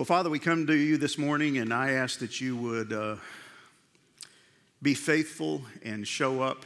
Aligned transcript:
Well, 0.00 0.06
Father, 0.06 0.30
we 0.30 0.38
come 0.38 0.66
to 0.66 0.74
you 0.74 0.96
this 0.96 1.18
morning 1.18 1.58
and 1.58 1.74
I 1.74 1.90
ask 1.90 2.20
that 2.20 2.40
you 2.40 2.56
would 2.56 2.90
uh, 2.90 3.16
be 4.80 4.94
faithful 4.94 5.60
and 5.82 6.08
show 6.08 6.40
up 6.40 6.64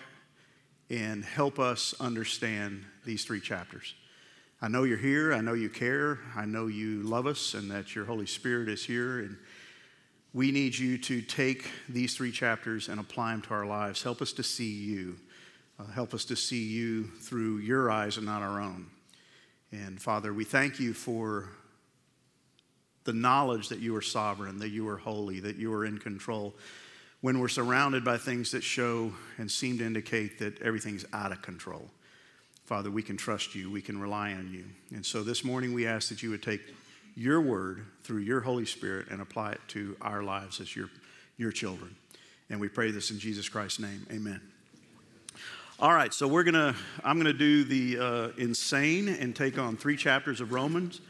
and 0.89 1.25
help 1.25 1.59
us 1.59 1.97
understand 1.99 2.85
these 3.05 3.25
three 3.25 3.41
chapters. 3.41 3.97
I 4.63 4.69
know 4.69 4.85
you're 4.85 4.97
here. 4.97 5.35
I 5.35 5.41
know 5.41 5.55
you 5.55 5.69
care. 5.69 6.21
I 6.37 6.45
know 6.45 6.69
you 6.69 7.03
love 7.03 7.27
us 7.27 7.55
and 7.55 7.69
that 7.73 7.97
your 7.97 8.05
Holy 8.05 8.27
Spirit 8.27 8.69
is 8.69 8.87
here. 8.87 9.19
And 9.19 9.37
we 10.33 10.53
need 10.53 10.79
you 10.79 10.97
to 10.99 11.21
take 11.21 11.69
these 11.89 12.15
three 12.15 12.31
chapters 12.31 12.89
and 12.89 13.01
apply 13.01 13.33
them 13.33 13.43
to 13.43 13.51
our 13.55 13.67
lives. 13.67 14.01
Help 14.01 14.23
us 14.23 14.33
to 14.35 14.45
see 14.45 14.71
you. 14.71 15.17
Uh, 15.81 15.87
help 15.87 16.15
us 16.15 16.25
to 16.27 16.37
see 16.37 16.63
you 16.63 17.09
through 17.19 17.59
your 17.59 17.91
eyes 17.91 18.17
and 18.17 18.27
not 18.27 18.43
our 18.43 18.61
own. 18.61 18.87
And 19.73 20.01
Father, 20.01 20.33
we 20.33 20.45
thank 20.45 20.79
you 20.79 20.95
for 20.95 21.49
the 23.05 23.13
knowledge 23.13 23.69
that 23.69 23.81
you 23.81 23.95
are 23.97 24.03
sovereign, 24.03 24.59
that 24.59 24.71
you 24.71 24.89
are 24.89 24.97
holy, 24.97 25.41
that 25.41 25.57
you 25.57 25.73
are 25.73 25.85
in 25.85 25.99
control. 25.99 26.55
When 27.21 27.39
we're 27.39 27.49
surrounded 27.49 28.05
by 28.05 28.19
things 28.19 28.51
that 28.51 28.63
show 28.63 29.13
and 29.39 29.51
seem 29.51 29.79
to 29.79 29.85
indicate 29.85 30.39
that 30.41 30.61
everything's 30.61 31.05
out 31.13 31.33
of 31.33 31.43
control, 31.43 31.89
Father, 32.65 32.91
we 32.91 33.03
can 33.03 33.17
trust 33.17 33.55
you, 33.55 33.71
we 33.71 33.83
can 33.83 34.01
rely 34.01 34.33
on 34.33 34.51
you. 34.53 34.65
And 34.95 35.05
so 35.05 35.23
this 35.23 35.45
morning 35.45 35.75
we 35.75 35.87
ask 35.87 36.09
that 36.09 36.23
you 36.23 36.31
would 36.31 36.43
take 36.43 36.63
your 37.17 37.41
word 37.41 37.85
through 38.03 38.21
your 38.21 38.41
Holy 38.41 38.67
Spirit 38.67 39.09
and 39.11 39.21
apply 39.21 39.53
it 39.53 39.61
to 39.69 39.97
our 40.01 40.23
lives 40.23 40.61
as 40.61 40.75
your, 40.75 40.89
your 41.37 41.53
children. 41.53 41.95
And 42.51 42.61
we 42.61 42.69
pray 42.69 42.91
this 42.91 43.11
in 43.11 43.19
Jesus 43.19 43.49
Christ's 43.49 43.81
name. 43.81 44.07
Amen. 44.11 44.41
All 45.81 45.93
right, 45.93 46.15
so 46.15 46.29
we're 46.29 46.45
gonna, 46.45 46.75
I'm 47.03 47.19
gonna 47.19 47.33
do 47.33 47.65
the 47.65 47.99
uh, 47.99 48.29
insane 48.39 49.09
and 49.09 49.35
take 49.35 49.59
on 49.59 49.77
three 49.77 49.97
chapters 49.97 50.41
of 50.41 50.53
Romans. 50.53 51.01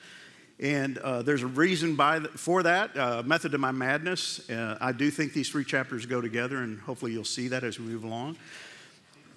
And 0.61 0.99
uh, 0.99 1.23
there's 1.23 1.43
a 1.43 1.49
reason 1.49 1.97
the, 1.97 2.31
for 2.37 2.63
that, 2.63 2.97
uh, 2.97 3.23
method 3.25 3.53
to 3.53 3.59
my 3.59 3.73
madness. 3.73 4.49
Uh, 4.49 4.79
I 4.81 4.93
do 4.93 5.11
think 5.11 5.33
these 5.33 5.49
three 5.49 5.65
chapters 5.65 6.07
go 6.07 6.21
together, 6.21 6.59
and 6.59 6.81
hopefully 6.81 7.13
you'll 7.13 7.25
see 7.25 7.49
that 7.49 7.65
as 7.65 7.79
we 7.79 7.87
move 7.87 8.05
along. 8.05 8.37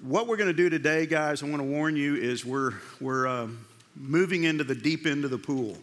What 0.03 0.27
we're 0.27 0.37
going 0.37 0.49
to 0.49 0.53
do 0.53 0.69
today, 0.69 1.07
guys, 1.07 1.41
I 1.41 1.47
want 1.47 1.59
to 1.59 1.67
warn 1.67 1.95
you, 1.95 2.15
is 2.15 2.45
we're, 2.45 2.73
we're 3.01 3.25
um, 3.25 3.65
moving 3.95 4.43
into 4.43 4.63
the 4.63 4.75
deep 4.75 5.07
end 5.07 5.25
of 5.25 5.31
the 5.31 5.39
pool. 5.39 5.75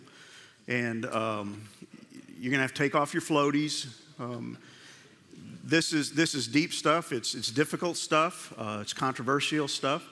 And 0.69 1.05
um, 1.07 1.61
you're 2.39 2.51
going 2.51 2.59
to 2.59 2.63
have 2.63 2.75
to 2.75 2.79
take 2.79 2.95
off 2.95 3.13
your 3.13 3.23
floaties. 3.23 3.89
Um, 4.21 4.57
this 5.65 5.93
is, 5.93 6.13
this 6.13 6.35
is 6.35 6.47
deep 6.47 6.73
stuff, 6.73 7.11
it's, 7.11 7.35
it's 7.35 7.51
difficult 7.51 7.97
stuff, 7.97 8.53
uh, 8.59 8.81
it's 8.83 8.93
controversial 8.93 9.67
stuff, 9.67 10.07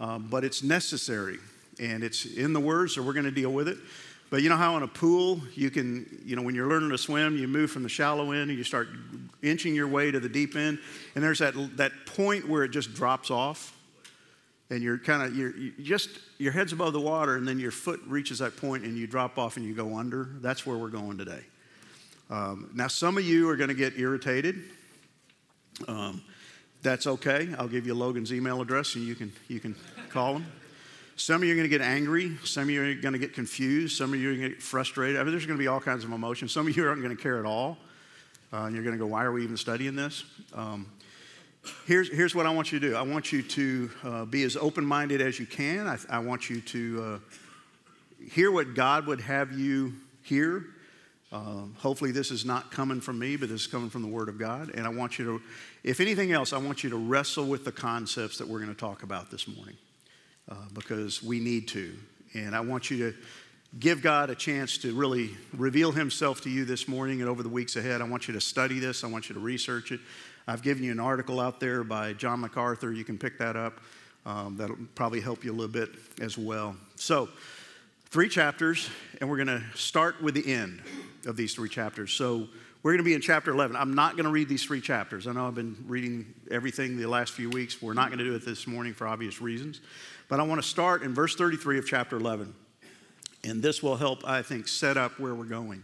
uh, 0.00 0.18
but 0.18 0.44
it's 0.44 0.62
necessary. 0.62 1.38
And 1.78 2.02
it's 2.02 2.24
in 2.24 2.52
the 2.52 2.60
Word, 2.60 2.90
so 2.90 3.02
we're 3.02 3.12
going 3.12 3.26
to 3.26 3.30
deal 3.30 3.52
with 3.52 3.68
it. 3.68 3.78
But 4.30 4.42
you 4.42 4.50
know 4.50 4.56
how 4.56 4.76
in 4.76 4.82
a 4.82 4.88
pool, 4.88 5.40
you 5.54 5.70
can, 5.70 6.20
you 6.24 6.36
know, 6.36 6.42
when 6.42 6.54
you're 6.54 6.68
learning 6.68 6.90
to 6.90 6.98
swim, 6.98 7.38
you 7.38 7.48
move 7.48 7.70
from 7.70 7.82
the 7.82 7.88
shallow 7.88 8.32
end 8.32 8.50
and 8.50 8.58
you 8.58 8.64
start 8.64 8.88
inching 9.42 9.74
your 9.74 9.88
way 9.88 10.10
to 10.10 10.20
the 10.20 10.28
deep 10.28 10.54
end. 10.54 10.78
And 11.14 11.24
there's 11.24 11.38
that, 11.38 11.54
that 11.78 11.92
point 12.04 12.46
where 12.46 12.62
it 12.62 12.68
just 12.68 12.92
drops 12.94 13.30
off. 13.30 13.74
And 14.70 14.82
you're 14.82 14.98
kind 14.98 15.22
of, 15.22 15.34
you're 15.34 15.56
you 15.56 15.72
just, 15.80 16.10
your 16.36 16.52
head's 16.52 16.74
above 16.74 16.92
the 16.92 17.00
water 17.00 17.36
and 17.36 17.48
then 17.48 17.58
your 17.58 17.70
foot 17.70 18.00
reaches 18.06 18.40
that 18.40 18.54
point 18.56 18.84
and 18.84 18.98
you 18.98 19.06
drop 19.06 19.38
off 19.38 19.56
and 19.56 19.64
you 19.64 19.74
go 19.74 19.96
under. 19.96 20.28
That's 20.42 20.66
where 20.66 20.76
we're 20.76 20.88
going 20.88 21.16
today. 21.16 21.42
Um, 22.28 22.70
now, 22.74 22.88
some 22.88 23.16
of 23.16 23.24
you 23.24 23.48
are 23.48 23.56
going 23.56 23.68
to 23.68 23.74
get 23.74 23.98
irritated. 23.98 24.62
Um, 25.86 26.22
that's 26.82 27.06
okay. 27.06 27.48
I'll 27.58 27.68
give 27.68 27.86
you 27.86 27.94
Logan's 27.94 28.30
email 28.30 28.60
address 28.60 28.94
and 28.94 29.04
you 29.04 29.14
can, 29.14 29.32
you 29.48 29.58
can 29.58 29.74
call 30.10 30.34
him. 30.34 30.46
Some 31.18 31.42
of 31.42 31.48
you 31.48 31.52
are 31.52 31.56
going 31.56 31.68
to 31.68 31.78
get 31.78 31.84
angry. 31.84 32.36
Some 32.44 32.62
of 32.64 32.70
you 32.70 32.80
are 32.80 32.94
going 32.94 33.12
to 33.12 33.18
get 33.18 33.34
confused. 33.34 33.96
Some 33.96 34.14
of 34.14 34.20
you 34.20 34.30
are 34.30 34.34
going 34.36 34.42
to 34.42 34.48
get 34.50 34.62
frustrated. 34.62 35.16
I 35.16 35.24
mean, 35.24 35.32
there's 35.32 35.46
going 35.46 35.58
to 35.58 35.62
be 35.62 35.66
all 35.66 35.80
kinds 35.80 36.04
of 36.04 36.12
emotions. 36.12 36.52
Some 36.52 36.68
of 36.68 36.76
you 36.76 36.86
aren't 36.86 37.02
going 37.02 37.14
to 37.14 37.20
care 37.20 37.40
at 37.40 37.44
all. 37.44 37.76
Uh, 38.52 38.58
and 38.62 38.74
you're 38.74 38.84
going 38.84 38.96
to 38.96 39.04
go, 39.04 39.06
why 39.06 39.24
are 39.24 39.32
we 39.32 39.42
even 39.42 39.56
studying 39.56 39.96
this? 39.96 40.22
Um, 40.54 40.86
here's, 41.88 42.08
here's 42.08 42.36
what 42.36 42.46
I 42.46 42.50
want 42.50 42.70
you 42.70 42.78
to 42.78 42.90
do 42.90 42.94
I 42.94 43.02
want 43.02 43.32
you 43.32 43.42
to 43.42 43.90
uh, 44.04 44.24
be 44.26 44.44
as 44.44 44.56
open 44.56 44.86
minded 44.86 45.20
as 45.20 45.40
you 45.40 45.44
can. 45.44 45.88
I, 45.88 45.98
I 46.08 46.20
want 46.20 46.48
you 46.48 46.60
to 46.60 47.02
uh, 47.02 48.24
hear 48.30 48.52
what 48.52 48.74
God 48.74 49.08
would 49.08 49.20
have 49.22 49.58
you 49.58 49.94
hear. 50.22 50.66
Uh, 51.32 51.62
hopefully, 51.78 52.12
this 52.12 52.30
is 52.30 52.44
not 52.44 52.70
coming 52.70 53.00
from 53.00 53.18
me, 53.18 53.36
but 53.36 53.48
this 53.48 53.62
is 53.62 53.66
coming 53.66 53.90
from 53.90 54.02
the 54.02 54.08
Word 54.08 54.28
of 54.28 54.38
God. 54.38 54.70
And 54.72 54.86
I 54.86 54.90
want 54.90 55.18
you 55.18 55.24
to, 55.24 55.42
if 55.82 55.98
anything 55.98 56.30
else, 56.30 56.52
I 56.52 56.58
want 56.58 56.84
you 56.84 56.90
to 56.90 56.96
wrestle 56.96 57.44
with 57.44 57.64
the 57.64 57.72
concepts 57.72 58.38
that 58.38 58.46
we're 58.46 58.60
going 58.60 58.72
to 58.72 58.80
talk 58.80 59.02
about 59.02 59.32
this 59.32 59.48
morning 59.48 59.76
uh, 60.50 60.54
because 60.72 61.22
we 61.22 61.40
need 61.40 61.68
to. 61.68 61.94
And 62.34 62.54
I 62.54 62.60
want 62.60 62.90
you 62.90 63.10
to 63.10 63.18
give 63.78 64.02
God 64.02 64.30
a 64.30 64.34
chance 64.34 64.78
to 64.78 64.94
really 64.94 65.30
reveal 65.54 65.92
Himself 65.92 66.40
to 66.42 66.50
you 66.50 66.64
this 66.64 66.88
morning 66.88 67.20
and 67.20 67.28
over 67.28 67.42
the 67.42 67.48
weeks 67.48 67.76
ahead. 67.76 68.00
I 68.00 68.04
want 68.04 68.28
you 68.28 68.34
to 68.34 68.40
study 68.40 68.78
this, 68.78 69.04
I 69.04 69.08
want 69.08 69.28
you 69.28 69.34
to 69.34 69.40
research 69.40 69.92
it. 69.92 70.00
I've 70.46 70.62
given 70.62 70.82
you 70.82 70.92
an 70.92 71.00
article 71.00 71.40
out 71.40 71.60
there 71.60 71.84
by 71.84 72.14
John 72.14 72.40
MacArthur. 72.40 72.92
You 72.92 73.04
can 73.04 73.18
pick 73.18 73.38
that 73.38 73.54
up. 73.54 73.80
Um, 74.24 74.56
that'll 74.56 74.78
probably 74.94 75.20
help 75.20 75.44
you 75.44 75.52
a 75.52 75.54
little 75.54 75.68
bit 75.68 75.90
as 76.20 76.38
well. 76.38 76.74
So, 76.96 77.28
three 78.06 78.28
chapters, 78.28 78.88
and 79.20 79.28
we're 79.28 79.36
going 79.36 79.48
to 79.48 79.62
start 79.74 80.22
with 80.22 80.34
the 80.34 80.52
end 80.52 80.82
of 81.26 81.36
these 81.36 81.54
three 81.54 81.68
chapters. 81.68 82.12
So, 82.12 82.48
we're 82.82 82.92
going 82.92 82.98
to 82.98 83.04
be 83.04 83.14
in 83.14 83.20
chapter 83.20 83.50
11. 83.50 83.76
I'm 83.76 83.94
not 83.94 84.16
going 84.16 84.24
to 84.24 84.30
read 84.30 84.48
these 84.48 84.64
three 84.64 84.80
chapters. 84.80 85.26
I 85.26 85.32
know 85.32 85.46
I've 85.48 85.54
been 85.54 85.76
reading 85.86 86.32
everything 86.50 86.96
the 86.96 87.06
last 87.06 87.32
few 87.32 87.50
weeks. 87.50 87.82
We're 87.82 87.92
not 87.92 88.08
going 88.08 88.18
to 88.18 88.24
do 88.24 88.34
it 88.34 88.44
this 88.44 88.66
morning 88.66 88.94
for 88.94 89.06
obvious 89.06 89.42
reasons. 89.42 89.80
But 90.28 90.40
I 90.40 90.42
want 90.42 90.62
to 90.62 90.68
start 90.68 91.02
in 91.02 91.14
verse 91.14 91.34
33 91.34 91.78
of 91.78 91.86
chapter 91.86 92.16
11. 92.16 92.54
And 93.44 93.62
this 93.62 93.82
will 93.82 93.96
help, 93.96 94.26
I 94.26 94.42
think, 94.42 94.68
set 94.68 94.96
up 94.96 95.18
where 95.18 95.34
we're 95.34 95.44
going. 95.44 95.82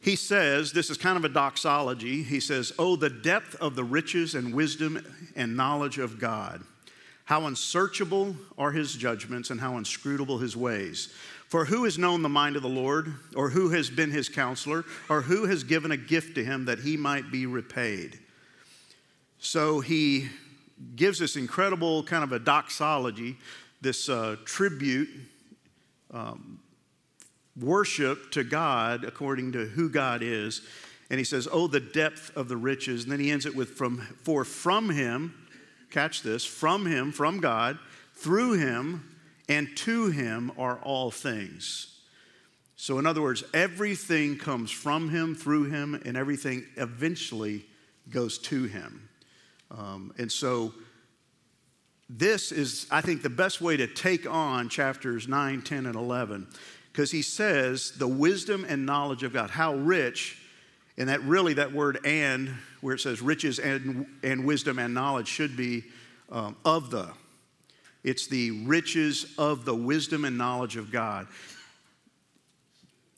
He 0.00 0.14
says, 0.14 0.72
this 0.72 0.90
is 0.90 0.96
kind 0.96 1.16
of 1.16 1.24
a 1.24 1.28
doxology. 1.28 2.22
He 2.22 2.38
says, 2.38 2.72
Oh, 2.78 2.94
the 2.94 3.10
depth 3.10 3.56
of 3.56 3.74
the 3.74 3.82
riches 3.82 4.34
and 4.34 4.54
wisdom 4.54 5.04
and 5.34 5.56
knowledge 5.56 5.98
of 5.98 6.20
God. 6.20 6.62
How 7.24 7.46
unsearchable 7.46 8.36
are 8.56 8.70
his 8.70 8.94
judgments 8.94 9.50
and 9.50 9.60
how 9.60 9.76
inscrutable 9.76 10.38
his 10.38 10.56
ways. 10.56 11.12
For 11.48 11.64
who 11.64 11.84
has 11.84 11.98
known 11.98 12.22
the 12.22 12.28
mind 12.28 12.56
of 12.56 12.62
the 12.62 12.68
Lord, 12.68 13.12
or 13.34 13.50
who 13.50 13.70
has 13.70 13.90
been 13.90 14.10
his 14.10 14.28
counselor, 14.28 14.84
or 15.08 15.22
who 15.22 15.46
has 15.46 15.64
given 15.64 15.90
a 15.90 15.96
gift 15.96 16.36
to 16.36 16.44
him 16.44 16.66
that 16.66 16.78
he 16.78 16.96
might 16.96 17.32
be 17.32 17.46
repaid? 17.46 18.18
So 19.40 19.80
he 19.80 20.28
gives 20.96 21.18
this 21.18 21.36
incredible 21.36 22.02
kind 22.02 22.24
of 22.24 22.32
a 22.32 22.38
doxology, 22.38 23.36
this 23.80 24.08
uh, 24.08 24.36
tribute, 24.44 25.08
um, 26.12 26.60
worship 27.60 28.30
to 28.32 28.44
God 28.44 29.04
according 29.04 29.52
to 29.52 29.66
who 29.66 29.88
God 29.88 30.22
is. 30.22 30.62
And 31.10 31.18
he 31.18 31.24
says, 31.24 31.48
Oh, 31.50 31.66
the 31.66 31.80
depth 31.80 32.36
of 32.36 32.48
the 32.48 32.56
riches. 32.56 33.04
And 33.04 33.12
then 33.12 33.20
he 33.20 33.30
ends 33.30 33.46
it 33.46 33.54
with, 33.54 33.70
from, 33.70 33.98
For 33.98 34.44
from 34.44 34.90
him, 34.90 35.34
catch 35.90 36.22
this, 36.22 36.44
from 36.44 36.86
him, 36.86 37.12
from 37.12 37.40
God, 37.40 37.78
through 38.14 38.54
him, 38.54 39.16
and 39.48 39.68
to 39.78 40.10
him 40.10 40.52
are 40.58 40.78
all 40.82 41.10
things. 41.10 41.94
So, 42.76 42.98
in 42.98 43.06
other 43.06 43.22
words, 43.22 43.42
everything 43.54 44.38
comes 44.38 44.70
from 44.70 45.08
him, 45.08 45.34
through 45.34 45.64
him, 45.64 46.00
and 46.04 46.16
everything 46.16 46.64
eventually 46.76 47.64
goes 48.10 48.38
to 48.38 48.64
him. 48.64 49.07
Um, 49.70 50.12
and 50.18 50.30
so, 50.30 50.72
this 52.08 52.52
is, 52.52 52.86
I 52.90 53.02
think, 53.02 53.22
the 53.22 53.30
best 53.30 53.60
way 53.60 53.76
to 53.76 53.86
take 53.86 54.28
on 54.28 54.68
chapters 54.68 55.28
9, 55.28 55.62
10, 55.62 55.86
and 55.86 55.94
11, 55.94 56.46
because 56.90 57.10
he 57.10 57.20
says 57.20 57.92
the 57.92 58.08
wisdom 58.08 58.64
and 58.66 58.86
knowledge 58.86 59.22
of 59.22 59.32
God, 59.32 59.50
how 59.50 59.74
rich, 59.74 60.38
and 60.96 61.08
that 61.10 61.22
really 61.22 61.54
that 61.54 61.72
word 61.72 62.00
and, 62.04 62.54
where 62.80 62.94
it 62.94 63.00
says 63.00 63.20
riches 63.20 63.58
and, 63.58 64.06
and 64.22 64.44
wisdom 64.44 64.78
and 64.78 64.94
knowledge, 64.94 65.28
should 65.28 65.56
be 65.56 65.84
um, 66.30 66.56
of 66.64 66.90
the. 66.90 67.10
It's 68.04 68.26
the 68.26 68.52
riches 68.64 69.34
of 69.36 69.64
the 69.64 69.74
wisdom 69.74 70.24
and 70.24 70.38
knowledge 70.38 70.76
of 70.76 70.90
God. 70.90 71.26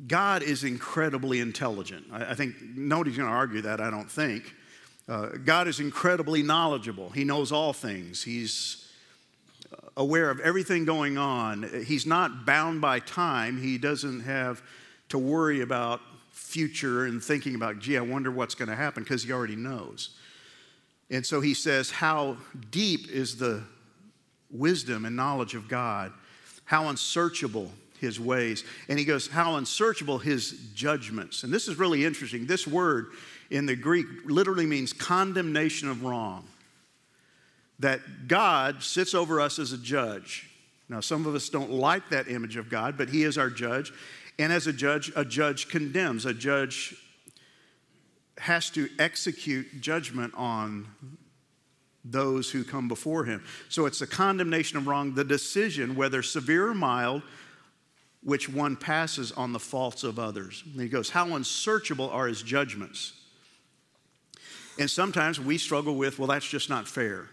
God 0.06 0.42
is 0.42 0.64
incredibly 0.64 1.40
intelligent. 1.40 2.06
I, 2.10 2.30
I 2.30 2.34
think 2.34 2.54
nobody's 2.74 3.16
going 3.16 3.28
to 3.28 3.34
argue 3.34 3.62
that, 3.62 3.80
I 3.80 3.90
don't 3.90 4.10
think. 4.10 4.52
Uh, 5.10 5.26
God 5.44 5.66
is 5.66 5.80
incredibly 5.80 6.40
knowledgeable. 6.40 7.10
He 7.10 7.24
knows 7.24 7.50
all 7.50 7.72
things. 7.72 8.22
He's 8.22 8.88
aware 9.96 10.30
of 10.30 10.38
everything 10.38 10.84
going 10.84 11.18
on. 11.18 11.68
He's 11.84 12.06
not 12.06 12.46
bound 12.46 12.80
by 12.80 13.00
time. 13.00 13.60
He 13.60 13.76
doesn't 13.76 14.20
have 14.20 14.62
to 15.08 15.18
worry 15.18 15.62
about 15.62 16.00
future 16.30 17.06
and 17.06 17.20
thinking 17.20 17.56
about, 17.56 17.80
gee, 17.80 17.98
I 17.98 18.02
wonder 18.02 18.30
what's 18.30 18.54
going 18.54 18.68
to 18.68 18.76
happen 18.76 19.02
because 19.02 19.24
he 19.24 19.32
already 19.32 19.56
knows. 19.56 20.10
And 21.10 21.26
so 21.26 21.40
he 21.40 21.54
says, 21.54 21.90
How 21.90 22.36
deep 22.70 23.10
is 23.10 23.36
the 23.36 23.64
wisdom 24.48 25.04
and 25.04 25.16
knowledge 25.16 25.56
of 25.56 25.66
God? 25.66 26.12
How 26.66 26.86
unsearchable 26.86 27.72
his 28.00 28.18
ways. 28.18 28.64
And 28.88 28.98
he 28.98 29.04
goes, 29.04 29.28
How 29.28 29.56
unsearchable 29.56 30.18
his 30.18 30.52
judgments. 30.74 31.42
And 31.42 31.52
this 31.52 31.68
is 31.68 31.78
really 31.78 32.04
interesting. 32.04 32.46
This 32.46 32.66
word 32.66 33.08
in 33.50 33.66
the 33.66 33.76
Greek 33.76 34.06
literally 34.24 34.66
means 34.66 34.92
condemnation 34.92 35.88
of 35.88 36.02
wrong. 36.02 36.46
That 37.78 38.28
God 38.28 38.82
sits 38.82 39.14
over 39.14 39.40
us 39.40 39.58
as 39.58 39.72
a 39.72 39.78
judge. 39.78 40.48
Now, 40.88 41.00
some 41.00 41.26
of 41.26 41.34
us 41.34 41.48
don't 41.48 41.70
like 41.70 42.10
that 42.10 42.28
image 42.28 42.56
of 42.56 42.68
God, 42.68 42.98
but 42.98 43.08
He 43.08 43.22
is 43.22 43.38
our 43.38 43.50
judge. 43.50 43.92
And 44.38 44.52
as 44.52 44.66
a 44.66 44.72
judge, 44.72 45.12
a 45.14 45.24
judge 45.24 45.68
condemns, 45.68 46.26
a 46.26 46.34
judge 46.34 46.94
has 48.38 48.70
to 48.70 48.88
execute 48.98 49.80
judgment 49.80 50.32
on 50.34 50.86
those 52.04 52.50
who 52.50 52.64
come 52.64 52.88
before 52.88 53.24
him. 53.24 53.44
So 53.68 53.86
it's 53.86 54.00
a 54.00 54.06
condemnation 54.06 54.78
of 54.78 54.86
wrong, 54.86 55.14
the 55.14 55.24
decision, 55.24 55.94
whether 55.94 56.22
severe 56.22 56.68
or 56.68 56.74
mild, 56.74 57.22
which 58.22 58.48
one 58.48 58.76
passes 58.76 59.32
on 59.32 59.52
the 59.52 59.58
faults 59.58 60.04
of 60.04 60.18
others. 60.18 60.62
And 60.66 60.80
he 60.80 60.88
goes, 60.88 61.10
How 61.10 61.34
unsearchable 61.34 62.10
are 62.10 62.26
his 62.26 62.42
judgments? 62.42 63.14
And 64.78 64.90
sometimes 64.90 65.40
we 65.40 65.58
struggle 65.58 65.94
with, 65.94 66.18
well, 66.18 66.28
that's 66.28 66.48
just 66.48 66.70
not 66.70 66.88
fair. 66.88 67.28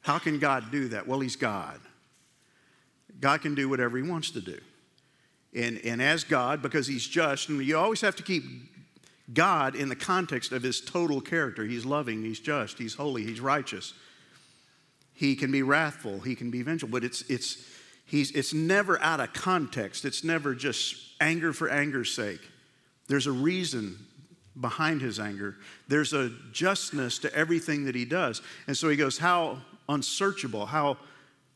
How 0.00 0.18
can 0.18 0.38
God 0.38 0.72
do 0.72 0.88
that? 0.88 1.06
Well, 1.06 1.20
he's 1.20 1.36
God. 1.36 1.80
God 3.20 3.42
can 3.42 3.54
do 3.54 3.68
whatever 3.68 3.96
he 3.96 4.02
wants 4.02 4.32
to 4.32 4.40
do. 4.40 4.58
And, 5.54 5.80
and 5.84 6.02
as 6.02 6.24
God, 6.24 6.62
because 6.62 6.86
he's 6.86 7.06
just, 7.06 7.48
and 7.48 7.64
you 7.64 7.78
always 7.78 8.00
have 8.00 8.16
to 8.16 8.22
keep 8.22 8.42
God 9.32 9.76
in 9.76 9.88
the 9.88 9.96
context 9.96 10.50
of 10.50 10.62
his 10.62 10.80
total 10.80 11.20
character. 11.20 11.64
He's 11.64 11.84
loving, 11.84 12.24
he's 12.24 12.40
just, 12.40 12.78
he's 12.78 12.94
holy, 12.94 13.24
he's 13.24 13.40
righteous. 13.40 13.94
He 15.14 15.36
can 15.36 15.52
be 15.52 15.62
wrathful, 15.62 16.20
he 16.20 16.34
can 16.34 16.50
be 16.50 16.62
vengeful, 16.62 16.88
but 16.88 17.04
it's, 17.04 17.22
it's, 17.22 17.64
he's, 18.12 18.30
it's 18.32 18.52
never 18.52 19.00
out 19.02 19.18
of 19.18 19.32
context. 19.32 20.04
It's 20.04 20.22
never 20.22 20.54
just 20.54 20.94
anger 21.20 21.52
for 21.52 21.68
anger's 21.68 22.14
sake. 22.14 22.40
There's 23.08 23.26
a 23.26 23.32
reason 23.32 23.98
behind 24.60 25.00
his 25.00 25.18
anger, 25.18 25.56
there's 25.88 26.12
a 26.12 26.30
justness 26.52 27.18
to 27.20 27.34
everything 27.34 27.86
that 27.86 27.94
he 27.94 28.04
does. 28.04 28.42
And 28.66 28.76
so 28.76 28.90
he 28.90 28.96
goes, 28.96 29.16
How 29.16 29.62
unsearchable, 29.88 30.66
how 30.66 30.98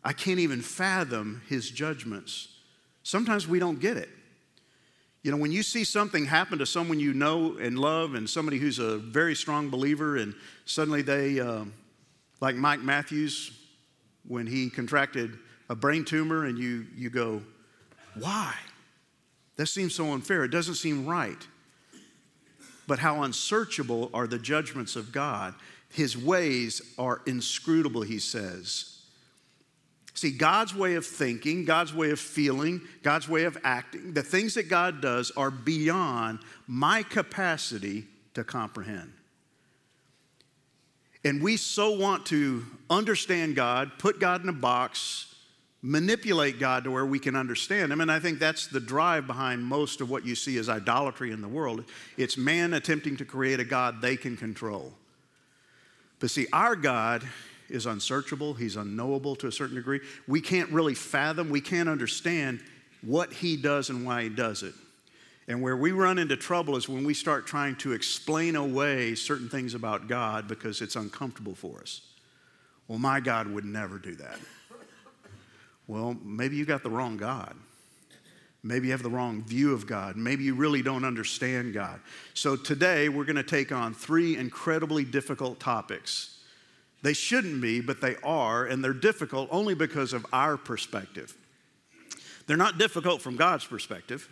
I 0.03 0.15
can't 0.15 0.39
even 0.39 0.63
fathom 0.63 1.43
his 1.47 1.71
judgments. 1.71 2.49
Sometimes 3.03 3.47
we 3.47 3.59
don't 3.59 3.79
get 3.79 3.99
it. 3.99 4.09
You 5.23 5.31
know, 5.31 5.37
when 5.37 5.53
you 5.53 5.63
see 5.63 5.85
something 5.85 6.25
happen 6.25 6.59
to 6.61 6.67
someone 6.67 7.01
you 7.01 7.13
know 7.13 7.59
and 7.59 7.79
love 7.79 8.15
and 8.15 8.31
somebody 8.31 8.59
who's 8.59 8.79
a 8.79 8.97
very 8.97 9.35
strong 9.35 9.69
believer, 9.69 10.17
and 10.17 10.35
suddenly 10.65 11.03
they, 11.03 11.39
uh, 11.39 11.65
like 12.41 12.57
Mike 12.57 12.81
Matthews, 12.81 13.51
when 14.27 14.47
he 14.47 14.71
contracted 14.71 15.37
a 15.69 15.75
brain 15.75 16.05
tumor, 16.05 16.45
and 16.45 16.59
you, 16.59 16.87
you 16.97 17.11
go, 17.11 17.43
why? 18.15 18.55
That 19.57 19.67
seems 19.67 19.95
so 19.95 20.13
unfair. 20.13 20.45
It 20.45 20.51
doesn't 20.51 20.75
seem 20.75 21.07
right. 21.07 21.47
But 22.87 22.99
how 22.99 23.23
unsearchable 23.23 24.11
are 24.15 24.27
the 24.27 24.39
judgments 24.39 24.97
of 24.97 25.13
God? 25.13 25.55
His 25.91 26.17
ways 26.17 26.83
are 26.99 27.23
inscrutable, 27.27 28.03
he 28.03 28.19
says. 28.19 28.93
See, 30.15 30.31
God's 30.31 30.75
way 30.75 30.95
of 30.95 31.05
thinking, 31.05 31.65
God's 31.65 31.93
way 31.93 32.11
of 32.11 32.19
feeling, 32.19 32.81
God's 33.03 33.29
way 33.29 33.45
of 33.45 33.59
acting, 33.65 34.15
the 34.15 34.23
things 34.23 34.55
that 34.55 34.69
God 34.69 35.03
does 35.03 35.31
are 35.33 35.51
beyond 35.51 36.39
my 36.67 37.03
capacity 37.03 38.05
to 38.35 38.43
comprehend. 38.43 39.13
And 41.25 41.43
we 41.43 41.57
so 41.57 41.99
want 41.99 42.25
to 42.27 42.65
understand 42.89 43.57
God, 43.57 43.93
put 43.99 44.21
God 44.21 44.43
in 44.43 44.49
a 44.49 44.55
box, 44.55 45.35
manipulate 45.87 46.59
God 46.59 46.83
to 46.83 46.91
where 46.91 47.07
we 47.07 47.21
can 47.21 47.37
understand 47.37 47.93
Him. 47.93 48.01
And 48.01 48.11
I 48.11 48.19
think 48.19 48.41
that's 48.41 48.67
the 48.67 48.81
drive 48.81 49.29
behind 49.29 49.63
most 49.63 50.01
of 50.01 50.11
what 50.11 50.27
you 50.27 50.35
see 50.35 50.59
as 50.59 50.69
idolatry 50.69 51.31
in 51.31 51.41
the 51.41 51.49
world. 51.49 51.85
It's 52.17 52.37
man 52.37 52.75
attempting 52.75 53.17
to 53.19 53.25
create 53.25 53.61
a 53.61 53.65
God 53.65 54.03
they 54.03 54.17
can 54.17 54.37
control. 54.37 54.93
But 56.19 56.31
see, 56.31 56.49
our 56.53 56.75
God 56.75 57.23
is 57.69 57.87
unsearchable, 57.87 58.55
he's 58.55 58.75
unknowable 58.75 59.37
to 59.37 59.47
a 59.47 59.53
certain 59.53 59.77
degree. 59.77 60.01
We 60.27 60.41
can't 60.41 60.71
really 60.71 60.95
fathom, 60.95 61.51
we 61.51 61.61
can't 61.61 61.89
understand 61.89 62.61
what 63.03 63.33
he 63.33 63.57
does 63.57 63.89
and 63.89 64.05
why 64.05 64.25
he 64.25 64.29
does 64.29 64.65
it. 64.65 64.75
And 65.47 65.63
where 65.63 65.77
we 65.77 65.93
run 65.93 66.19
into 66.19 66.37
trouble 66.37 66.77
is 66.77 66.89
when 66.89 67.05
we 67.05 67.15
start 67.15 67.47
trying 67.47 67.77
to 67.77 67.93
explain 67.93 68.57
away 68.57 69.15
certain 69.15 69.49
things 69.49 69.75
about 69.75 70.09
God 70.09 70.49
because 70.49 70.81
it's 70.81 70.97
uncomfortable 70.97 71.55
for 71.55 71.81
us. 71.81 72.01
Well, 72.89 72.99
my 72.99 73.21
God 73.21 73.47
would 73.47 73.65
never 73.65 73.99
do 73.99 74.17
that. 74.17 74.39
Well, 75.87 76.17
maybe 76.23 76.57
you 76.57 76.65
got 76.65 76.83
the 76.83 76.91
wrong 76.91 77.17
God. 77.17 77.55
Maybe 78.63 78.89
you 78.89 78.93
have 78.93 79.03
the 79.03 79.11
wrong 79.11 79.43
view 79.43 79.73
of 79.73 79.87
God. 79.87 80.17
Maybe 80.17 80.43
you 80.43 80.55
really 80.55 80.83
don't 80.83 81.05
understand 81.05 81.73
God. 81.73 82.01
So 82.35 82.57
today 82.57 83.09
we're 83.09 83.25
going 83.25 83.37
to 83.37 83.45
take 83.45 83.71
on 83.71 83.95
three 83.95 84.37
incredibly 84.37 85.05
difficult 85.05 85.61
topics 85.61 86.37
they 87.03 87.13
shouldn't 87.13 87.61
be, 87.61 87.81
but 87.81 88.01
they 88.01 88.17
are, 88.25 88.65
and 88.65 88.83
they're 88.83 88.93
difficult 88.93 89.49
only 89.53 89.75
because 89.75 90.13
of 90.13 90.27
our 90.33 90.57
perspective. 90.57 91.37
They're 92.49 92.57
not 92.57 92.79
difficult 92.79 93.23
from 93.23 93.37
God's 93.37 93.65
perspective. 93.65 94.29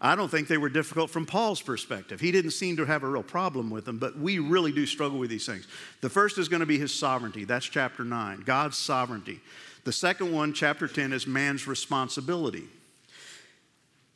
I 0.00 0.14
don't 0.14 0.28
think 0.30 0.48
they 0.48 0.58
were 0.58 0.68
difficult 0.68 1.10
from 1.10 1.24
Paul's 1.24 1.62
perspective. 1.62 2.20
He 2.20 2.30
didn't 2.30 2.50
seem 2.50 2.76
to 2.76 2.84
have 2.84 3.02
a 3.02 3.08
real 3.08 3.22
problem 3.22 3.70
with 3.70 3.86
them, 3.86 3.98
but 3.98 4.18
we 4.18 4.38
really 4.38 4.70
do 4.70 4.84
struggle 4.84 5.18
with 5.18 5.30
these 5.30 5.46
things. 5.46 5.66
The 6.02 6.10
first 6.10 6.36
is 6.36 6.48
going 6.48 6.60
to 6.60 6.66
be 6.66 6.78
his 6.78 6.92
sovereignty. 6.92 7.44
That's 7.44 7.64
chapter 7.64 8.04
9, 8.04 8.42
God's 8.44 8.76
sovereignty. 8.76 9.40
The 9.84 9.92
second 9.92 10.32
one, 10.32 10.52
chapter 10.52 10.86
10, 10.86 11.12
is 11.12 11.26
man's 11.26 11.66
responsibility. 11.66 12.64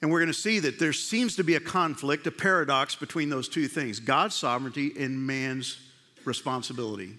And 0.03 0.11
we're 0.11 0.19
going 0.19 0.33
to 0.33 0.35
see 0.35 0.59
that 0.61 0.79
there 0.79 0.93
seems 0.93 1.37
to 1.37 1.45
be 1.45 1.55
a 1.55 1.61
conflict, 1.61 2.27
a 2.27 2.31
paradox 2.31 2.95
between 2.95 3.31
those 3.31 3.49
two 3.49 3.69
things 3.69 4.01
God's 4.01 4.35
sovereignty 4.35 4.93
and 4.99 5.27
man's 5.27 5.79
responsibility. 6.25 7.15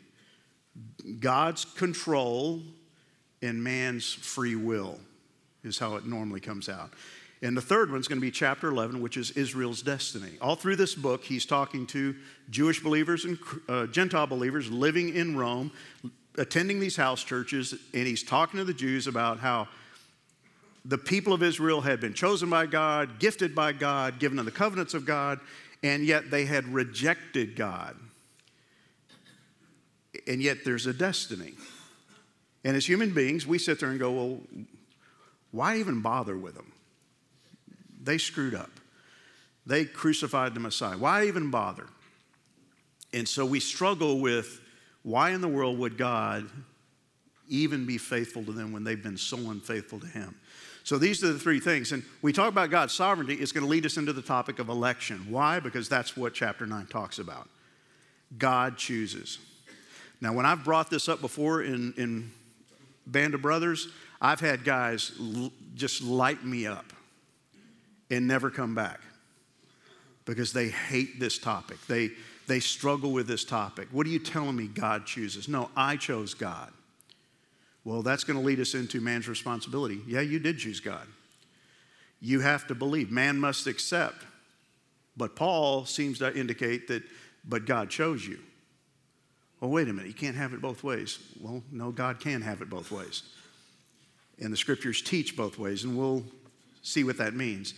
God's 1.19 1.66
control 1.66 2.62
and 3.42 3.63
man's 3.63 4.13
free 4.13 4.56
will 4.56 5.00
is 5.63 5.78
how 5.78 5.96
it 5.96 6.06
normally 6.06 6.40
comes 6.40 6.69
out. 6.69 6.92
And 7.44 7.58
the 7.58 7.62
third 7.62 7.92
one's 7.92 8.08
going 8.08 8.20
to 8.20 8.26
be 8.26 8.32
chapter 8.32 8.68
11, 8.68 9.02
which 9.02 9.18
is 9.18 9.32
Israel's 9.32 9.82
destiny. 9.82 10.38
All 10.42 10.56
through 10.56 10.76
this 10.76 10.94
book, 10.94 11.24
he's 11.24 11.46
talking 11.46 11.88
to 11.88 12.16
Jewish 12.50 12.82
believers 12.82 13.26
and 13.26 13.40
uh, 13.68 13.88
Gentile 13.88 14.28
believers 14.28 14.70
living 14.70 15.16
in 15.16 15.36
Rome, 15.36 15.72
attending 16.38 16.80
these 16.80 16.96
house 16.96 17.24
churches, 17.24 17.74
and 17.94 18.06
he's 18.06 18.24
talking 18.24 18.60
to 18.60 18.64
the 18.64 18.74
Jews 18.74 19.08
about 19.08 19.40
how 19.40 19.68
the 20.86 20.98
people 20.98 21.34
of 21.34 21.42
Israel 21.42 21.82
had 21.82 22.00
been 22.00 22.14
chosen 22.14 22.50
by 22.50 22.68
God, 22.68 23.20
gifted 23.20 23.56
by 23.56 23.72
God, 23.72 24.20
given 24.20 24.44
the 24.44 24.52
covenants 24.52 24.94
of 24.94 25.06
God, 25.06 25.40
and 25.82 26.06
yet 26.06 26.30
they 26.30 26.46
had 26.46 26.68
rejected 26.68 27.56
God 27.56 27.96
and 30.28 30.42
yet 30.42 30.64
there's 30.64 30.86
a 30.86 30.94
destiny. 30.94 31.54
And 32.64 32.76
as 32.76 32.88
human 32.88 33.14
beings, 33.14 33.48
we 33.48 33.58
sit 33.58 33.80
there 33.80 33.90
and 33.90 34.00
go, 34.00 34.12
well, 34.12 34.40
why 35.52 35.78
even 35.78 36.02
bother 36.02 36.38
with 36.38 36.56
them? 36.56 36.71
They 38.03 38.18
screwed 38.18 38.56
up. 38.56 38.71
They 39.65 39.86
crucified 39.86 40.53
the 40.53 40.59
Messiah. 40.59 40.98
Why 40.98 41.25
even 41.25 41.51
bother? 41.51 41.88
And 43.13 43.27
so 43.27 43.46
we 43.46 43.60
struggle 43.60 44.20
with 44.20 44.60
why 45.03 45.31
in 45.31 45.41
the 45.41 45.48
world 45.48 45.77
would 45.79 45.98
God 45.98 46.50
even 47.48 47.86
be 47.86 47.98
faithful 47.98 48.43
to 48.43 48.51
them 48.51 48.72
when 48.72 48.84
they've 48.84 49.01
been 49.01 49.17
so 49.17 49.38
unfaithful 49.51 50.00
to 50.00 50.08
Him? 50.08 50.36
So 50.84 50.98
these 50.98 51.24
are 51.24 51.31
the 51.31 51.39
three 51.39 51.60
things. 51.60 51.91
And 51.91 52.03
we 52.22 52.34
talk 52.34 52.50
about 52.50 52.72
God's 52.72 52.93
sovereignty, 52.93 53.36
it's 53.36 53.51
going 53.51 53.65
to 53.65 53.70
lead 53.70 53.86
us 53.86 53.98
into 53.98 54.13
the 54.13 54.22
topic 54.22 54.58
of 54.58 54.70
election. 54.70 55.27
Why? 55.29 55.60
Because 55.60 55.88
that's 55.88 56.17
what 56.17 56.34
chapter 56.34 56.65
9 56.65 56.88
talks 56.88 57.20
about. 57.20 57.48
God 58.38 58.77
chooses. 58.77 59.38
Now, 60.22 60.34
when 60.34 60.46
I've 60.46 60.63
brought 60.63 60.89
this 60.89 61.08
up 61.08 61.22
before 61.22 61.62
in, 61.62 61.93
in 61.98 62.31
Band 63.05 63.36
of 63.36 63.41
Brothers, 63.41 63.89
I've 64.20 64.39
had 64.39 64.63
guys 64.63 65.12
l- 65.20 65.51
just 65.75 66.01
light 66.01 66.43
me 66.43 66.65
up 66.65 66.86
and 68.12 68.27
never 68.27 68.51
come 68.51 68.75
back 68.75 69.00
because 70.25 70.53
they 70.53 70.68
hate 70.68 71.20
this 71.20 71.39
topic. 71.39 71.77
They, 71.88 72.12
they 72.46 72.60
struggle 72.60 73.12
with 73.12 73.25
this 73.25 73.44
topic. 73.44 73.88
What 73.91 74.06
are 74.06 74.10
you 74.10 74.20
telling 74.20 74.56
me 74.56 74.68
God 74.68 75.06
chooses? 75.08 75.48
No, 75.48 75.72
I 75.75 75.96
chose 75.96 76.36
God. 76.36 76.72
Well, 77.84 78.03
that's 78.03 78.24
going 78.24 78.38
to 78.38 78.46
lead 78.46 78.60
us 78.60 78.75
into 78.75 79.01
man's 79.01 79.27
responsibility. 79.27 80.01
Yeah, 80.06 80.22
you 80.22 80.38
did 80.38 80.60
choose 80.60 80.80
God. 80.80 81.08
You 82.20 82.41
have 82.41 82.68
to 82.68 82.75
believe. 82.75 83.10
Man 83.10 83.39
must 83.39 83.65
accept. 83.65 84.24
But 85.18 85.36
Paul 85.36 85.86
seems 85.86 86.20
to 86.20 86.38
indicate 86.38 86.88
that, 86.89 87.03
but 87.48 87.65
God 87.65 87.89
chose 87.89 88.27
you. 88.27 88.39
Well, 89.60 89.72
wait 89.72 89.88
a 89.88 89.94
minute, 89.94 90.08
you 90.08 90.13
can't 90.13 90.36
have 90.36 90.53
it 90.53 90.62
both 90.62 90.84
ways. 90.84 91.20
Well, 91.39 91.63
no, 91.72 91.91
God 91.91 92.20
can 92.20 92.41
have 92.41 92.62
it 92.62 92.70
both 92.70 92.91
ways. 92.91 93.24
And 94.39 94.51
the 94.51 94.58
scriptures 94.58 95.01
teach 95.01 95.36
both 95.36 95.60
ways, 95.60 95.84
and 95.84 95.98
we'll 95.98 96.24
see 96.82 97.04
what 97.04 97.18
that 97.18 97.34
means. 97.34 97.74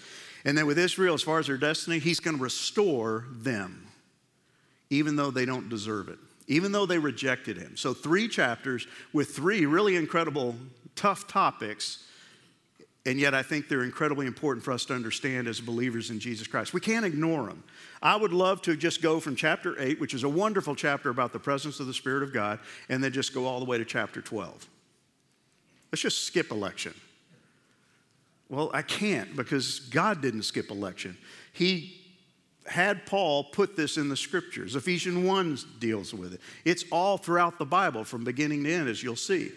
And 0.45 0.57
then 0.57 0.65
with 0.65 0.77
Israel, 0.77 1.13
as 1.13 1.21
far 1.21 1.39
as 1.39 1.47
their 1.47 1.57
destiny, 1.57 1.99
He's 1.99 2.19
going 2.19 2.37
to 2.37 2.43
restore 2.43 3.25
them, 3.31 3.87
even 4.89 5.15
though 5.15 5.31
they 5.31 5.45
don't 5.45 5.69
deserve 5.69 6.09
it, 6.09 6.19
even 6.47 6.71
though 6.71 6.85
they 6.85 6.97
rejected 6.97 7.57
Him. 7.57 7.77
So, 7.77 7.93
three 7.93 8.27
chapters 8.27 8.87
with 9.13 9.29
three 9.29 9.65
really 9.65 9.95
incredible, 9.95 10.55
tough 10.95 11.27
topics 11.27 12.05
and 13.05 13.19
yet, 13.19 13.33
I 13.33 13.43
think 13.43 13.67
they're 13.67 13.83
incredibly 13.83 14.27
important 14.27 14.63
for 14.63 14.71
us 14.71 14.85
to 14.85 14.93
understand 14.93 15.47
as 15.47 15.59
believers 15.59 16.09
in 16.09 16.19
Jesus 16.19 16.47
Christ. 16.47 16.73
We 16.73 16.79
can't 16.79 17.05
ignore 17.05 17.47
them. 17.47 17.63
I 18.01 18.15
would 18.15 18.31
love 18.31 18.61
to 18.63 18.77
just 18.77 19.01
go 19.01 19.19
from 19.19 19.35
chapter 19.35 19.79
8, 19.79 19.99
which 19.99 20.13
is 20.13 20.23
a 20.23 20.29
wonderful 20.29 20.73
chapter 20.73 21.09
about 21.09 21.33
the 21.33 21.39
presence 21.39 21.81
of 21.81 21.87
the 21.87 21.93
Spirit 21.93 22.23
of 22.23 22.31
God, 22.31 22.59
and 22.87 23.03
then 23.03 23.11
just 23.11 23.33
go 23.33 23.45
all 23.45 23.59
the 23.59 23.65
way 23.65 23.77
to 23.77 23.83
chapter 23.83 24.21
12. 24.21 24.69
Let's 25.91 26.01
just 26.01 26.23
skip 26.23 26.49
election. 26.49 26.93
Well, 28.53 28.69
I 28.71 28.83
can't 28.83 29.35
because 29.35 29.79
God 29.79 30.21
didn't 30.21 30.43
skip 30.43 30.69
election. 30.69 31.17
He 31.53 31.99
had 32.67 33.03
Paul 33.07 33.45
put 33.45 33.75
this 33.75 33.97
in 33.97 34.09
the 34.09 34.15
scriptures. 34.15 34.75
Ephesians 34.75 35.25
1 35.27 35.57
deals 35.79 36.13
with 36.13 36.35
it. 36.35 36.41
It's 36.63 36.85
all 36.91 37.17
throughout 37.17 37.57
the 37.57 37.65
Bible 37.65 38.03
from 38.03 38.23
beginning 38.23 38.63
to 38.65 38.71
end, 38.71 38.89
as 38.89 39.01
you'll 39.01 39.15
see. 39.15 39.51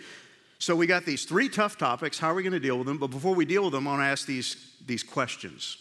So 0.59 0.75
we 0.75 0.87
got 0.87 1.05
these 1.05 1.26
three 1.26 1.50
tough 1.50 1.76
topics. 1.76 2.19
How 2.19 2.31
are 2.31 2.35
we 2.35 2.43
going 2.43 2.55
to 2.55 2.59
deal 2.59 2.79
with 2.79 2.87
them? 2.87 2.97
But 2.97 3.09
before 3.09 3.35
we 3.35 3.45
deal 3.45 3.65
with 3.65 3.73
them, 3.73 3.87
I 3.87 3.91
want 3.91 4.00
to 4.00 4.07
ask 4.07 4.26
these, 4.26 4.73
these 4.87 5.03
questions. 5.03 5.76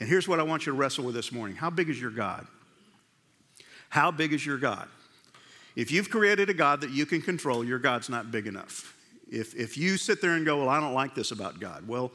And 0.00 0.08
here's 0.08 0.26
what 0.26 0.40
I 0.40 0.42
want 0.42 0.64
you 0.64 0.72
to 0.72 0.78
wrestle 0.78 1.04
with 1.04 1.14
this 1.14 1.30
morning 1.30 1.54
How 1.54 1.68
big 1.68 1.90
is 1.90 2.00
your 2.00 2.10
God? 2.10 2.46
How 3.90 4.10
big 4.10 4.32
is 4.32 4.46
your 4.46 4.56
God? 4.56 4.88
If 5.76 5.92
you've 5.92 6.08
created 6.08 6.48
a 6.48 6.54
God 6.54 6.80
that 6.80 6.92
you 6.92 7.04
can 7.04 7.20
control, 7.20 7.62
your 7.62 7.78
God's 7.78 8.08
not 8.08 8.30
big 8.30 8.46
enough. 8.46 8.94
If, 9.30 9.54
if 9.54 9.76
you 9.76 9.98
sit 9.98 10.22
there 10.22 10.30
and 10.30 10.46
go, 10.46 10.60
Well, 10.60 10.70
I 10.70 10.80
don't 10.80 10.94
like 10.94 11.14
this 11.14 11.30
about 11.30 11.60
God, 11.60 11.86
well, 11.86 12.10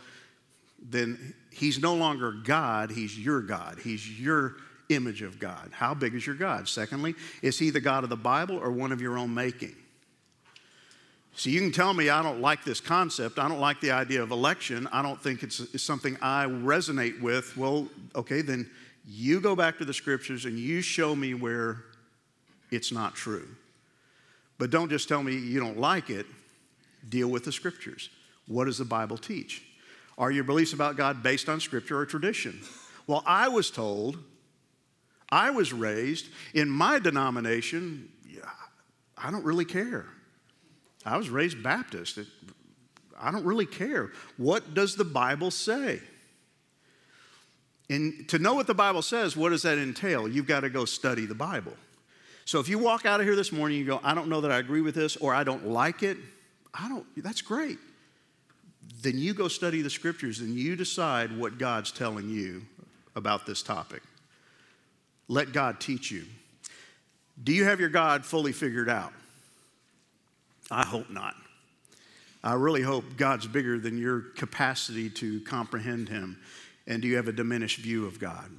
then 0.90 1.34
he's 1.52 1.80
no 1.80 1.96
longer 1.96 2.32
God, 2.32 2.92
he's 2.92 3.18
your 3.18 3.42
God. 3.42 3.80
He's 3.82 4.20
your 4.20 4.56
image 4.90 5.22
of 5.22 5.40
God. 5.40 5.70
How 5.72 5.94
big 5.94 6.14
is 6.14 6.26
your 6.26 6.36
God? 6.36 6.68
Secondly, 6.68 7.16
is 7.42 7.58
he 7.58 7.70
the 7.70 7.80
God 7.80 8.04
of 8.04 8.10
the 8.10 8.18
Bible 8.18 8.58
or 8.58 8.72
one 8.72 8.92
of 8.92 9.02
your 9.02 9.18
own 9.18 9.34
making? 9.34 9.76
So 11.36 11.50
you 11.50 11.62
can 11.62 11.72
tell 11.72 11.94
me 11.94 12.10
I 12.10 12.22
don't 12.22 12.42
like 12.42 12.64
this 12.64 12.80
concept. 12.80 13.40
I 13.40 13.48
don't 13.48 13.60
like 13.60 13.82
the 13.82 13.92
idea 13.92 14.22
of 14.22 14.32
election. 14.32 14.88
I 14.92 15.02
don't 15.02 15.22
think 15.22 15.42
it's, 15.42 15.60
it's, 15.60 15.82
something 15.82 16.16
I 16.22 16.46
resonate 16.46 17.20
with. 17.22 17.58
Well, 17.58 17.88
okay, 18.16 18.42
then 18.42 18.70
you 19.08 19.42
go 19.42 19.56
back 19.56 19.80
to 19.80 19.86
the 19.86 19.94
scriptures 19.94 20.46
and 20.46 20.60
you 20.60 20.82
show 20.82 21.16
me 21.16 21.34
where 21.34 21.84
it's 22.72 22.92
not 22.92 23.16
true. 23.16 23.48
But 24.60 24.70
don't 24.70 24.90
just 24.90 25.10
tell 25.10 25.24
me 25.24 25.36
you 25.36 25.60
don't 25.60 25.80
like 25.80 26.12
it. 26.12 26.28
Deal 27.10 27.30
with 27.30 27.46
the 27.46 27.52
scriptures. 27.52 28.10
What 28.48 28.66
does 28.66 28.78
the 28.78 28.86
Bible 28.86 29.18
teach? 29.18 29.64
Are 30.18 30.32
your 30.32 30.44
beliefs 30.44 30.74
about 30.74 30.96
God 30.96 31.24
based 31.24 31.50
on 31.50 31.60
scripture 31.60 31.98
or 31.98 32.06
tradition? 32.06 32.62
Well, 33.08 33.24
I 33.26 33.48
was 33.48 33.72
told, 33.72 34.18
I 35.32 35.50
was 35.50 35.74
raised 35.74 36.28
in 36.54 36.70
my 36.70 37.00
denomination, 37.00 38.10
I 39.18 39.32
don't 39.32 39.44
really 39.46 39.66
care. 39.66 40.06
I 41.06 41.18
was 41.18 41.30
raised 41.30 41.64
Baptist. 41.64 42.20
I 43.20 43.32
don't 43.32 43.46
really 43.46 43.66
care. 43.66 44.12
What 44.38 44.74
does 44.74 44.96
the 44.96 45.06
Bible 45.06 45.52
say? 45.52 46.02
And 47.90 48.28
to 48.30 48.40
know 48.40 48.54
what 48.54 48.68
the 48.68 48.74
Bible 48.74 49.02
says, 49.02 49.38
what 49.38 49.50
does 49.50 49.62
that 49.64 49.78
entail? 49.78 50.28
You've 50.28 50.48
got 50.48 50.62
to 50.62 50.70
go 50.70 50.86
study 50.86 51.26
the 51.26 51.36
Bible. 51.36 51.74
So 52.46 52.60
if 52.60 52.68
you 52.68 52.80
walk 52.80 53.06
out 53.06 53.20
of 53.20 53.26
here 53.26 53.36
this 53.36 53.52
morning, 53.52 53.78
and 53.78 53.86
you 53.86 53.92
go, 53.94 54.02
I 54.04 54.14
don't 54.14 54.28
know 54.28 54.42
that 54.42 54.52
I 54.52 54.58
agree 54.58 54.82
with 54.82 54.96
this, 54.96 55.16
or 55.18 55.34
I 55.34 55.44
don't 55.44 55.68
like 55.68 56.04
it, 56.04 56.18
I 56.74 56.90
don't, 56.90 57.06
that's 57.24 57.42
great. 57.42 57.78
Then 59.02 59.18
you 59.18 59.34
go 59.34 59.48
study 59.48 59.82
the 59.82 59.90
scriptures 59.90 60.40
and 60.40 60.56
you 60.56 60.76
decide 60.76 61.38
what 61.38 61.58
God's 61.58 61.92
telling 61.92 62.30
you 62.30 62.64
about 63.16 63.46
this 63.46 63.62
topic. 63.62 64.02
Let 65.28 65.52
God 65.54 65.80
teach 65.80 66.12
you. 66.12 66.26
Do 67.42 67.52
you 67.52 67.66
have 67.66 67.80
your 67.80 67.90
God 67.90 68.26
fully 68.26 68.52
figured 68.52 68.90
out? 68.90 69.14
I 70.72 70.86
hope 70.86 71.10
not. 71.10 71.36
I 72.44 72.54
really 72.54 72.82
hope 72.82 73.06
God's 73.18 73.48
bigger 73.48 73.80
than 73.80 73.98
your 73.98 74.20
capacity 74.20 75.10
to 75.12 75.40
comprehend 75.42 76.10
Him. 76.10 76.38
And 76.88 77.02
do 77.02 77.08
you 77.08 77.16
have 77.16 77.28
a 77.28 77.34
diminished 77.34 77.80
view 77.80 78.06
of 78.06 78.20
God? 78.20 78.50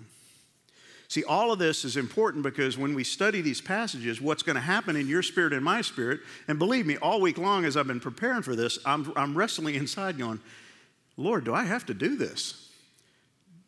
See, 1.14 1.22
all 1.22 1.52
of 1.52 1.60
this 1.60 1.84
is 1.84 1.96
important 1.96 2.42
because 2.42 2.76
when 2.76 2.92
we 2.92 3.04
study 3.04 3.40
these 3.40 3.60
passages, 3.60 4.20
what's 4.20 4.42
going 4.42 4.56
to 4.56 4.60
happen 4.60 4.96
in 4.96 5.06
your 5.06 5.22
spirit 5.22 5.52
and 5.52 5.64
my 5.64 5.80
spirit, 5.80 6.18
and 6.48 6.58
believe 6.58 6.86
me, 6.86 6.96
all 6.96 7.20
week 7.20 7.38
long 7.38 7.64
as 7.64 7.76
I've 7.76 7.86
been 7.86 8.00
preparing 8.00 8.42
for 8.42 8.56
this, 8.56 8.80
I'm, 8.84 9.12
I'm 9.14 9.38
wrestling 9.38 9.76
inside 9.76 10.18
going, 10.18 10.40
Lord, 11.16 11.44
do 11.44 11.54
I 11.54 11.62
have 11.62 11.86
to 11.86 11.94
do 11.94 12.16
this? 12.16 12.68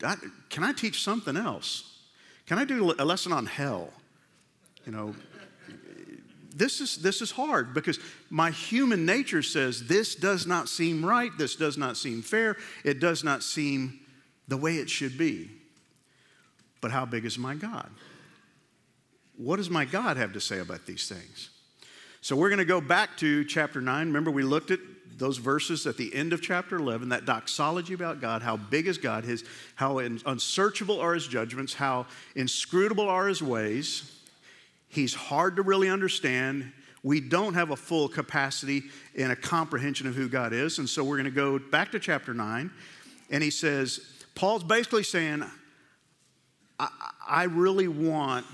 I, 0.03 0.17
can 0.51 0.65
I 0.65 0.73
teach 0.73 1.05
something 1.05 1.37
else? 1.37 2.01
Can 2.47 2.59
I 2.59 2.65
do 2.65 2.93
a 2.99 3.05
lesson 3.05 3.33
on 3.33 3.47
hell? 3.47 3.93
You 4.85 4.91
know, 4.91 5.15
this 6.53 6.81
is, 6.81 6.97
this 6.97 7.23
is 7.23 7.31
hard 7.31 7.75
because 7.75 8.01
my 8.29 8.51
human 8.51 9.07
nature 9.07 9.45
says 9.45 9.87
this 9.87 10.17
does 10.17 10.49
not 10.49 10.69
seem 10.69 11.07
right, 11.07 11.31
this 11.39 11.55
does 11.55 11.79
not 11.79 11.97
seem 11.97 12.23
fair, 12.23 12.57
it 12.85 12.99
does 12.99 13.23
not 13.23 13.45
seem 13.45 14.01
the 14.49 14.57
way 14.57 14.79
it 14.79 14.91
should 14.91 15.17
be. 15.17 15.49
But 16.81 16.91
how 16.91 17.05
big 17.05 17.25
is 17.25 17.39
my 17.39 17.55
God? 17.55 17.91
What 19.37 19.57
does 19.57 19.71
my 19.71 19.85
God 19.85 20.17
have 20.17 20.33
to 20.33 20.41
say 20.41 20.61
about 20.61 20.87
these 20.87 21.09
things? 21.09 21.51
So 22.21 22.35
we're 22.35 22.49
going 22.49 22.59
to 22.59 22.65
go 22.65 22.81
back 22.81 23.17
to 23.19 23.45
chapter 23.45 23.81
9. 23.81 24.07
Remember, 24.07 24.31
we 24.31 24.43
looked 24.43 24.71
at 24.71 24.81
those 25.19 25.39
verses 25.39 25.87
at 25.87 25.97
the 25.97 26.15
end 26.15 26.33
of 26.33 26.43
chapter 26.43 26.77
11, 26.77 27.09
that 27.09 27.25
doxology 27.25 27.95
about 27.95 28.21
God, 28.21 28.43
how 28.43 28.57
big 28.57 28.87
is 28.87 28.99
God, 28.99 29.25
his, 29.25 29.45
how 29.75 29.99
unsearchable 29.99 31.01
are 31.01 31.15
his 31.15 31.27
judgments, 31.27 31.75
how 31.75 32.07
inscrutable 32.35 33.09
are 33.09 33.27
his 33.27 33.43
ways. 33.43 34.13
He's 34.89 35.15
hard 35.15 35.57
to 35.57 35.63
really 35.63 35.89
understand. 35.89 36.73
We 37.03 37.21
don't 37.21 37.55
have 37.55 37.71
a 37.71 37.77
full 37.77 38.09
capacity 38.09 38.83
and 39.17 39.33
a 39.33 39.37
comprehension 39.37 40.07
of 40.07 40.15
who 40.15 40.29
God 40.29 40.53
is. 40.53 40.79
And 40.79 40.89
so 40.89 41.05
we're 41.05 41.17
going 41.17 41.25
to 41.25 41.31
go 41.31 41.59
back 41.59 41.93
to 41.93 41.99
chapter 41.99 42.35
9. 42.35 42.71
And 43.31 43.43
he 43.43 43.51
says, 43.51 44.01
Paul's 44.35 44.65
basically 44.65 45.03
saying, 45.03 45.45
I, 46.79 47.45
really 47.45 47.89
want 47.89 48.47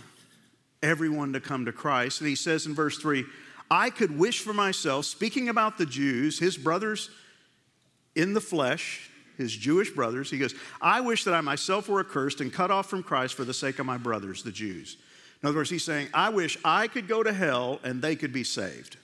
everyone 0.82 1.32
to 1.32 1.40
come 1.40 1.64
to 1.64 1.72
Christ. 1.72 2.20
And 2.20 2.28
he 2.28 2.36
says 2.36 2.66
in 2.66 2.74
verse 2.74 2.98
3, 2.98 3.24
I 3.70 3.90
could 3.90 4.18
wish 4.18 4.40
for 4.40 4.52
myself, 4.52 5.06
speaking 5.06 5.48
about 5.48 5.78
the 5.78 5.86
Jews, 5.86 6.38
his 6.38 6.56
brothers 6.56 7.10
in 8.14 8.34
the 8.34 8.40
flesh, 8.40 9.10
his 9.38 9.56
Jewish 9.56 9.90
brothers, 9.90 10.30
he 10.30 10.38
goes, 10.38 10.54
I 10.80 11.00
wish 11.00 11.24
that 11.24 11.34
I 11.34 11.40
myself 11.40 11.88
were 11.88 12.00
accursed 12.00 12.40
and 12.40 12.52
cut 12.52 12.70
off 12.70 12.88
from 12.88 13.02
Christ 13.02 13.34
for 13.34 13.44
the 13.44 13.54
sake 13.54 13.78
of 13.78 13.86
my 13.86 13.96
brothers, 13.96 14.42
the 14.42 14.52
Jews. 14.52 14.98
In 15.42 15.48
other 15.48 15.58
words, 15.58 15.70
he's 15.70 15.84
saying, 15.84 16.08
I 16.14 16.28
wish 16.28 16.58
I 16.64 16.86
could 16.86 17.08
go 17.08 17.22
to 17.22 17.32
hell 17.32 17.80
and 17.82 18.00
they 18.00 18.14
could 18.14 18.32
be 18.32 18.44
saved. 18.44 18.96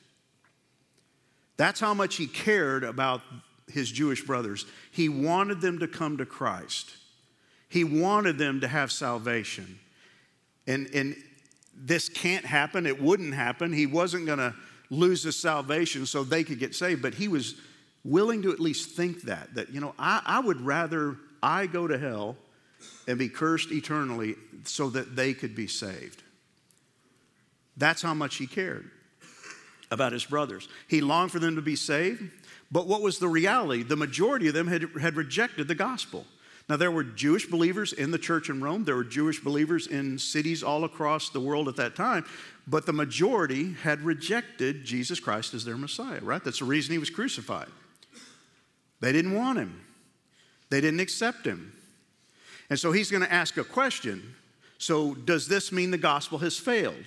That's 1.57 1.81
how 1.81 1.95
much 1.95 2.17
he 2.17 2.27
cared 2.27 2.85
about 2.85 3.23
his 3.69 3.91
Jewish 3.91 4.23
brothers. 4.23 4.65
He 4.93 5.09
wanted 5.09 5.61
them 5.61 5.81
to 5.81 5.89
come 5.89 6.19
to 6.19 6.27
Christ, 6.27 6.95
he 7.69 7.85
wanted 7.85 8.39
them 8.39 8.61
to 8.61 8.69
have 8.69 8.91
salvation. 8.91 9.79
And, 10.67 10.89
and 10.95 11.17
this 11.75 12.09
can't 12.09 12.45
happen, 12.45 12.87
it 12.87 13.01
wouldn't 13.01 13.35
happen. 13.35 13.73
He 13.73 13.87
wasn't 13.87 14.27
going 14.27 14.39
to 14.39 14.55
lose 14.91 15.23
his 15.23 15.37
salvation 15.37 16.07
so 16.07 16.25
they 16.25 16.45
could 16.45 16.59
get 16.59 16.75
saved, 16.75 17.03
but 17.03 17.15
he 17.15 17.29
was 17.29 17.55
willing 18.05 18.43
to 18.43 18.53
at 18.53 18.61
least 18.61 18.97
think 18.97 19.23
that, 19.23 19.55
that, 19.55 19.71
you 19.71 19.81
know, 19.81 19.95
I, 19.99 20.23
I 20.25 20.41
would 20.41 20.61
rather 20.61 21.17
I 21.43 21.67
go 21.67 21.87
to 21.87 21.99
hell 21.99 22.37
and 23.07 23.19
be 23.19 23.29
cursed 23.29 23.71
eternally 23.71 24.37
so 24.65 24.89
that 24.91 25.15
they 25.15 25.35
could 25.35 25.55
be 25.55 25.67
saved. 25.67 26.23
That's 27.77 28.03
how 28.03 28.15
much 28.15 28.37
he 28.37 28.47
cared 28.47 28.91
about 29.91 30.13
his 30.13 30.25
brothers. 30.25 30.69
He 30.89 31.01
longed 31.01 31.33
for 31.33 31.39
them 31.39 31.57
to 31.57 31.63
be 31.63 31.77
saved, 31.77 32.23
but 32.71 32.87
what 32.87 33.03
was 33.03 33.19
the 33.19 33.29
reality? 33.29 33.83
The 33.83 33.97
majority 33.97 34.49
of 34.49 34.55
them 34.55 34.67
had, 34.67 34.87
had 35.01 35.17
rejected 35.17 35.69
the 35.69 35.75
gospel. 35.75 36.27
Now, 36.69 36.77
there 36.77 36.91
were 36.91 37.05
Jewish 37.05 37.47
believers 37.47 37.95
in 37.95 38.11
the 38.11 38.19
church 38.19 38.51
in 38.51 38.63
Rome, 38.63 38.85
there 38.85 38.97
were 38.97 39.05
Jewish 39.05 39.41
believers 39.41 39.87
in 39.87 40.19
cities 40.19 40.63
all 40.63 40.85
across 40.85 41.31
the 41.31 41.41
world 41.41 41.67
at 41.67 41.77
that 41.77 41.97
time, 41.97 42.27
but 42.67 42.85
the 42.85 42.93
majority 42.93 43.73
had 43.73 44.03
rejected 44.03 44.85
Jesus 44.85 45.19
Christ 45.19 45.55
as 45.55 45.65
their 45.65 45.79
Messiah, 45.79 46.21
right? 46.21 46.45
That's 46.45 46.59
the 46.59 46.67
reason 46.67 46.93
he 46.93 46.99
was 46.99 47.09
crucified. 47.09 47.69
They 49.01 49.13
didn't 49.13 49.35
want 49.35 49.59
him, 49.59 49.81
they 50.69 50.81
didn't 50.81 51.01
accept 51.01 51.47
him. 51.47 51.73
And 52.71 52.79
so 52.79 52.93
he's 52.93 53.11
going 53.11 53.23
to 53.23 53.33
ask 53.33 53.57
a 53.57 53.65
question. 53.65 54.35
So, 54.77 55.15
does 55.15 55.49
this 55.49 55.73
mean 55.73 55.91
the 55.91 55.99
gospel 55.99 56.39
has 56.39 56.59
failed? 56.59 57.07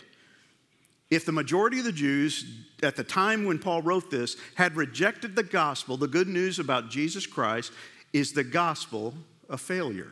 If 1.12 1.26
the 1.26 1.32
majority 1.32 1.78
of 1.80 1.86
the 1.86 1.92
Jews 1.92 2.46
at 2.82 2.96
the 2.96 3.04
time 3.04 3.46
when 3.46 3.60
Paul 3.60 3.82
wrote 3.82 4.10
this 4.10 4.38
had 4.56 4.76
rejected 4.76 5.36
the 5.36 5.44
gospel, 5.44 5.98
the 5.98 6.08
good 6.08 6.28
news 6.28 6.58
about 6.58 6.90
Jesus 6.90 7.28
Christ, 7.28 7.72
is 8.12 8.34
the 8.34 8.44
gospel 8.44 9.14
a 9.52 9.58
failure? 9.58 10.12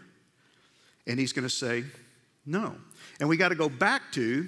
And 1.08 1.20
he's 1.20 1.34
going 1.34 1.48
to 1.48 1.50
say, 1.50 1.86
no. 2.46 2.76
And 3.20 3.28
we 3.28 3.38
got 3.38 3.50
to 3.50 3.56
go 3.56 3.70
back 3.70 4.12
to 4.12 4.48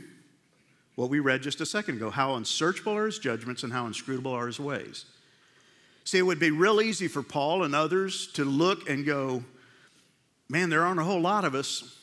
what 0.95 1.09
we 1.09 1.19
read 1.19 1.41
just 1.41 1.61
a 1.61 1.65
second 1.65 1.95
ago 1.95 2.11
how 2.11 2.35
unsearchable 2.35 2.93
are 2.93 3.07
his 3.07 3.17
judgments 3.17 3.63
and 3.63 3.73
how 3.73 3.87
inscrutable 3.87 4.31
are 4.31 4.45
his 4.45 4.59
ways. 4.59 5.05
See, 6.03 6.19
it 6.19 6.23
would 6.23 6.39
be 6.39 6.51
real 6.51 6.81
easy 6.81 7.07
for 7.07 7.23
Paul 7.23 7.63
and 7.63 7.73
others 7.73 8.27
to 8.33 8.45
look 8.45 8.89
and 8.89 9.05
go, 9.05 9.43
man, 10.49 10.69
there 10.69 10.83
aren't 10.83 10.99
a 10.99 11.03
whole 11.03 11.21
lot 11.21 11.45
of 11.45 11.55
us 11.55 11.97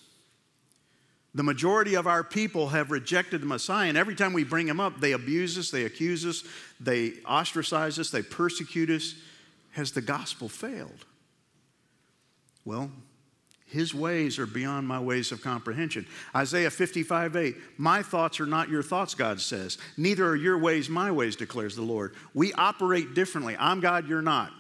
the 1.39 1.45
majority 1.45 1.95
of 1.95 2.07
our 2.07 2.25
people 2.25 2.71
have 2.71 2.91
rejected 2.91 3.43
the 3.43 3.47
Messiah, 3.47 3.89
and 3.89 3.99
every 3.99 4.15
time 4.15 4.33
we 4.33 4.45
bring 4.45 4.67
him 4.67 4.81
up, 4.81 4.99
they 4.99 5.13
abuse 5.13 5.57
us, 5.59 5.71
they 5.71 5.85
accuse 5.85 6.27
us, 6.27 6.43
they 6.81 7.13
ostracize 7.25 7.99
us, 7.99 8.11
they 8.11 8.23
persecute 8.23 8.91
us. 8.91 9.15
Has 9.73 9.93
the 9.93 10.01
gospel 10.01 10.49
failed? 10.49 11.05
Well, 12.69 12.91
his 13.65 13.95
ways 13.95 14.39
are 14.39 14.45
beyond 14.45 14.87
my 14.87 15.01
ways 15.01 15.33
of 15.33 15.41
comprehension. 15.41 16.07
Isaiah 16.37 16.71
55 16.71 17.35
8, 17.35 17.57
my 17.79 18.03
thoughts 18.03 18.41
are 18.41 18.47
not 18.47 18.69
your 18.69 18.83
thoughts, 18.83 19.15
God 19.15 19.41
says. 19.41 19.79
Neither 19.97 20.27
are 20.29 20.37
your 20.37 20.59
ways 20.59 20.91
my 20.91 21.11
ways, 21.11 21.35
declares 21.35 21.75
the 21.75 21.83
Lord. 21.83 22.15
We 22.35 22.53
operate 22.53 23.15
differently. 23.15 23.57
I'm 23.59 23.81
God, 23.81 24.07
you're 24.07 24.21
not. 24.21 24.53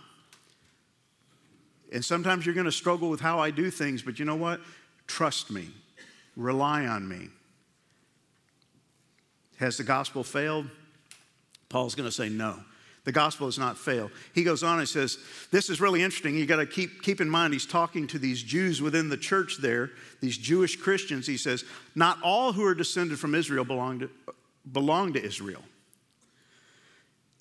And 1.92 2.02
sometimes 2.02 2.46
you're 2.46 2.54
going 2.54 2.64
to 2.64 2.72
struggle 2.72 3.10
with 3.10 3.20
how 3.20 3.40
I 3.40 3.50
do 3.50 3.70
things, 3.70 4.00
but 4.00 4.18
you 4.18 4.24
know 4.24 4.36
what? 4.36 4.62
Trust 5.06 5.50
me, 5.50 5.68
rely 6.34 6.86
on 6.86 7.06
me. 7.06 7.28
Has 9.58 9.76
the 9.76 9.84
gospel 9.84 10.24
failed? 10.24 10.66
Paul's 11.68 11.94
going 11.94 12.08
to 12.08 12.14
say 12.14 12.30
no. 12.30 12.56
The 13.08 13.12
gospel 13.12 13.46
has 13.46 13.58
not 13.58 13.78
failed. 13.78 14.10
He 14.34 14.44
goes 14.44 14.62
on 14.62 14.80
and 14.80 14.86
says, 14.86 15.16
This 15.50 15.70
is 15.70 15.80
really 15.80 16.02
interesting. 16.02 16.36
You 16.36 16.44
got 16.44 16.56
to 16.56 16.66
keep, 16.66 17.00
keep 17.00 17.22
in 17.22 17.30
mind, 17.30 17.54
he's 17.54 17.64
talking 17.64 18.06
to 18.08 18.18
these 18.18 18.42
Jews 18.42 18.82
within 18.82 19.08
the 19.08 19.16
church 19.16 19.56
there, 19.62 19.92
these 20.20 20.36
Jewish 20.36 20.76
Christians. 20.76 21.26
He 21.26 21.38
says, 21.38 21.64
Not 21.94 22.18
all 22.22 22.52
who 22.52 22.62
are 22.66 22.74
descended 22.74 23.18
from 23.18 23.34
Israel 23.34 23.64
belong 23.64 24.00
to, 24.00 24.10
belong 24.70 25.14
to 25.14 25.24
Israel. 25.24 25.62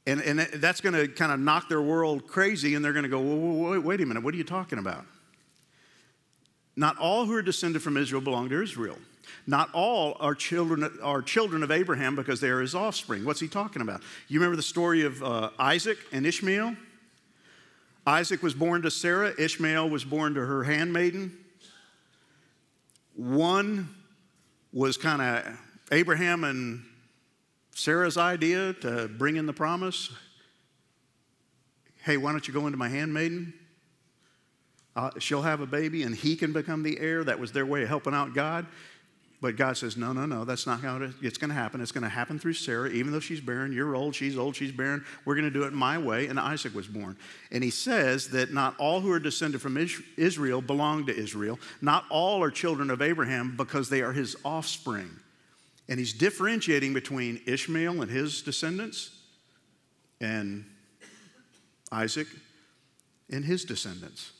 And, 0.05 0.21
and 0.21 0.39
that's 0.39 0.79
going 0.79 0.95
to 0.95 1.09
kind 1.09 1.33
of 1.33 1.41
knock 1.41 1.67
their 1.67 1.81
world 1.81 2.27
crazy, 2.27 2.75
and 2.75 2.85
they're 2.85 2.93
going 2.93 3.03
to 3.03 3.09
go, 3.09 3.19
wait, 3.19 3.83
wait 3.83 3.99
a 3.99 4.05
minute, 4.05 4.23
what 4.23 4.33
are 4.33 4.37
you 4.37 4.45
talking 4.45 4.79
about? 4.79 5.03
Not 6.77 6.97
all 6.97 7.25
who 7.25 7.33
are 7.33 7.41
descended 7.41 7.81
from 7.81 7.97
Israel 7.97 8.21
belong 8.21 8.47
to 8.47 8.63
Israel. 8.63 8.97
Not 9.45 9.69
all 9.73 10.17
are 10.19 10.35
children, 10.35 10.89
are 11.01 11.21
children 11.21 11.63
of 11.63 11.71
Abraham 11.71 12.15
because 12.15 12.41
they 12.41 12.49
are 12.49 12.61
his 12.61 12.75
offspring. 12.75 13.25
What's 13.25 13.39
he 13.39 13.47
talking 13.47 13.81
about? 13.81 14.01
You 14.27 14.39
remember 14.39 14.55
the 14.55 14.63
story 14.63 15.03
of 15.03 15.23
uh, 15.23 15.49
Isaac 15.59 15.97
and 16.11 16.25
Ishmael? 16.25 16.75
Isaac 18.05 18.41
was 18.41 18.53
born 18.53 18.83
to 18.83 18.91
Sarah, 18.91 19.33
Ishmael 19.37 19.89
was 19.89 20.05
born 20.05 20.33
to 20.35 20.45
her 20.45 20.63
handmaiden. 20.63 21.37
One 23.15 23.89
was 24.71 24.95
kind 24.95 25.21
of 25.21 25.57
Abraham 25.91 26.43
and 26.43 26.83
Sarah's 27.73 28.17
idea 28.17 28.73
to 28.73 29.07
bring 29.07 29.35
in 29.35 29.45
the 29.45 29.53
promise. 29.53 30.09
Hey, 32.03 32.17
why 32.17 32.31
don't 32.31 32.47
you 32.47 32.53
go 32.53 32.65
into 32.65 32.77
my 32.77 32.87
handmaiden? 32.87 33.53
Uh, 34.95 35.11
she'll 35.19 35.41
have 35.43 35.61
a 35.61 35.65
baby 35.65 36.03
and 36.03 36.15
he 36.15 36.35
can 36.35 36.53
become 36.53 36.81
the 36.81 36.99
heir. 36.99 37.23
That 37.23 37.39
was 37.39 37.51
their 37.51 37.65
way 37.65 37.83
of 37.83 37.89
helping 37.89 38.13
out 38.13 38.33
God. 38.33 38.65
But 39.39 39.55
God 39.55 39.77
says, 39.77 39.95
no, 39.97 40.13
no, 40.13 40.25
no, 40.25 40.45
that's 40.45 40.65
not 40.65 40.81
how 40.81 40.99
it's 41.21 41.37
going 41.37 41.49
to 41.49 41.55
happen. 41.55 41.79
It's 41.79 41.91
going 41.91 42.03
to 42.03 42.09
happen 42.09 42.39
through 42.39 42.53
Sarah. 42.53 42.89
Even 42.89 43.11
though 43.11 43.19
she's 43.19 43.39
barren, 43.39 43.71
you're 43.71 43.95
old, 43.95 44.15
she's 44.15 44.35
old, 44.35 44.55
she's 44.55 44.71
barren. 44.71 45.05
We're 45.25 45.35
going 45.35 45.45
to 45.45 45.51
do 45.51 45.63
it 45.63 45.73
my 45.73 45.99
way. 45.99 46.25
And 46.25 46.39
Isaac 46.39 46.73
was 46.73 46.87
born. 46.87 47.15
And 47.51 47.63
he 47.63 47.69
says 47.69 48.29
that 48.29 48.51
not 48.51 48.75
all 48.79 48.99
who 48.99 49.11
are 49.11 49.19
descended 49.19 49.61
from 49.61 49.77
Israel 50.17 50.61
belong 50.61 51.05
to 51.05 51.15
Israel. 51.15 51.59
Not 51.81 52.05
all 52.09 52.43
are 52.43 52.49
children 52.49 52.89
of 52.89 52.99
Abraham 53.03 53.55
because 53.55 53.89
they 53.89 54.01
are 54.01 54.11
his 54.11 54.35
offspring. 54.43 55.11
And 55.87 55.99
he's 55.99 56.13
differentiating 56.13 56.95
between 56.95 57.39
Ishmael 57.45 58.01
and 58.01 58.09
his 58.09 58.41
descendants 58.41 59.11
and 60.19 60.65
Isaac 61.91 62.27
and 63.29 63.45
his 63.45 63.65
descendants. 63.65 64.31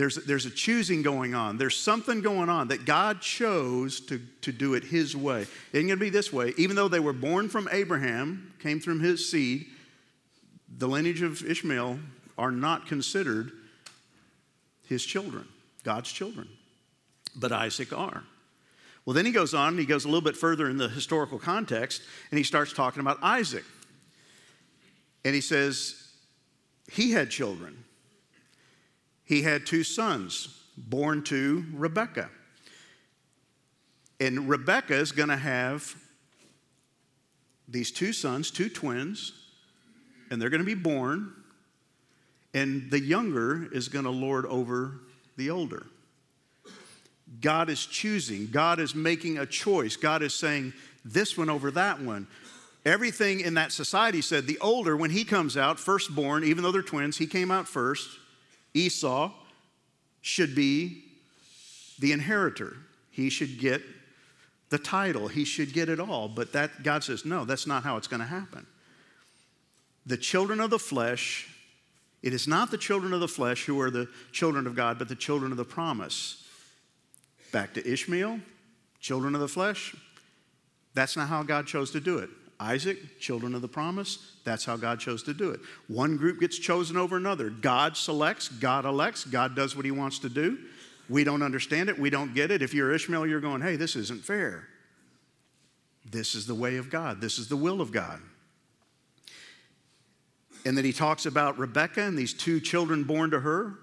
There's, 0.00 0.14
there's 0.14 0.46
a 0.46 0.50
choosing 0.50 1.02
going 1.02 1.34
on. 1.34 1.58
There's 1.58 1.76
something 1.76 2.22
going 2.22 2.48
on 2.48 2.68
that 2.68 2.86
God 2.86 3.20
chose 3.20 4.00
to, 4.06 4.18
to 4.40 4.50
do 4.50 4.72
it 4.72 4.82
His 4.82 5.14
way. 5.14 5.42
It 5.42 5.48
ain't 5.74 5.88
going 5.88 5.90
to 5.90 5.96
be 5.96 6.08
this 6.08 6.32
way. 6.32 6.54
Even 6.56 6.74
though 6.74 6.88
they 6.88 7.00
were 7.00 7.12
born 7.12 7.50
from 7.50 7.68
Abraham, 7.70 8.54
came 8.60 8.80
from 8.80 8.98
his 8.98 9.30
seed, 9.30 9.66
the 10.78 10.88
lineage 10.88 11.20
of 11.20 11.44
Ishmael 11.44 11.98
are 12.38 12.50
not 12.50 12.86
considered 12.86 13.52
his 14.86 15.04
children, 15.04 15.46
God's 15.84 16.10
children. 16.10 16.48
But 17.36 17.52
Isaac 17.52 17.92
are. 17.92 18.24
Well, 19.04 19.12
then 19.12 19.26
he 19.26 19.32
goes 19.32 19.52
on, 19.52 19.68
and 19.68 19.78
he 19.78 19.84
goes 19.84 20.06
a 20.06 20.08
little 20.08 20.22
bit 20.22 20.34
further 20.34 20.70
in 20.70 20.78
the 20.78 20.88
historical 20.88 21.38
context, 21.38 22.00
and 22.30 22.38
he 22.38 22.44
starts 22.44 22.72
talking 22.72 23.00
about 23.00 23.18
Isaac. 23.20 23.64
And 25.26 25.34
he 25.34 25.42
says, 25.42 26.08
he 26.90 27.10
had 27.10 27.28
children. 27.28 27.84
He 29.30 29.42
had 29.42 29.64
two 29.64 29.84
sons 29.84 30.48
born 30.76 31.22
to 31.26 31.64
Rebekah. 31.72 32.30
And 34.18 34.48
Rebekah 34.48 34.96
is 34.96 35.12
going 35.12 35.28
to 35.28 35.36
have 35.36 35.94
these 37.68 37.92
two 37.92 38.12
sons, 38.12 38.50
two 38.50 38.68
twins, 38.68 39.32
and 40.32 40.42
they're 40.42 40.50
going 40.50 40.62
to 40.62 40.66
be 40.66 40.74
born, 40.74 41.32
and 42.54 42.90
the 42.90 42.98
younger 42.98 43.68
is 43.72 43.86
going 43.86 44.04
to 44.04 44.10
lord 44.10 44.46
over 44.46 44.98
the 45.36 45.50
older. 45.50 45.86
God 47.40 47.70
is 47.70 47.86
choosing, 47.86 48.48
God 48.48 48.80
is 48.80 48.96
making 48.96 49.38
a 49.38 49.46
choice. 49.46 49.94
God 49.94 50.24
is 50.24 50.34
saying, 50.34 50.72
this 51.04 51.38
one 51.38 51.48
over 51.48 51.70
that 51.70 52.00
one. 52.00 52.26
Everything 52.84 53.38
in 53.38 53.54
that 53.54 53.70
society 53.70 54.22
said 54.22 54.48
the 54.48 54.58
older, 54.58 54.96
when 54.96 55.10
he 55.10 55.22
comes 55.22 55.56
out, 55.56 55.78
firstborn, 55.78 56.42
even 56.42 56.64
though 56.64 56.72
they're 56.72 56.82
twins, 56.82 57.16
he 57.16 57.28
came 57.28 57.52
out 57.52 57.68
first. 57.68 58.08
Esau 58.74 59.32
should 60.20 60.54
be 60.54 61.04
the 61.98 62.12
inheritor. 62.12 62.76
He 63.10 63.30
should 63.30 63.58
get 63.58 63.82
the 64.70 64.78
title. 64.78 65.28
He 65.28 65.44
should 65.44 65.72
get 65.72 65.88
it 65.88 66.00
all. 66.00 66.28
But 66.28 66.52
that 66.52 66.82
God 66.82 67.04
says, 67.04 67.24
no, 67.24 67.44
that's 67.44 67.66
not 67.66 67.82
how 67.82 67.96
it's 67.96 68.06
going 68.06 68.20
to 68.20 68.26
happen. 68.26 68.66
The 70.06 70.16
children 70.16 70.60
of 70.60 70.70
the 70.70 70.78
flesh, 70.78 71.48
it 72.22 72.32
is 72.32 72.48
not 72.48 72.70
the 72.70 72.78
children 72.78 73.12
of 73.12 73.20
the 73.20 73.28
flesh 73.28 73.64
who 73.64 73.80
are 73.80 73.90
the 73.90 74.08
children 74.32 74.66
of 74.66 74.74
God, 74.74 74.98
but 74.98 75.08
the 75.08 75.14
children 75.14 75.50
of 75.50 75.58
the 75.58 75.64
promise. 75.64 76.46
Back 77.52 77.74
to 77.74 77.86
Ishmael, 77.86 78.40
children 79.00 79.34
of 79.34 79.40
the 79.40 79.48
flesh. 79.48 79.94
That's 80.94 81.16
not 81.16 81.28
how 81.28 81.42
God 81.42 81.66
chose 81.66 81.90
to 81.92 82.00
do 82.00 82.18
it. 82.18 82.30
Isaac, 82.58 83.18
children 83.20 83.54
of 83.54 83.62
the 83.62 83.68
promise, 83.68 84.29
that's 84.44 84.64
how 84.64 84.76
God 84.76 85.00
chose 85.00 85.22
to 85.24 85.34
do 85.34 85.50
it. 85.50 85.60
One 85.88 86.16
group 86.16 86.40
gets 86.40 86.58
chosen 86.58 86.96
over 86.96 87.16
another. 87.16 87.50
God 87.50 87.96
selects, 87.96 88.48
God 88.48 88.84
elects, 88.84 89.24
God 89.24 89.54
does 89.54 89.76
what 89.76 89.84
he 89.84 89.90
wants 89.90 90.18
to 90.20 90.28
do. 90.28 90.58
We 91.08 91.24
don't 91.24 91.42
understand 91.42 91.88
it, 91.88 91.98
we 91.98 92.10
don't 92.10 92.34
get 92.34 92.50
it. 92.50 92.62
If 92.62 92.72
you're 92.72 92.92
Ishmael, 92.92 93.26
you're 93.26 93.40
going, 93.40 93.62
hey, 93.62 93.76
this 93.76 93.96
isn't 93.96 94.24
fair. 94.24 94.68
This 96.08 96.34
is 96.34 96.46
the 96.46 96.54
way 96.54 96.76
of 96.76 96.90
God, 96.90 97.20
this 97.20 97.38
is 97.38 97.48
the 97.48 97.56
will 97.56 97.80
of 97.80 97.92
God. 97.92 98.20
And 100.64 100.76
then 100.76 100.84
he 100.84 100.92
talks 100.92 101.24
about 101.24 101.58
Rebekah 101.58 102.02
and 102.02 102.18
these 102.18 102.34
two 102.34 102.60
children 102.60 103.04
born 103.04 103.30
to 103.30 103.40
her. 103.40 103.78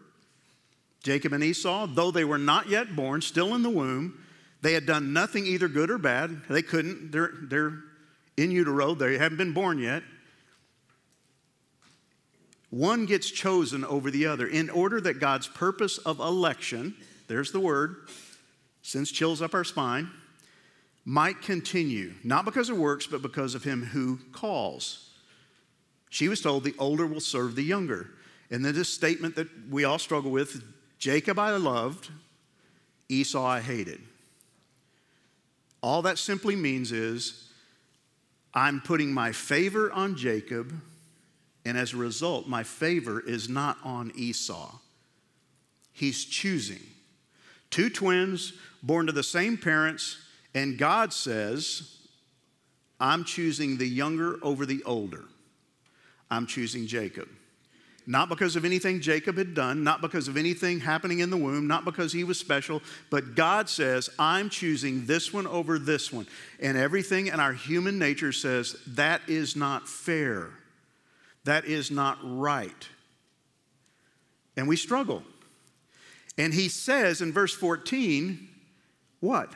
Jacob 1.01 1.33
and 1.33 1.43
Esau, 1.43 1.87
though 1.87 2.11
they 2.11 2.23
were 2.25 2.37
not 2.37 2.69
yet 2.69 2.95
born, 2.95 3.21
still 3.21 3.55
in 3.55 3.63
the 3.63 3.69
womb, 3.69 4.23
they 4.61 4.73
had 4.73 4.85
done 4.85 5.13
nothing 5.13 5.45
either 5.45 5.67
good 5.67 5.89
or 5.89 5.97
bad. 5.97 6.41
They 6.49 6.61
couldn't. 6.61 7.11
They're, 7.11 7.31
they're 7.43 7.79
in 8.37 8.51
utero, 8.51 8.93
they 8.93 9.17
haven't 9.17 9.37
been 9.37 9.53
born 9.53 9.79
yet. 9.79 10.03
One 12.69 13.05
gets 13.05 13.29
chosen 13.29 13.85
over 13.85 14.11
the 14.11 14.25
other 14.25 14.47
in 14.47 14.69
order 14.69 14.99
that 15.01 15.19
God's 15.19 15.47
purpose 15.47 15.97
of 15.99 16.19
election, 16.19 16.95
there's 17.27 17.51
the 17.51 17.59
word, 17.59 18.07
since 18.81 19.11
chills 19.11 19.41
up 19.41 19.53
our 19.53 19.63
spine, 19.63 20.09
might 21.05 21.41
continue, 21.41 22.13
not 22.23 22.43
because 22.43 22.69
of 22.69 22.77
works, 22.77 23.07
but 23.07 23.21
because 23.21 23.55
of 23.55 23.63
him 23.63 23.83
who 23.83 24.19
calls. 24.33 25.11
She 26.09 26.27
was 26.27 26.41
told 26.41 26.63
the 26.63 26.75
older 26.77 27.07
will 27.07 27.21
serve 27.21 27.55
the 27.55 27.63
younger. 27.63 28.09
And 28.51 28.63
then 28.63 28.73
this 28.73 28.89
statement 28.89 29.35
that 29.35 29.47
we 29.69 29.85
all 29.85 29.99
struggle 29.99 30.31
with 30.31 30.63
Jacob 30.99 31.39
I 31.39 31.51
loved, 31.55 32.09
Esau 33.09 33.45
I 33.45 33.61
hated. 33.61 34.01
All 35.81 36.01
that 36.01 36.17
simply 36.17 36.55
means 36.55 36.91
is 36.91 37.51
I'm 38.53 38.81
putting 38.81 39.13
my 39.13 39.31
favor 39.31 39.91
on 39.91 40.15
Jacob, 40.15 40.73
and 41.67 41.77
as 41.77 41.93
a 41.93 41.97
result, 41.97 42.47
my 42.47 42.63
favor 42.63 43.19
is 43.19 43.49
not 43.49 43.77
on 43.83 44.11
Esau. 44.15 44.79
He's 45.91 46.23
choosing. 46.23 46.79
Two 47.69 47.89
twins 47.89 48.53
born 48.81 49.07
to 49.07 49.11
the 49.11 49.23
same 49.23 49.57
parents, 49.57 50.17
and 50.53 50.77
God 50.77 51.11
says, 51.11 51.97
I'm 52.99 53.25
choosing 53.25 53.77
the 53.77 53.87
younger 53.87 54.37
over 54.41 54.65
the 54.65 54.81
older. 54.85 55.25
I'm 56.31 56.47
choosing 56.47 56.87
Jacob. 56.87 57.27
Not 58.05 58.29
because 58.29 58.55
of 58.55 58.63
anything 58.63 59.01
Jacob 59.01 59.37
had 59.37 59.53
done, 59.53 59.83
not 59.83 59.99
because 60.01 60.29
of 60.29 60.37
anything 60.37 60.79
happening 60.79 61.19
in 61.19 61.29
the 61.29 61.35
womb, 61.35 61.67
not 61.67 61.83
because 61.83 62.13
he 62.13 62.23
was 62.23 62.39
special, 62.39 62.81
but 63.09 63.35
God 63.35 63.67
says, 63.67 64.09
I'm 64.17 64.49
choosing 64.49 65.05
this 65.05 65.33
one 65.33 65.45
over 65.45 65.77
this 65.77 66.13
one. 66.13 66.27
And 66.61 66.77
everything 66.77 67.27
in 67.27 67.41
our 67.41 67.51
human 67.51 67.99
nature 67.99 68.31
says, 68.31 68.77
that 68.87 69.21
is 69.27 69.57
not 69.57 69.89
fair. 69.89 70.51
That 71.47 71.63
is 71.63 71.89
not 71.89 72.17
right. 72.21 72.89
And 74.57 74.67
we 74.67 74.75
struggle. 74.75 75.23
And 76.37 76.53
he 76.53 76.67
says 76.67 77.21
in 77.21 77.31
verse 77.31 77.53
14, 77.53 78.49
what? 79.21 79.53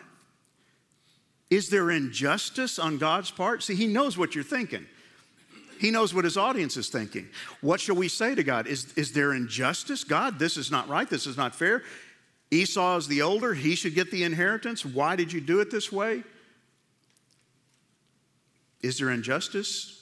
Is 1.50 1.70
there 1.70 1.92
injustice 1.92 2.80
on 2.80 2.98
God's 2.98 3.30
part? 3.30 3.62
See, 3.62 3.76
he 3.76 3.88
knows 3.88 4.18
what 4.18 4.34
you're 4.36 4.44
thinking. 4.46 4.86
He 5.82 5.92
knows 5.92 6.14
what 6.14 6.24
his 6.24 6.38
audience 6.38 6.78
is 6.78 6.88
thinking. 6.88 7.28
What 7.60 7.82
shall 7.82 7.98
we 7.98 8.08
say 8.08 8.36
to 8.36 8.44
God? 8.44 8.68
Is, 8.68 8.94
is 8.94 9.12
there 9.12 9.34
injustice? 9.34 10.06
God, 10.06 10.40
this 10.40 10.56
is 10.56 10.72
not 10.72 10.88
right. 10.88 11.10
This 11.10 11.28
is 11.28 11.36
not 11.36 11.54
fair. 11.54 11.84
Esau 12.52 12.96
is 12.96 13.10
the 13.10 13.22
older. 13.22 13.54
He 13.54 13.76
should 13.76 13.96
get 13.96 14.12
the 14.12 14.24
inheritance. 14.24 14.86
Why 14.86 15.18
did 15.18 15.34
you 15.34 15.42
do 15.42 15.60
it 15.60 15.70
this 15.70 15.92
way? 15.92 16.24
Is 18.82 18.98
there 18.98 19.10
injustice? 19.10 20.01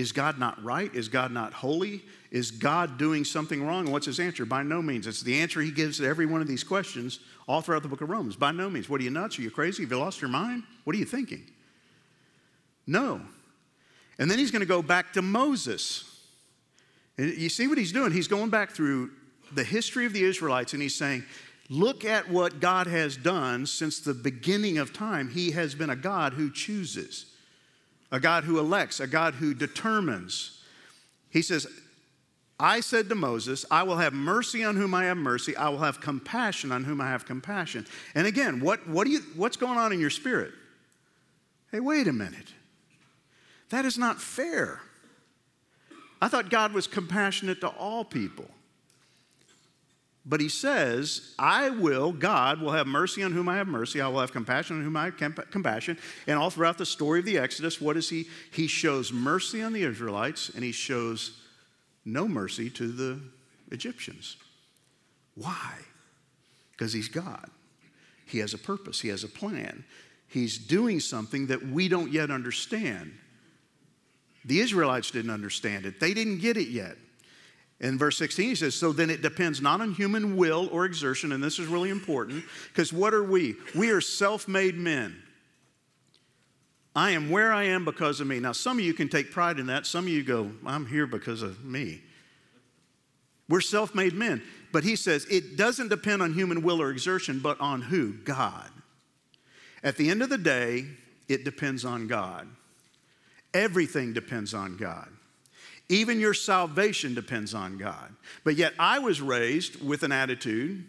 Is 0.00 0.12
God 0.12 0.38
not 0.38 0.62
right? 0.64 0.92
Is 0.94 1.08
God 1.08 1.30
not 1.30 1.52
holy? 1.52 2.02
Is 2.30 2.50
God 2.50 2.96
doing 2.96 3.24
something 3.24 3.64
wrong? 3.64 3.90
What's 3.90 4.06
his 4.06 4.18
answer? 4.18 4.46
By 4.46 4.62
no 4.62 4.80
means. 4.80 5.06
It's 5.06 5.20
the 5.20 5.40
answer 5.40 5.60
he 5.60 5.70
gives 5.70 5.98
to 5.98 6.06
every 6.06 6.26
one 6.26 6.40
of 6.40 6.48
these 6.48 6.64
questions 6.64 7.20
all 7.46 7.60
throughout 7.60 7.82
the 7.82 7.88
book 7.88 8.00
of 8.00 8.08
Romans. 8.08 8.34
By 8.34 8.52
no 8.52 8.70
means. 8.70 8.88
What 8.88 9.00
are 9.00 9.04
you 9.04 9.10
nuts? 9.10 9.38
Are 9.38 9.42
you 9.42 9.50
crazy? 9.50 9.82
Have 9.82 9.92
you 9.92 9.98
lost 9.98 10.20
your 10.20 10.30
mind? 10.30 10.62
What 10.84 10.96
are 10.96 10.98
you 10.98 11.04
thinking? 11.04 11.42
No. 12.86 13.20
And 14.18 14.30
then 14.30 14.38
he's 14.38 14.50
going 14.50 14.60
to 14.60 14.66
go 14.66 14.82
back 14.82 15.12
to 15.14 15.22
Moses. 15.22 16.04
And 17.18 17.36
you 17.36 17.48
see 17.48 17.68
what 17.68 17.76
he's 17.76 17.92
doing? 17.92 18.12
He's 18.12 18.28
going 18.28 18.48
back 18.48 18.70
through 18.70 19.10
the 19.52 19.64
history 19.64 20.06
of 20.06 20.12
the 20.12 20.24
Israelites 20.24 20.72
and 20.72 20.80
he's 20.80 20.94
saying, 20.94 21.24
Look 21.68 22.04
at 22.04 22.28
what 22.28 22.58
God 22.58 22.88
has 22.88 23.16
done 23.16 23.64
since 23.64 24.00
the 24.00 24.12
beginning 24.12 24.78
of 24.78 24.92
time. 24.92 25.28
He 25.28 25.52
has 25.52 25.72
been 25.72 25.90
a 25.90 25.94
God 25.94 26.32
who 26.32 26.50
chooses, 26.50 27.26
a 28.10 28.20
God 28.20 28.44
who 28.44 28.58
elects, 28.58 29.00
a 29.00 29.06
God 29.06 29.34
who 29.34 29.54
determines. 29.54 30.62
He 31.30 31.42
says, 31.42 31.66
I 32.58 32.80
said 32.80 33.08
to 33.08 33.14
Moses, 33.14 33.64
I 33.70 33.84
will 33.84 33.96
have 33.96 34.12
mercy 34.12 34.62
on 34.62 34.76
whom 34.76 34.94
I 34.94 35.04
have 35.04 35.16
mercy. 35.16 35.56
I 35.56 35.70
will 35.70 35.78
have 35.78 36.00
compassion 36.00 36.72
on 36.72 36.84
whom 36.84 37.00
I 37.00 37.08
have 37.08 37.24
compassion. 37.24 37.86
And 38.14 38.26
again, 38.26 38.60
what, 38.60 38.86
what 38.86 39.04
do 39.04 39.10
you, 39.10 39.20
what's 39.34 39.56
going 39.56 39.78
on 39.78 39.92
in 39.92 40.00
your 40.00 40.10
spirit? 40.10 40.52
Hey, 41.72 41.80
wait 41.80 42.06
a 42.06 42.12
minute. 42.12 42.52
That 43.70 43.84
is 43.84 43.96
not 43.96 44.20
fair. 44.20 44.80
I 46.20 46.28
thought 46.28 46.50
God 46.50 46.72
was 46.72 46.86
compassionate 46.86 47.60
to 47.62 47.68
all 47.68 48.04
people. 48.04 48.50
But 50.26 50.40
he 50.40 50.48
says, 50.48 51.34
I 51.38 51.70
will, 51.70 52.12
God 52.12 52.60
will 52.60 52.72
have 52.72 52.86
mercy 52.86 53.22
on 53.22 53.32
whom 53.32 53.48
I 53.48 53.56
have 53.56 53.66
mercy. 53.66 54.00
I 54.00 54.08
will 54.08 54.20
have 54.20 54.32
compassion 54.32 54.76
on 54.76 54.84
whom 54.84 54.96
I 54.96 55.06
have 55.06 55.16
compassion. 55.50 55.96
And 56.26 56.38
all 56.38 56.50
throughout 56.50 56.78
the 56.78 56.86
story 56.86 57.20
of 57.20 57.24
the 57.24 57.38
Exodus, 57.38 57.80
what 57.80 57.94
does 57.94 58.10
he? 58.10 58.26
He 58.52 58.66
shows 58.66 59.12
mercy 59.12 59.62
on 59.62 59.72
the 59.72 59.82
Israelites 59.82 60.50
and 60.54 60.62
he 60.62 60.72
shows 60.72 61.40
no 62.04 62.28
mercy 62.28 62.68
to 62.70 62.88
the 62.88 63.20
Egyptians. 63.70 64.36
Why? 65.34 65.74
Because 66.72 66.92
he's 66.92 67.08
God. 67.08 67.48
He 68.26 68.38
has 68.38 68.54
a 68.54 68.58
purpose, 68.58 69.00
he 69.00 69.08
has 69.08 69.24
a 69.24 69.28
plan. 69.28 69.84
He's 70.28 70.58
doing 70.58 71.00
something 71.00 71.48
that 71.48 71.66
we 71.66 71.88
don't 71.88 72.12
yet 72.12 72.30
understand. 72.30 73.12
The 74.44 74.60
Israelites 74.60 75.10
didn't 75.10 75.32
understand 75.32 75.86
it, 75.86 75.98
they 75.98 76.14
didn't 76.14 76.38
get 76.38 76.56
it 76.56 76.68
yet. 76.68 76.96
In 77.80 77.96
verse 77.96 78.18
16, 78.18 78.48
he 78.48 78.54
says, 78.54 78.74
So 78.74 78.92
then 78.92 79.08
it 79.08 79.22
depends 79.22 79.62
not 79.62 79.80
on 79.80 79.94
human 79.94 80.36
will 80.36 80.68
or 80.70 80.84
exertion, 80.84 81.32
and 81.32 81.42
this 81.42 81.58
is 81.58 81.66
really 81.66 81.90
important, 81.90 82.44
because 82.68 82.92
what 82.92 83.14
are 83.14 83.24
we? 83.24 83.56
We 83.74 83.90
are 83.90 84.00
self 84.00 84.46
made 84.46 84.76
men. 84.76 85.22
I 86.94 87.10
am 87.12 87.30
where 87.30 87.52
I 87.52 87.64
am 87.64 87.84
because 87.84 88.20
of 88.20 88.26
me. 88.26 88.40
Now, 88.40 88.52
some 88.52 88.78
of 88.78 88.84
you 88.84 88.92
can 88.92 89.08
take 89.08 89.30
pride 89.30 89.58
in 89.58 89.66
that. 89.66 89.86
Some 89.86 90.04
of 90.04 90.10
you 90.10 90.22
go, 90.22 90.50
I'm 90.66 90.86
here 90.86 91.06
because 91.06 91.40
of 91.40 91.64
me. 91.64 92.02
We're 93.48 93.60
self 93.60 93.94
made 93.94 94.12
men. 94.12 94.42
But 94.72 94.84
he 94.84 94.94
says, 94.94 95.24
it 95.30 95.56
doesn't 95.56 95.88
depend 95.88 96.22
on 96.22 96.34
human 96.34 96.62
will 96.62 96.80
or 96.80 96.90
exertion, 96.90 97.40
but 97.40 97.60
on 97.60 97.82
who? 97.82 98.12
God. 98.12 98.70
At 99.82 99.96
the 99.96 100.10
end 100.10 100.22
of 100.22 100.28
the 100.28 100.38
day, 100.38 100.86
it 101.28 101.44
depends 101.44 101.84
on 101.84 102.06
God. 102.06 102.46
Everything 103.54 104.12
depends 104.12 104.54
on 104.54 104.76
God. 104.76 105.08
Even 105.90 106.20
your 106.20 106.34
salvation 106.34 107.14
depends 107.14 107.52
on 107.52 107.76
God. 107.76 108.14
But 108.44 108.54
yet, 108.54 108.74
I 108.78 109.00
was 109.00 109.20
raised 109.20 109.84
with 109.84 110.04
an 110.04 110.12
attitude, 110.12 110.84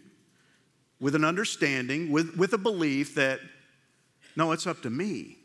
with 1.00 1.16
an 1.16 1.24
understanding, 1.24 2.12
with, 2.12 2.36
with 2.36 2.52
a 2.52 2.58
belief 2.58 3.16
that 3.16 3.40
no, 4.36 4.52
it's 4.52 4.64
up 4.66 4.80
to 4.82 4.90
me. 4.90 5.38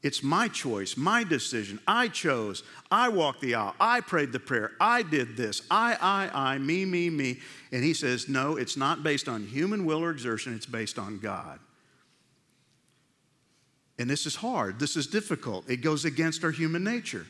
It's 0.00 0.22
my 0.22 0.46
choice, 0.46 0.96
my 0.96 1.24
decision. 1.24 1.80
I 1.88 2.06
chose. 2.06 2.62
I 2.88 3.08
walked 3.08 3.40
the 3.40 3.56
aisle. 3.56 3.74
I 3.80 4.00
prayed 4.00 4.30
the 4.30 4.38
prayer. 4.38 4.70
I 4.80 5.02
did 5.02 5.36
this. 5.36 5.62
I, 5.68 5.98
I, 6.00 6.52
I, 6.52 6.58
me, 6.58 6.84
me, 6.84 7.10
me. 7.10 7.40
And 7.72 7.82
he 7.82 7.94
says, 7.94 8.28
no, 8.28 8.56
it's 8.56 8.76
not 8.76 9.02
based 9.02 9.28
on 9.28 9.44
human 9.44 9.84
will 9.84 10.04
or 10.04 10.12
exertion, 10.12 10.54
it's 10.54 10.66
based 10.66 11.00
on 11.00 11.18
God. 11.18 11.58
And 13.98 14.08
this 14.08 14.24
is 14.24 14.36
hard. 14.36 14.78
This 14.78 14.96
is 14.96 15.08
difficult. 15.08 15.68
It 15.68 15.78
goes 15.78 16.04
against 16.04 16.44
our 16.44 16.52
human 16.52 16.84
nature. 16.84 17.26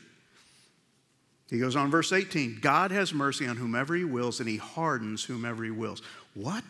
He 1.49 1.57
goes 1.57 1.75
on, 1.75 1.89
verse 1.89 2.13
18 2.13 2.59
God 2.61 2.91
has 2.91 3.13
mercy 3.13 3.47
on 3.47 3.57
whomever 3.57 3.95
he 3.95 4.03
wills, 4.03 4.39
and 4.39 4.47
he 4.47 4.57
hardens 4.57 5.23
whomever 5.23 5.63
he 5.63 5.71
wills. 5.71 6.01
What? 6.33 6.63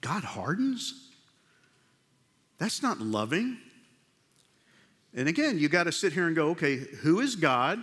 God 0.00 0.24
hardens? 0.24 1.10
That's 2.58 2.82
not 2.82 3.00
loving. 3.00 3.58
And 5.14 5.28
again, 5.28 5.58
you 5.58 5.68
got 5.68 5.84
to 5.84 5.92
sit 5.92 6.12
here 6.12 6.26
and 6.26 6.34
go, 6.34 6.50
okay, 6.50 6.76
who 6.76 7.20
is 7.20 7.36
God? 7.36 7.82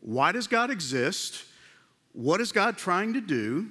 Why 0.00 0.30
does 0.30 0.46
God 0.46 0.70
exist? 0.70 1.44
What 2.12 2.40
is 2.40 2.52
God 2.52 2.78
trying 2.78 3.14
to 3.14 3.20
do? 3.20 3.68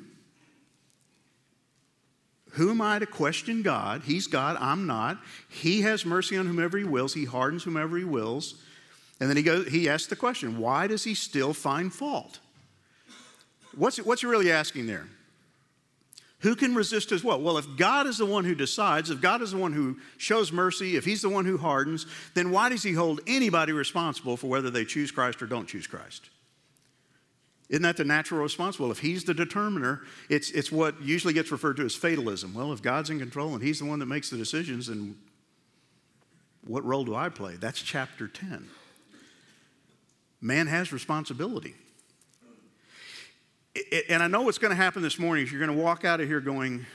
Who 2.51 2.69
am 2.69 2.81
I 2.81 2.99
to 2.99 3.05
question 3.05 3.61
God? 3.61 4.01
He's 4.03 4.27
God, 4.27 4.57
I'm 4.59 4.87
not. 4.87 5.19
He 5.47 5.81
has 5.81 6.05
mercy 6.05 6.37
on 6.37 6.45
whomever 6.45 6.77
he 6.77 6.83
wills, 6.83 7.13
he 7.13 7.25
hardens 7.25 7.63
whomever 7.63 7.97
he 7.97 8.03
wills. 8.03 8.55
And 9.19 9.29
then 9.29 9.37
he, 9.37 9.43
goes, 9.43 9.67
he 9.67 9.89
asks 9.89 10.07
the 10.07 10.15
question 10.15 10.59
why 10.59 10.87
does 10.87 11.03
he 11.03 11.13
still 11.13 11.53
find 11.53 11.93
fault? 11.93 12.39
What's, 13.75 13.97
what's 13.97 14.21
he 14.21 14.27
really 14.27 14.51
asking 14.51 14.87
there? 14.87 15.07
Who 16.41 16.55
can 16.55 16.75
resist 16.75 17.09
his 17.09 17.23
will? 17.23 17.41
Well, 17.41 17.57
if 17.57 17.65
God 17.77 18.05
is 18.05 18.19
the 18.19 18.25
one 18.25 18.45
who 18.45 18.53
decides, 18.53 19.09
if 19.09 19.21
God 19.21 19.41
is 19.41 19.51
the 19.51 19.57
one 19.57 19.73
who 19.73 19.97
shows 20.17 20.51
mercy, 20.51 20.95
if 20.95 21.03
he's 21.03 21.23
the 21.23 21.29
one 21.29 21.45
who 21.45 21.57
hardens, 21.57 22.05
then 22.35 22.51
why 22.51 22.69
does 22.69 22.83
he 22.83 22.93
hold 22.93 23.21
anybody 23.25 23.71
responsible 23.71 24.37
for 24.37 24.47
whether 24.47 24.69
they 24.69 24.85
choose 24.85 25.11
Christ 25.11 25.41
or 25.41 25.47
don't 25.47 25.67
choose 25.67 25.87
Christ? 25.87 26.29
Isn't 27.69 27.83
that 27.83 27.97
the 27.97 28.05
natural 28.05 28.41
response? 28.41 28.79
Well, 28.79 28.91
if 28.91 28.99
he's 28.99 29.23
the 29.23 29.33
determiner, 29.33 30.01
it's, 30.29 30.51
it's 30.51 30.71
what 30.71 31.01
usually 31.01 31.33
gets 31.33 31.51
referred 31.51 31.77
to 31.77 31.85
as 31.85 31.95
fatalism. 31.95 32.53
Well, 32.53 32.71
if 32.71 32.83
God's 32.83 33.09
in 33.09 33.19
control 33.19 33.55
and 33.55 33.63
he's 33.63 33.79
the 33.79 33.85
one 33.85 33.99
that 33.99 34.05
makes 34.05 34.29
the 34.29 34.37
decisions, 34.37 34.87
then 34.87 35.15
what 36.65 36.85
role 36.85 37.03
do 37.03 37.15
I 37.15 37.29
play? 37.29 37.55
That's 37.55 37.81
chapter 37.81 38.27
10 38.27 38.69
man 40.41 40.67
has 40.67 40.91
responsibility. 40.91 41.75
And 44.09 44.23
I 44.23 44.27
know 44.27 44.41
what's 44.41 44.57
going 44.57 44.71
to 44.71 44.75
happen 44.75 45.01
this 45.01 45.19
morning 45.19 45.45
is 45.45 45.51
you're 45.51 45.63
going 45.63 45.75
to 45.75 45.83
walk 45.83 46.03
out 46.03 46.19
of 46.19 46.27
here 46.27 46.39
going, 46.39 46.85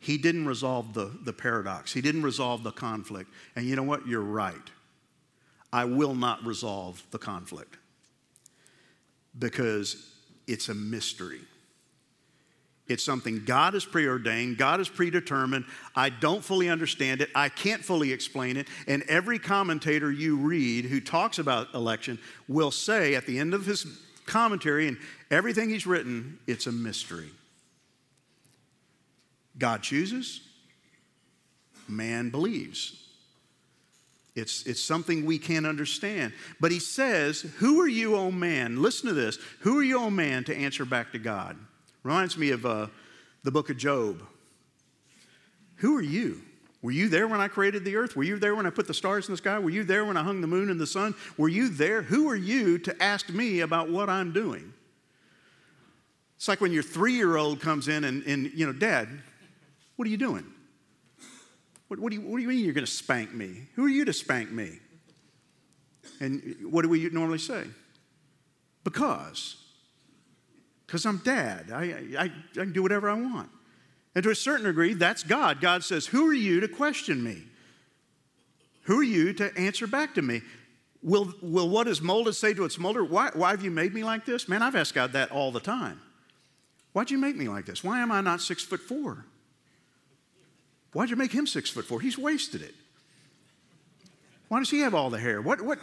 he 0.00 0.18
didn't 0.18 0.46
resolve 0.46 0.94
the, 0.94 1.16
the 1.22 1.32
paradox. 1.32 1.92
He 1.92 2.00
didn't 2.00 2.24
resolve 2.24 2.64
the 2.64 2.72
conflict. 2.72 3.30
And 3.54 3.66
you 3.66 3.76
know 3.76 3.84
what? 3.84 4.06
You're 4.06 4.20
right. 4.20 4.56
I 5.72 5.84
will 5.84 6.14
not 6.14 6.44
resolve 6.44 7.02
the 7.12 7.18
conflict 7.18 7.76
because 9.38 10.10
it's 10.46 10.68
a 10.68 10.74
mystery. 10.74 11.40
It's 12.92 13.02
something 13.02 13.44
God 13.44 13.72
has 13.72 13.86
preordained, 13.86 14.58
God 14.58 14.78
has 14.78 14.88
predetermined. 14.88 15.64
I 15.96 16.10
don't 16.10 16.44
fully 16.44 16.68
understand 16.68 17.22
it, 17.22 17.30
I 17.34 17.48
can't 17.48 17.82
fully 17.82 18.12
explain 18.12 18.58
it. 18.58 18.68
And 18.86 19.02
every 19.08 19.38
commentator 19.38 20.12
you 20.12 20.36
read 20.36 20.84
who 20.84 21.00
talks 21.00 21.38
about 21.38 21.72
election 21.74 22.18
will 22.48 22.70
say 22.70 23.14
at 23.14 23.26
the 23.26 23.38
end 23.38 23.54
of 23.54 23.64
his 23.64 23.86
commentary 24.26 24.88
and 24.88 24.98
everything 25.30 25.70
he's 25.70 25.86
written, 25.86 26.38
it's 26.46 26.66
a 26.66 26.72
mystery. 26.72 27.30
God 29.58 29.82
chooses, 29.82 30.42
man 31.88 32.28
believes. 32.28 32.98
It's, 34.34 34.66
it's 34.66 34.82
something 34.82 35.24
we 35.24 35.38
can't 35.38 35.66
understand. 35.66 36.32
But 36.60 36.72
he 36.72 36.78
says, 36.78 37.42
Who 37.58 37.80
are 37.80 37.88
you, 37.88 38.16
O 38.16 38.30
man? 38.30 38.80
Listen 38.80 39.08
to 39.08 39.14
this. 39.14 39.38
Who 39.60 39.78
are 39.78 39.82
you, 39.82 39.98
O 39.98 40.10
man, 40.10 40.44
to 40.44 40.56
answer 40.56 40.86
back 40.86 41.12
to 41.12 41.18
God? 41.18 41.56
Reminds 42.02 42.36
me 42.36 42.50
of 42.50 42.66
uh, 42.66 42.88
the 43.44 43.50
book 43.50 43.70
of 43.70 43.76
Job. 43.76 44.22
Who 45.76 45.96
are 45.96 46.02
you? 46.02 46.42
Were 46.82 46.90
you 46.90 47.08
there 47.08 47.28
when 47.28 47.40
I 47.40 47.46
created 47.46 47.84
the 47.84 47.94
earth? 47.94 48.16
Were 48.16 48.24
you 48.24 48.38
there 48.38 48.56
when 48.56 48.66
I 48.66 48.70
put 48.70 48.88
the 48.88 48.94
stars 48.94 49.28
in 49.28 49.32
the 49.32 49.36
sky? 49.36 49.58
Were 49.58 49.70
you 49.70 49.84
there 49.84 50.04
when 50.04 50.16
I 50.16 50.22
hung 50.24 50.40
the 50.40 50.48
moon 50.48 50.68
and 50.68 50.80
the 50.80 50.86
sun? 50.86 51.14
Were 51.36 51.48
you 51.48 51.68
there? 51.68 52.02
Who 52.02 52.28
are 52.28 52.36
you 52.36 52.78
to 52.78 53.02
ask 53.02 53.30
me 53.30 53.60
about 53.60 53.88
what 53.88 54.10
I'm 54.10 54.32
doing? 54.32 54.72
It's 56.36 56.48
like 56.48 56.60
when 56.60 56.72
your 56.72 56.82
three 56.82 57.14
year 57.14 57.36
old 57.36 57.60
comes 57.60 57.86
in 57.86 58.02
and, 58.02 58.24
and, 58.24 58.50
you 58.52 58.66
know, 58.66 58.72
Dad, 58.72 59.08
what 59.94 60.08
are 60.08 60.10
you 60.10 60.16
doing? 60.16 60.44
What, 61.86 62.00
what, 62.00 62.10
do 62.10 62.16
you, 62.18 62.22
what 62.22 62.38
do 62.38 62.42
you 62.42 62.48
mean 62.48 62.64
you're 62.64 62.74
going 62.74 62.84
to 62.84 62.90
spank 62.90 63.32
me? 63.32 63.68
Who 63.76 63.84
are 63.84 63.88
you 63.88 64.04
to 64.04 64.12
spank 64.12 64.50
me? 64.50 64.80
And 66.18 66.56
what 66.68 66.82
do 66.82 66.88
we 66.88 67.08
normally 67.10 67.38
say? 67.38 67.64
Because 68.82 69.61
because 70.92 71.06
I'm 71.06 71.22
dad. 71.24 71.70
I, 71.72 71.84
I, 72.18 72.24
I 72.24 72.30
can 72.52 72.74
do 72.74 72.82
whatever 72.82 73.08
I 73.08 73.14
want. 73.14 73.48
And 74.14 74.22
to 74.24 74.30
a 74.30 74.34
certain 74.34 74.66
degree, 74.66 74.92
that's 74.92 75.22
God. 75.22 75.58
God 75.58 75.82
says, 75.82 76.04
Who 76.04 76.28
are 76.28 76.34
you 76.34 76.60
to 76.60 76.68
question 76.68 77.24
me? 77.24 77.44
Who 78.82 78.98
are 78.98 79.02
you 79.02 79.32
to 79.32 79.56
answer 79.56 79.86
back 79.86 80.14
to 80.16 80.22
me? 80.22 80.42
Will, 81.02 81.32
will 81.40 81.70
what 81.70 81.88
is 81.88 82.02
molded 82.02 82.34
say 82.34 82.52
to 82.52 82.66
its 82.66 82.78
molder, 82.78 83.02
why, 83.02 83.30
why 83.32 83.52
have 83.52 83.64
you 83.64 83.70
made 83.70 83.94
me 83.94 84.04
like 84.04 84.26
this? 84.26 84.50
Man, 84.50 84.62
I've 84.62 84.76
asked 84.76 84.94
God 84.94 85.14
that 85.14 85.32
all 85.32 85.50
the 85.50 85.60
time. 85.60 85.98
Why'd 86.92 87.10
you 87.10 87.16
make 87.16 87.36
me 87.36 87.48
like 87.48 87.64
this? 87.64 87.82
Why 87.82 88.00
am 88.00 88.12
I 88.12 88.20
not 88.20 88.42
six 88.42 88.62
foot 88.62 88.80
four? 88.80 89.24
Why'd 90.92 91.08
you 91.08 91.16
make 91.16 91.32
him 91.32 91.46
six 91.46 91.70
foot 91.70 91.86
four? 91.86 92.02
He's 92.02 92.18
wasted 92.18 92.60
it. 92.60 92.74
Why 94.48 94.58
does 94.58 94.68
he 94.68 94.80
have 94.80 94.94
all 94.94 95.08
the 95.08 95.18
hair? 95.18 95.40
What, 95.40 95.62
what, 95.62 95.78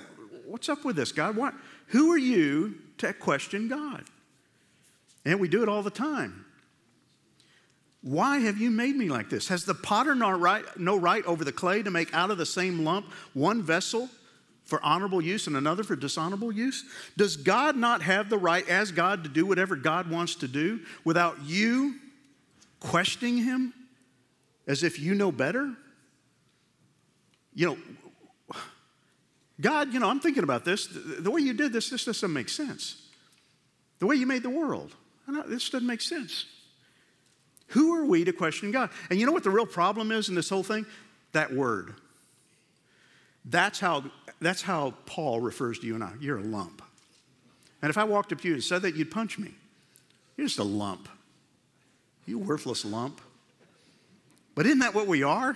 what's 0.46 0.70
up 0.70 0.86
with 0.86 0.96
this, 0.96 1.12
God? 1.12 1.36
What, 1.36 1.56
who 1.88 2.12
are 2.12 2.18
you 2.20 2.76
to 3.00 3.12
question 3.14 3.70
God? 3.70 4.04
And 5.26 5.40
we 5.40 5.48
do 5.48 5.64
it 5.64 5.70
all 5.70 5.84
the 5.84 5.90
time. 5.90 6.46
Why 8.02 8.40
have 8.40 8.58
you 8.58 8.72
made 8.72 8.96
me 8.96 9.10
like 9.10 9.30
this? 9.30 9.50
Has 9.50 9.66
the 9.66 9.74
potter 9.74 10.16
no 10.16 10.32
right, 10.32 10.64
no 10.78 10.96
right 10.96 11.26
over 11.26 11.44
the 11.44 11.52
clay 11.52 11.84
to 11.84 11.92
make 11.92 12.14
out 12.14 12.32
of 12.32 12.38
the 12.38 12.46
same 12.46 12.86
lump 12.86 13.12
one 13.34 13.62
vessel 13.62 14.10
for 14.64 14.80
honorable 14.84 15.22
use 15.22 15.48
and 15.48 15.58
another 15.58 15.84
for 15.84 15.98
dishonorable 15.98 16.52
use? 16.52 16.86
Does 17.18 17.36
God 17.36 17.76
not 17.76 18.02
have 18.02 18.30
the 18.30 18.38
right, 18.38 18.68
as 18.70 18.92
God, 18.92 19.24
to 19.24 19.30
do 19.30 19.46
whatever 19.46 19.76
God 19.76 20.10
wants 20.10 20.36
to 20.36 20.48
do 20.48 20.80
without 21.04 21.42
you 21.44 21.96
questioning 22.80 23.38
Him 23.38 23.74
as 24.66 24.84
if 24.84 24.98
you 24.98 25.14
know 25.14 25.32
better? 25.32 25.74
You 27.54 27.68
know, 27.68 27.78
God, 29.60 29.94
you 29.94 30.00
know, 30.00 30.10
I'm 30.10 30.22
thinking 30.22 30.44
about 30.44 30.64
this. 30.64 30.88
The 30.88 31.30
way 31.30 31.42
you 31.42 31.54
did 31.54 31.74
this, 31.74 31.90
this 31.90 32.06
doesn't 32.06 32.32
make 32.32 32.48
sense. 32.48 33.10
The 33.98 34.06
way 34.06 34.16
you 34.16 34.26
made 34.26 34.44
the 34.44 34.50
world, 34.50 34.96
this 35.48 35.70
doesn't 35.70 35.88
make 35.88 36.02
sense. 36.02 36.46
Who 37.68 37.96
are 37.96 38.06
we 38.06 38.24
to 38.26 38.34
question 38.34 38.72
God? 38.72 38.90
And 39.10 39.20
you 39.20 39.26
know 39.26 39.32
what 39.32 39.44
the 39.44 39.52
real 39.52 39.66
problem 39.66 40.12
is 40.12 40.30
in 40.30 40.36
this 40.36 40.50
whole 40.50 40.64
thing? 40.64 40.86
That 41.34 41.54
word. 41.54 41.94
That's 43.46 43.80
how, 43.80 44.06
that's 44.42 44.62
how 44.62 44.94
Paul 45.06 45.40
refers 45.40 45.80
to 45.80 45.88
you 45.88 45.96
and 45.96 46.04
I. 46.04 46.12
You're 46.20 46.40
a 46.40 46.44
lump. 46.44 46.82
And 47.82 47.90
if 47.90 47.98
I 47.98 48.04
walked 48.04 48.34
up 48.34 48.42
to 48.42 48.48
you 48.48 48.56
and 48.56 48.64
said 48.64 48.82
that, 48.82 48.96
you'd 48.96 49.12
punch 49.12 49.38
me. 49.38 49.54
You're 50.36 50.48
just 50.48 50.60
a 50.60 50.64
lump. 50.64 51.08
You 52.26 52.40
worthless 52.40 52.86
lump. 52.86 53.22
But 54.56 54.66
isn't 54.66 54.80
that 54.80 54.94
what 54.94 55.08
we 55.08 55.24
are? 55.24 55.56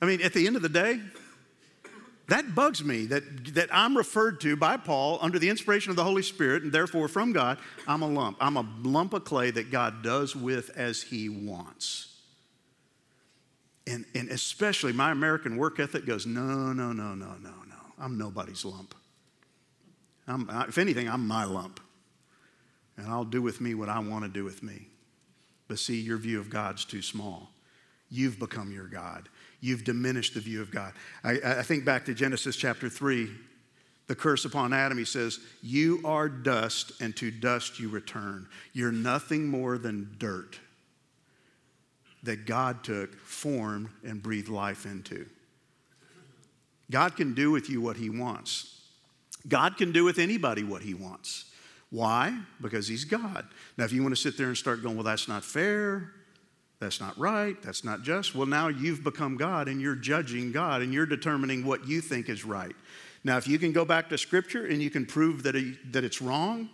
I 0.00 0.06
mean, 0.06 0.22
at 0.22 0.32
the 0.32 0.46
end 0.46 0.56
of 0.56 0.62
the 0.62 0.68
day, 0.68 1.00
that 2.28 2.54
bugs 2.54 2.84
me 2.84 3.06
that, 3.06 3.54
that 3.54 3.70
I'm 3.72 3.96
referred 3.96 4.40
to 4.42 4.54
by 4.54 4.76
Paul 4.76 5.18
under 5.22 5.38
the 5.38 5.48
inspiration 5.48 5.90
of 5.90 5.96
the 5.96 6.04
Holy 6.04 6.22
Spirit 6.22 6.62
and 6.62 6.70
therefore 6.70 7.08
from 7.08 7.32
God. 7.32 7.58
I'm 7.86 8.02
a 8.02 8.06
lump. 8.06 8.36
I'm 8.38 8.56
a 8.58 8.68
lump 8.82 9.14
of 9.14 9.24
clay 9.24 9.50
that 9.50 9.70
God 9.70 10.02
does 10.02 10.36
with 10.36 10.70
as 10.76 11.02
He 11.02 11.30
wants. 11.30 12.14
And, 13.86 14.04
and 14.14 14.28
especially 14.28 14.92
my 14.92 15.10
American 15.10 15.56
work 15.56 15.80
ethic 15.80 16.04
goes, 16.04 16.26
no, 16.26 16.72
no, 16.74 16.92
no, 16.92 17.14
no, 17.14 17.34
no, 17.40 17.54
no. 17.66 17.76
I'm 17.98 18.18
nobody's 18.18 18.62
lump. 18.62 18.94
I'm, 20.26 20.48
if 20.68 20.76
anything, 20.76 21.08
I'm 21.08 21.26
my 21.26 21.44
lump. 21.44 21.80
And 22.98 23.06
I'll 23.06 23.24
do 23.24 23.40
with 23.40 23.62
me 23.62 23.74
what 23.74 23.88
I 23.88 24.00
want 24.00 24.24
to 24.24 24.30
do 24.30 24.44
with 24.44 24.62
me. 24.62 24.88
But 25.66 25.78
see, 25.78 25.98
your 25.98 26.18
view 26.18 26.40
of 26.40 26.50
God's 26.50 26.84
too 26.84 27.00
small. 27.00 27.48
You've 28.10 28.38
become 28.38 28.70
your 28.70 28.86
God 28.86 29.30
you've 29.60 29.84
diminished 29.84 30.34
the 30.34 30.40
view 30.40 30.60
of 30.62 30.70
God. 30.70 30.92
I, 31.24 31.38
I 31.44 31.62
think 31.62 31.84
back 31.84 32.04
to 32.06 32.14
Genesis 32.14 32.56
chapter 32.56 32.88
3, 32.88 33.30
the 34.06 34.14
curse 34.14 34.44
upon 34.44 34.72
Adam, 34.72 34.96
he 34.96 35.04
says, 35.04 35.38
You 35.62 36.00
are 36.04 36.28
dust, 36.28 36.92
and 37.00 37.14
to 37.16 37.30
dust 37.30 37.78
you 37.78 37.88
return. 37.88 38.48
You're 38.72 38.92
nothing 38.92 39.46
more 39.46 39.76
than 39.78 40.14
dirt 40.18 40.58
that 42.22 42.46
God 42.46 42.82
took, 42.82 43.14
formed, 43.20 43.90
and 44.04 44.22
breathed 44.22 44.48
life 44.48 44.86
into. 44.86 45.26
God 46.90 47.16
can 47.16 47.34
do 47.34 47.50
with 47.50 47.68
you 47.68 47.80
what 47.80 47.96
he 47.96 48.10
wants. 48.10 48.80
God 49.46 49.76
can 49.76 49.92
do 49.92 50.04
with 50.04 50.18
anybody 50.18 50.64
what 50.64 50.82
he 50.82 50.94
wants. 50.94 51.44
Why? 51.90 52.36
Because 52.60 52.88
he's 52.88 53.04
God. 53.04 53.46
Now, 53.76 53.84
if 53.84 53.92
you 53.92 54.02
want 54.02 54.14
to 54.14 54.20
sit 54.20 54.36
there 54.36 54.48
and 54.48 54.56
start 54.56 54.82
going, 54.82 54.96
well, 54.96 55.04
that's 55.04 55.28
not 55.28 55.44
fair, 55.44 56.12
that's 56.80 57.00
not 57.00 57.18
right. 57.18 57.60
That's 57.62 57.82
not 57.84 58.02
just. 58.02 58.34
Well, 58.34 58.46
now 58.46 58.68
you've 58.68 59.02
become 59.02 59.36
God 59.36 59.68
and 59.68 59.80
you're 59.80 59.96
judging 59.96 60.52
God 60.52 60.80
and 60.80 60.94
you're 60.94 61.06
determining 61.06 61.64
what 61.64 61.88
you 61.88 62.00
think 62.00 62.28
is 62.28 62.44
right. 62.44 62.74
Now, 63.24 63.36
if 63.36 63.48
you 63.48 63.58
can 63.58 63.72
go 63.72 63.84
back 63.84 64.08
to 64.10 64.18
Scripture 64.18 64.66
and 64.66 64.80
you 64.80 64.90
can 64.90 65.04
prove 65.04 65.42
that, 65.42 65.54
that 65.90 66.04
it's 66.04 66.22
wrong, 66.22 66.68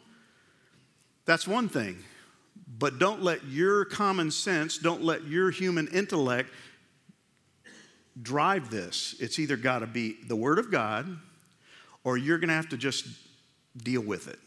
that's 1.24 1.48
one 1.48 1.70
thing. 1.70 1.98
But 2.78 2.98
don't 2.98 3.22
let 3.22 3.44
your 3.46 3.86
common 3.86 4.30
sense, 4.30 4.76
don't 4.78 5.02
let 5.02 5.24
your 5.24 5.50
human 5.50 5.88
intellect 5.88 6.50
drive 8.20 8.70
this. 8.70 9.16
It's 9.20 9.38
either 9.38 9.56
got 9.56 9.78
to 9.78 9.86
be 9.86 10.16
the 10.28 10.36
Word 10.36 10.58
of 10.58 10.70
God 10.70 11.18
or 12.04 12.18
you're 12.18 12.38
going 12.38 12.48
to 12.48 12.54
have 12.54 12.68
to 12.68 12.76
just 12.76 13.06
deal 13.76 14.02
with 14.02 14.28
it. 14.28 14.38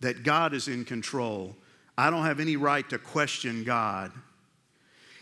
That 0.00 0.22
God 0.22 0.54
is 0.54 0.68
in 0.68 0.86
control. 0.86 1.54
I 1.96 2.08
don't 2.08 2.24
have 2.24 2.40
any 2.40 2.56
right 2.56 2.88
to 2.88 2.98
question 2.98 3.62
God 3.62 4.10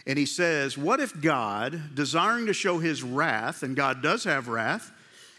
and 0.06 0.18
he 0.18 0.26
says, 0.26 0.76
What 0.76 1.00
if 1.00 1.20
God, 1.20 1.94
desiring 1.94 2.46
to 2.46 2.52
show 2.52 2.78
his 2.78 3.02
wrath, 3.02 3.62
and 3.62 3.76
God 3.76 4.02
does 4.02 4.24
have 4.24 4.48
wrath, 4.48 4.90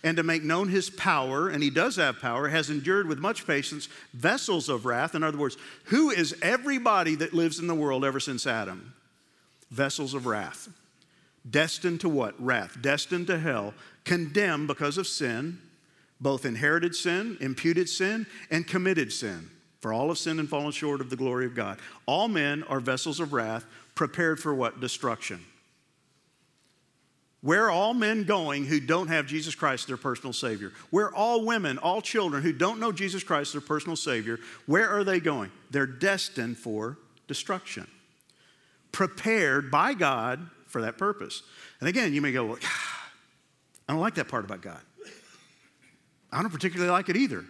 and 0.04 0.18
to 0.18 0.24
make 0.24 0.44
known 0.44 0.68
his 0.70 0.90
power, 0.90 1.50
and 1.50 1.64
he 1.64 1.70
does 1.70 1.96
have 1.96 2.20
power, 2.20 2.50
has 2.50 2.70
endured 2.70 3.08
with 3.08 3.20
much 3.20 3.48
patience 3.48 3.88
vessels 4.14 4.70
of 4.70 4.86
wrath? 4.86 5.16
In 5.16 5.24
other 5.24 5.38
words, 5.38 5.58
who 5.86 6.10
is 6.10 6.36
everybody 6.42 7.16
that 7.16 7.34
lives 7.34 7.60
in 7.60 7.68
the 7.68 7.76
world 7.76 8.04
ever 8.04 8.20
since 8.20 8.48
Adam? 8.48 8.94
Vessels 9.70 10.14
of 10.14 10.26
wrath. 10.26 10.70
Destined 11.50 12.02
to 12.02 12.10
what? 12.10 12.36
Wrath. 12.42 12.78
Destined 12.82 13.28
to 13.28 13.40
hell. 13.40 13.74
Condemned 14.06 14.68
because 14.68 14.98
of 14.98 15.08
sin, 15.08 15.60
both 16.22 16.46
inherited 16.46 16.96
sin, 16.96 17.38
imputed 17.42 17.90
sin, 17.90 18.26
and 18.50 18.66
committed 18.66 19.12
sin. 19.12 19.50
For 19.84 19.92
all 19.92 20.08
have 20.08 20.18
sinned 20.18 20.40
and 20.40 20.48
fallen 20.48 20.72
short 20.72 21.02
of 21.02 21.10
the 21.10 21.18
glory 21.18 21.46
of 21.46 21.56
God. 21.56 21.78
All 22.06 22.30
men 22.30 22.64
are 22.70 22.80
vessels 22.80 23.20
of 23.20 23.34
wrath 23.34 23.66
prepared 23.96 24.40
for 24.40 24.56
what? 24.56 24.80
Destruction. 24.80 25.44
Where 27.42 27.66
are 27.66 27.72
all 27.72 27.94
men 27.94 28.24
going 28.24 28.64
who 28.64 28.80
don't 28.80 29.10
have 29.10 29.26
Jesus 29.26 29.56
Christ 29.56 29.88
their 29.88 29.98
personal 29.98 30.32
Savior? 30.32 30.72
Where 30.90 31.08
are 31.08 31.14
all 31.14 31.44
women, 31.44 31.78
all 31.80 32.02
children 32.02 32.44
who 32.44 32.54
don't 32.54 32.80
know 32.80 32.94
Jesus 32.94 33.26
Christ 33.26 33.52
their 33.52 33.60
personal 33.60 33.98
Savior, 33.98 34.40
where 34.68 34.88
are 34.88 35.04
they 35.04 35.20
going? 35.20 35.52
They're 35.70 35.86
destined 35.86 36.58
for 36.58 36.98
destruction. 37.28 37.86
Prepared 38.94 39.70
by 39.70 39.96
God 39.96 40.50
for 40.66 40.84
that 40.84 40.98
purpose. 40.98 41.44
And 41.82 41.90
again, 41.90 42.14
you 42.14 42.22
may 42.22 42.32
go, 42.32 42.46
well, 42.46 42.60
I 43.90 43.92
don't 43.92 44.02
like 44.02 44.16
that 44.16 44.30
part 44.30 44.46
about 44.46 44.62
God. 44.62 44.80
I 46.32 46.42
don't 46.42 46.52
particularly 46.52 46.90
like 46.90 47.10
it 47.10 47.18
either. 47.18 47.44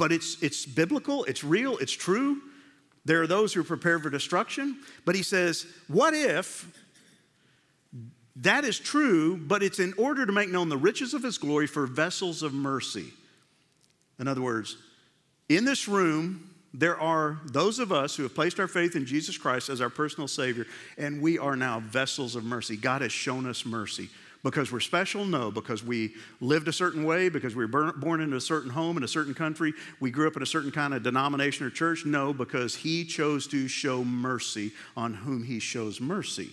But 0.00 0.12
it's, 0.12 0.42
it's 0.42 0.64
biblical, 0.64 1.24
it's 1.24 1.44
real, 1.44 1.76
it's 1.76 1.92
true. 1.92 2.40
There 3.04 3.20
are 3.20 3.26
those 3.26 3.52
who 3.52 3.60
are 3.60 3.64
prepared 3.64 4.02
for 4.02 4.08
destruction. 4.08 4.78
But 5.04 5.14
he 5.14 5.22
says, 5.22 5.66
What 5.88 6.14
if 6.14 6.66
that 8.36 8.64
is 8.64 8.78
true, 8.78 9.36
but 9.36 9.62
it's 9.62 9.78
in 9.78 9.92
order 9.98 10.24
to 10.24 10.32
make 10.32 10.48
known 10.48 10.70
the 10.70 10.78
riches 10.78 11.12
of 11.12 11.22
his 11.22 11.36
glory 11.36 11.66
for 11.66 11.86
vessels 11.86 12.42
of 12.42 12.54
mercy? 12.54 13.12
In 14.18 14.26
other 14.26 14.40
words, 14.40 14.78
in 15.50 15.66
this 15.66 15.86
room, 15.86 16.48
there 16.72 16.98
are 16.98 17.38
those 17.44 17.78
of 17.78 17.92
us 17.92 18.16
who 18.16 18.22
have 18.22 18.34
placed 18.34 18.58
our 18.58 18.68
faith 18.68 18.96
in 18.96 19.04
Jesus 19.04 19.36
Christ 19.36 19.68
as 19.68 19.82
our 19.82 19.90
personal 19.90 20.28
Savior, 20.28 20.66
and 20.96 21.20
we 21.20 21.36
are 21.36 21.56
now 21.56 21.80
vessels 21.80 22.36
of 22.36 22.44
mercy. 22.44 22.78
God 22.78 23.02
has 23.02 23.12
shown 23.12 23.46
us 23.46 23.66
mercy. 23.66 24.08
Because 24.42 24.72
we're 24.72 24.80
special? 24.80 25.24
No. 25.26 25.50
Because 25.50 25.84
we 25.84 26.14
lived 26.40 26.66
a 26.68 26.72
certain 26.72 27.04
way? 27.04 27.28
Because 27.28 27.54
we 27.54 27.66
were 27.66 27.92
born 27.92 28.20
into 28.20 28.36
a 28.36 28.40
certain 28.40 28.70
home 28.70 28.96
in 28.96 29.02
a 29.02 29.08
certain 29.08 29.34
country? 29.34 29.74
We 30.00 30.10
grew 30.10 30.26
up 30.26 30.36
in 30.36 30.42
a 30.42 30.46
certain 30.46 30.70
kind 30.70 30.94
of 30.94 31.02
denomination 31.02 31.66
or 31.66 31.70
church? 31.70 32.06
No, 32.06 32.32
because 32.32 32.74
He 32.76 33.04
chose 33.04 33.46
to 33.48 33.68
show 33.68 34.02
mercy 34.02 34.72
on 34.96 35.12
whom 35.12 35.44
He 35.44 35.58
shows 35.58 36.00
mercy. 36.00 36.50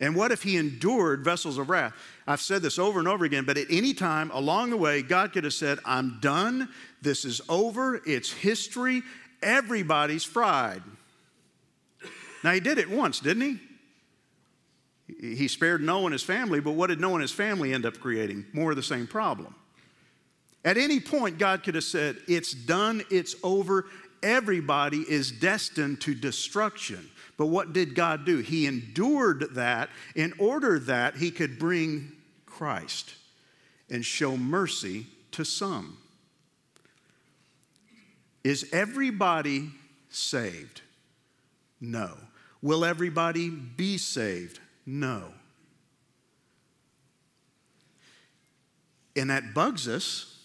And 0.00 0.16
what 0.16 0.32
if 0.32 0.42
He 0.42 0.56
endured 0.56 1.22
vessels 1.22 1.58
of 1.58 1.68
wrath? 1.68 1.92
I've 2.26 2.40
said 2.40 2.62
this 2.62 2.78
over 2.78 2.98
and 2.98 3.08
over 3.08 3.26
again, 3.26 3.44
but 3.44 3.58
at 3.58 3.66
any 3.68 3.92
time 3.92 4.30
along 4.30 4.70
the 4.70 4.78
way, 4.78 5.02
God 5.02 5.34
could 5.34 5.44
have 5.44 5.52
said, 5.52 5.78
I'm 5.84 6.20
done. 6.20 6.70
This 7.02 7.26
is 7.26 7.42
over. 7.50 8.00
It's 8.06 8.32
history. 8.32 9.02
Everybody's 9.42 10.24
fried. 10.24 10.82
Now, 12.42 12.52
He 12.52 12.60
did 12.60 12.78
it 12.78 12.88
once, 12.88 13.20
didn't 13.20 13.42
He? 13.42 13.60
He 15.20 15.48
spared 15.48 15.82
Noah 15.82 16.04
and 16.04 16.12
his 16.12 16.22
family, 16.22 16.60
but 16.60 16.72
what 16.72 16.88
did 16.88 17.00
Noah 17.00 17.14
and 17.14 17.22
his 17.22 17.32
family 17.32 17.72
end 17.72 17.86
up 17.86 17.98
creating? 17.98 18.46
More 18.52 18.70
of 18.70 18.76
the 18.76 18.82
same 18.82 19.06
problem. 19.06 19.54
At 20.64 20.76
any 20.76 21.00
point, 21.00 21.38
God 21.38 21.62
could 21.62 21.74
have 21.74 21.84
said, 21.84 22.18
It's 22.28 22.52
done, 22.52 23.02
it's 23.10 23.34
over, 23.42 23.86
everybody 24.22 24.98
is 25.08 25.32
destined 25.32 26.00
to 26.02 26.14
destruction. 26.14 27.10
But 27.36 27.46
what 27.46 27.72
did 27.72 27.94
God 27.94 28.26
do? 28.26 28.38
He 28.38 28.66
endured 28.66 29.54
that 29.54 29.88
in 30.14 30.34
order 30.38 30.78
that 30.80 31.16
he 31.16 31.30
could 31.30 31.58
bring 31.58 32.12
Christ 32.44 33.14
and 33.88 34.04
show 34.04 34.36
mercy 34.36 35.06
to 35.32 35.44
some. 35.44 35.96
Is 38.44 38.68
everybody 38.72 39.70
saved? 40.10 40.82
No. 41.80 42.16
Will 42.62 42.84
everybody 42.84 43.48
be 43.48 43.96
saved? 43.96 44.60
No. 44.86 45.32
And 49.16 49.30
that 49.30 49.54
bugs 49.54 49.86
us. 49.88 50.38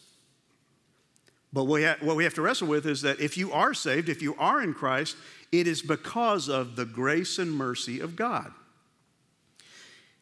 But 1.54 1.64
what 1.66 2.16
we 2.18 2.24
have 2.26 2.34
to 2.34 2.42
wrestle 2.42 2.68
with 2.68 2.86
is 2.86 3.02
that 3.04 3.22
if 3.22 3.38
you 3.38 3.54
are 3.54 3.74
saved, 3.74 4.10
if 4.10 4.22
you 4.22 4.36
are 4.38 4.62
in 4.62 4.74
Christ, 4.74 5.16
it 5.54 5.68
is 5.68 5.82
because 5.82 6.50
of 6.50 6.76
the 6.76 6.84
grace 6.84 7.40
and 7.40 7.50
mercy 7.50 8.02
of 8.02 8.18
God. 8.18 8.52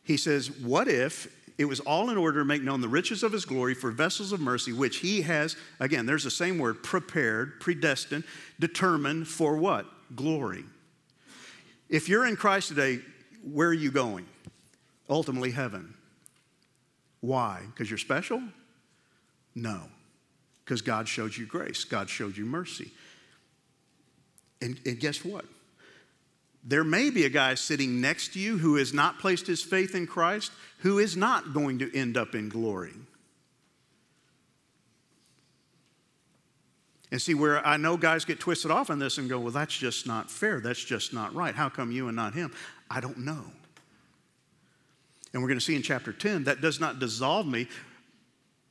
He 0.03 0.15
says, 0.15 0.51
What 0.51 0.87
if 0.87 1.27
It 1.57 1.65
was 1.65 1.79
all 1.81 2.09
in 2.09 2.17
order 2.17 2.39
to 2.39 2.45
make 2.45 2.63
known 2.63 2.81
the 2.81 2.87
riches 2.87 3.23
of 3.23 3.31
his 3.31 3.45
glory 3.45 3.75
for 3.75 3.91
vessels 3.91 4.31
of 4.31 4.39
mercy, 4.39 4.73
which 4.73 4.97
he 4.97 5.21
has, 5.21 5.55
again, 5.79 6.05
there's 6.05 6.23
the 6.23 6.31
same 6.31 6.57
word, 6.57 6.81
prepared, 6.83 7.59
predestined, 7.59 8.23
determined 8.59 9.27
for 9.27 9.55
what? 9.57 9.85
Glory. 10.15 10.65
If 11.89 12.09
you're 12.09 12.25
in 12.25 12.35
Christ 12.35 12.69
today, 12.69 12.99
where 13.43 13.69
are 13.69 13.73
you 13.73 13.91
going? 13.91 14.25
Ultimately, 15.09 15.51
heaven. 15.51 15.93
Why? 17.21 17.61
Because 17.67 17.89
you're 17.89 17.97
special? 17.97 18.41
No. 19.55 19.81
Because 20.63 20.81
God 20.81 21.07
showed 21.07 21.35
you 21.35 21.45
grace, 21.45 21.83
God 21.83 22.09
showed 22.09 22.37
you 22.37 22.45
mercy. 22.45 22.91
And, 24.61 24.79
and 24.85 24.99
guess 24.99 25.25
what? 25.25 25.45
There 26.63 26.85
may 26.85 27.09
be 27.09 27.25
a 27.25 27.29
guy 27.29 27.55
sitting 27.55 27.99
next 27.99 28.33
to 28.33 28.39
you 28.39 28.57
who 28.57 28.77
has 28.77 28.93
not 28.93 29.19
placed 29.19 29.47
his 29.47 29.61
faith 29.61 29.95
in 29.95 30.07
Christ, 30.07 30.53
who 30.79 30.99
is 30.99 31.17
not 31.17 31.53
going 31.53 31.79
to 31.79 31.97
end 31.97 32.15
up 32.15 32.35
in 32.35 32.47
glory. 32.47 32.93
And 37.11 37.21
see, 37.21 37.33
where 37.35 37.63
I 37.65 37.77
know 37.77 37.95
guys 37.95 38.25
get 38.25 38.39
twisted 38.39 38.71
off 38.71 38.89
on 38.89 38.97
this 38.97 39.17
and 39.17 39.29
go, 39.29 39.39
well, 39.39 39.51
that's 39.51 39.77
just 39.77 40.07
not 40.07 40.31
fair. 40.31 40.59
That's 40.59 40.83
just 40.83 41.13
not 41.13 41.35
right. 41.35 41.53
How 41.53 41.69
come 41.69 41.91
you 41.91 42.07
and 42.07 42.15
not 42.15 42.33
him? 42.33 42.51
I 42.93 42.99
don't 42.99 43.19
know. 43.19 43.43
And 45.33 45.41
we're 45.41 45.47
going 45.47 45.59
to 45.59 45.65
see 45.65 45.75
in 45.75 45.81
chapter 45.81 46.13
10 46.13 46.43
that 46.43 46.61
does 46.61 46.79
not 46.79 46.99
dissolve 46.99 47.47
me 47.47 47.67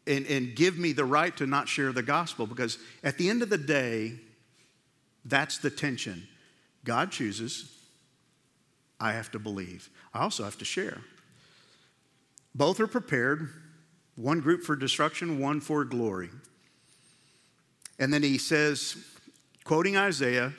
and, 0.07 0.25
and 0.27 0.55
give 0.55 0.79
me 0.79 0.93
the 0.93 1.05
right 1.05 1.37
to 1.39 1.47
not 1.47 1.69
share 1.69 1.93
the 1.93 2.05
gospel 2.05 2.47
because 2.47 2.79
at 3.03 3.19
the 3.19 3.29
end 3.29 3.43
of 3.43 3.51
the 3.51 3.59
day, 3.59 4.13
that's 5.25 5.59
the 5.59 5.71
tension. 5.71 6.29
God 6.85 7.11
chooses, 7.11 7.77
I 9.01 9.13
have 9.13 9.33
to 9.33 9.41
believe. 9.41 9.91
I 10.15 10.21
also 10.21 10.45
have 10.45 10.59
to 10.59 10.65
share. 10.65 11.01
Both 12.55 12.79
are 12.79 12.87
prepared, 12.87 13.49
one 14.15 14.41
group 14.41 14.63
for 14.63 14.77
destruction, 14.77 15.41
one 15.41 15.61
for 15.61 15.85
glory. 15.85 16.31
And 17.99 18.15
then 18.15 18.23
he 18.23 18.39
says, 18.39 18.97
quoting 19.65 19.97
Isaiah, 19.97 20.53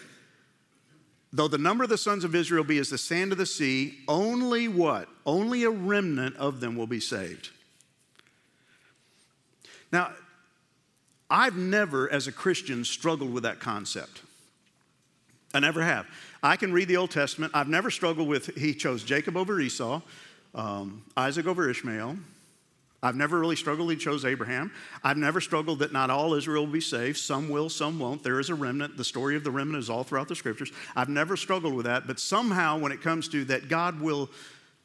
though 1.34 1.48
the 1.48 1.58
number 1.58 1.84
of 1.84 1.89
the 1.89 1.98
sons 1.98 2.24
of 2.24 2.36
Israel 2.36 2.63
be 2.63 2.78
as 2.78 2.89
the 2.89 2.98
sand 2.98 3.32
of 3.32 3.39
the 3.39 3.46
sea, 3.46 3.98
only 4.08 4.67
what? 4.67 5.10
Only 5.26 5.63
a 5.63 5.69
remnant 5.72 6.38
of 6.38 6.60
them 6.60 6.78
will 6.78 6.88
be 6.88 7.00
saved. 7.00 7.50
Now, 9.91 10.12
I've 11.30 11.58
never, 11.58 12.12
as 12.12 12.28
a 12.28 12.32
Christian, 12.32 12.86
struggled 12.86 13.34
with 13.34 13.43
that 13.43 13.60
concept. 13.60 14.22
I 15.56 15.60
never 15.60 15.82
have. 15.82 16.06
I 16.43 16.56
can 16.56 16.72
read 16.72 16.88
the 16.88 16.98
Old 16.98 17.10
Testament. 17.10 17.52
I've 17.56 17.67
never 17.67 17.89
struggled 17.89 18.28
with, 18.28 18.56
he 18.56 18.76
chose 18.76 19.04
Jacob 19.04 19.36
over 19.36 19.60
Esau, 19.60 20.02
um, 20.54 21.04
Isaac 21.17 21.48
over 21.48 21.69
Ishmael. 21.69 22.17
I've 23.03 23.17
never 23.17 23.37
really 23.37 23.57
struggled, 23.57 23.91
he 23.91 23.97
chose 23.97 24.23
Abraham. 24.23 24.71
I've 25.03 25.17
never 25.17 25.41
struggled 25.41 25.79
that 25.79 25.91
not 25.91 26.09
all 26.09 26.33
Israel 26.35 26.65
will 26.65 26.71
be 26.71 26.79
saved. 26.79 27.17
Some 27.17 27.49
will, 27.49 27.69
some 27.69 27.99
won't. 27.99 28.23
There 28.23 28.39
is 28.39 28.49
a 28.49 28.55
remnant. 28.55 28.95
The 28.95 29.03
story 29.03 29.35
of 29.35 29.43
the 29.43 29.51
remnant 29.51 29.83
is 29.83 29.89
all 29.89 30.05
throughout 30.05 30.29
the 30.29 30.37
scriptures. 30.37 30.71
I've 30.95 31.09
never 31.09 31.35
struggled 31.35 31.73
with 31.73 31.85
that, 31.85 32.07
but 32.07 32.17
somehow 32.17 32.79
when 32.79 32.93
it 32.93 33.01
comes 33.01 33.27
to 33.29 33.43
that 33.45 33.67
God 33.67 33.99
will 33.99 34.29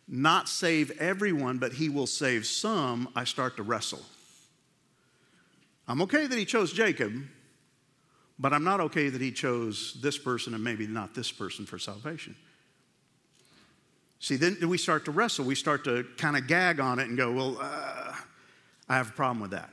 not 0.08 0.48
save 0.48 0.90
everyone, 0.98 1.58
but 1.58 1.72
he 1.72 1.88
will 1.88 2.08
save 2.08 2.44
some, 2.44 3.08
I 3.14 3.22
start 3.22 3.56
to 3.58 3.62
wrestle. 3.62 4.02
I'm 5.86 6.02
okay 6.02 6.26
that 6.26 6.38
he 6.38 6.44
chose 6.44 6.72
Jacob, 6.72 7.12
but 8.36 8.52
I'm 8.52 8.64
not 8.64 8.80
okay 8.80 9.10
that 9.10 9.20
he 9.20 9.30
chose 9.30 9.96
this 10.02 10.18
person 10.18 10.54
and 10.54 10.64
maybe 10.64 10.88
not 10.88 11.14
this 11.14 11.30
person 11.30 11.66
for 11.66 11.78
salvation. 11.78 12.34
See, 14.20 14.36
then 14.36 14.68
we 14.68 14.78
start 14.78 15.04
to 15.04 15.12
wrestle. 15.12 15.44
We 15.44 15.54
start 15.54 15.84
to 15.84 16.04
kind 16.16 16.36
of 16.36 16.48
gag 16.48 16.80
on 16.80 16.98
it 16.98 17.08
and 17.08 17.16
go, 17.16 17.30
well, 17.32 17.58
uh, 17.60 18.07
I 18.88 18.96
have 18.96 19.10
a 19.10 19.12
problem 19.12 19.40
with 19.40 19.50
that. 19.50 19.70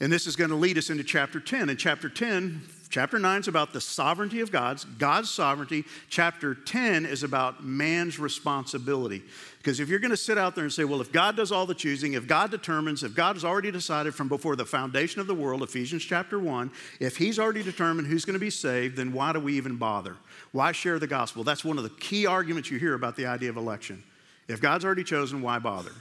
And 0.00 0.12
this 0.12 0.26
is 0.26 0.36
going 0.36 0.50
to 0.50 0.56
lead 0.56 0.78
us 0.78 0.90
into 0.90 1.02
chapter 1.02 1.40
10. 1.40 1.68
In 1.68 1.76
chapter 1.76 2.08
10, 2.08 2.62
chapter 2.88 3.18
9 3.18 3.40
is 3.40 3.48
about 3.48 3.72
the 3.72 3.80
sovereignty 3.80 4.40
of 4.40 4.52
God's, 4.52 4.84
God's 4.84 5.28
sovereignty. 5.28 5.84
Chapter 6.08 6.54
10 6.54 7.04
is 7.04 7.24
about 7.24 7.64
man's 7.64 8.20
responsibility. 8.20 9.24
Because 9.56 9.80
if 9.80 9.88
you're 9.88 9.98
going 9.98 10.12
to 10.12 10.16
sit 10.16 10.38
out 10.38 10.54
there 10.54 10.62
and 10.62 10.72
say, 10.72 10.84
well, 10.84 11.00
if 11.00 11.10
God 11.10 11.34
does 11.34 11.50
all 11.50 11.66
the 11.66 11.74
choosing, 11.74 12.12
if 12.12 12.28
God 12.28 12.52
determines, 12.52 13.02
if 13.02 13.12
God 13.12 13.34
has 13.34 13.44
already 13.44 13.72
decided 13.72 14.14
from 14.14 14.28
before 14.28 14.54
the 14.54 14.64
foundation 14.64 15.20
of 15.20 15.26
the 15.26 15.34
world, 15.34 15.64
Ephesians 15.64 16.04
chapter 16.04 16.38
1, 16.38 16.70
if 17.00 17.16
He's 17.16 17.40
already 17.40 17.64
determined 17.64 18.06
who's 18.06 18.24
going 18.24 18.34
to 18.34 18.40
be 18.40 18.50
saved, 18.50 18.96
then 18.96 19.12
why 19.12 19.32
do 19.32 19.40
we 19.40 19.56
even 19.56 19.76
bother? 19.76 20.16
Why 20.52 20.70
share 20.70 21.00
the 21.00 21.08
gospel? 21.08 21.42
That's 21.42 21.64
one 21.64 21.76
of 21.76 21.82
the 21.82 21.90
key 21.90 22.24
arguments 22.24 22.70
you 22.70 22.78
hear 22.78 22.94
about 22.94 23.16
the 23.16 23.26
idea 23.26 23.50
of 23.50 23.56
election. 23.56 24.04
If 24.46 24.60
God's 24.60 24.84
already 24.84 25.04
chosen, 25.04 25.42
why 25.42 25.58
bother? 25.58 25.92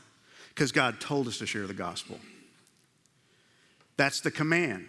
Because 0.58 0.72
God 0.72 1.00
told 1.00 1.28
us 1.28 1.38
to 1.38 1.46
share 1.46 1.67
the 1.67 1.74
gospel. 1.76 2.17
That's 3.96 4.22
the 4.22 4.32
command. 4.32 4.88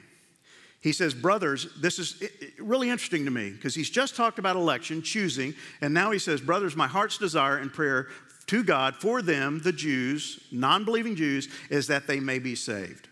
He 0.80 0.92
says, 0.92 1.12
Brothers, 1.12 1.66
this 1.78 1.98
is 1.98 2.22
really 2.58 2.88
interesting 2.88 3.26
to 3.26 3.30
me 3.30 3.50
because 3.50 3.74
he's 3.74 3.90
just 3.90 4.16
talked 4.16 4.38
about 4.38 4.56
election, 4.56 5.02
choosing, 5.02 5.52
and 5.82 5.92
now 5.92 6.10
he 6.10 6.18
says, 6.18 6.40
Brothers, 6.40 6.74
my 6.74 6.86
heart's 6.86 7.18
desire 7.18 7.58
and 7.58 7.70
prayer 7.70 8.06
to 8.46 8.64
God 8.64 8.96
for 8.96 9.20
them, 9.20 9.60
the 9.62 9.72
Jews, 9.72 10.42
non 10.50 10.86
believing 10.86 11.14
Jews, 11.14 11.50
is 11.68 11.88
that 11.88 12.06
they 12.06 12.18
may 12.18 12.38
be 12.38 12.54
saved. 12.54 13.06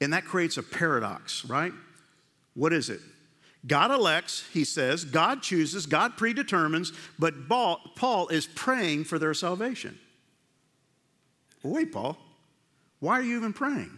And 0.00 0.12
that 0.12 0.24
creates 0.24 0.58
a 0.58 0.62
paradox, 0.62 1.44
right? 1.44 1.72
What 2.54 2.72
is 2.72 2.88
it? 2.88 3.00
God 3.66 3.90
elects, 3.90 4.44
he 4.52 4.62
says, 4.62 5.04
God 5.04 5.42
chooses, 5.42 5.86
God 5.86 6.16
predetermines, 6.16 6.92
but 7.18 7.34
Paul 7.48 8.28
is 8.28 8.46
praying 8.46 9.04
for 9.04 9.18
their 9.18 9.34
salvation. 9.34 9.98
Wait, 11.70 11.92
Paul, 11.92 12.16
why 13.00 13.18
are 13.18 13.22
you 13.22 13.36
even 13.36 13.52
praying? 13.52 13.90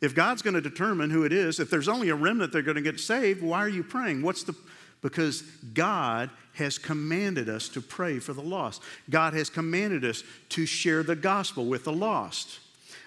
If 0.00 0.14
God's 0.14 0.42
going 0.42 0.54
to 0.54 0.60
determine 0.60 1.10
who 1.10 1.24
it 1.24 1.32
is, 1.32 1.58
if 1.58 1.70
there's 1.70 1.88
only 1.88 2.10
a 2.10 2.14
remnant 2.14 2.52
they're 2.52 2.62
going 2.62 2.76
to 2.76 2.82
get 2.82 3.00
saved, 3.00 3.42
why 3.42 3.60
are 3.60 3.68
you 3.68 3.82
praying? 3.82 4.22
What's 4.22 4.42
the 4.42 4.54
because 5.02 5.42
God 5.74 6.30
has 6.54 6.78
commanded 6.78 7.48
us 7.48 7.68
to 7.68 7.80
pray 7.80 8.18
for 8.18 8.32
the 8.32 8.42
lost. 8.42 8.82
God 9.10 9.34
has 9.34 9.50
commanded 9.50 10.04
us 10.04 10.24
to 10.50 10.66
share 10.66 11.02
the 11.02 11.14
gospel 11.14 11.66
with 11.66 11.84
the 11.84 11.92
lost. 11.92 12.58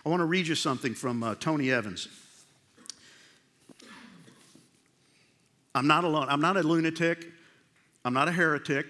I 0.06 0.10
want 0.10 0.22
to 0.22 0.26
read 0.26 0.48
you 0.48 0.56
something 0.56 0.94
from 0.94 1.24
uh, 1.24 1.36
Tony 1.36 1.72
Evans. 1.72 2.08
I'm 5.76 5.88
not 5.88 6.04
alone. 6.04 6.28
I'm 6.30 6.42
not 6.42 6.58
a 6.58 6.64
lunatic. 6.64 7.28
I'm 8.06 8.14
not 8.14 8.28
a 8.28 8.32
heretic. 8.32 8.88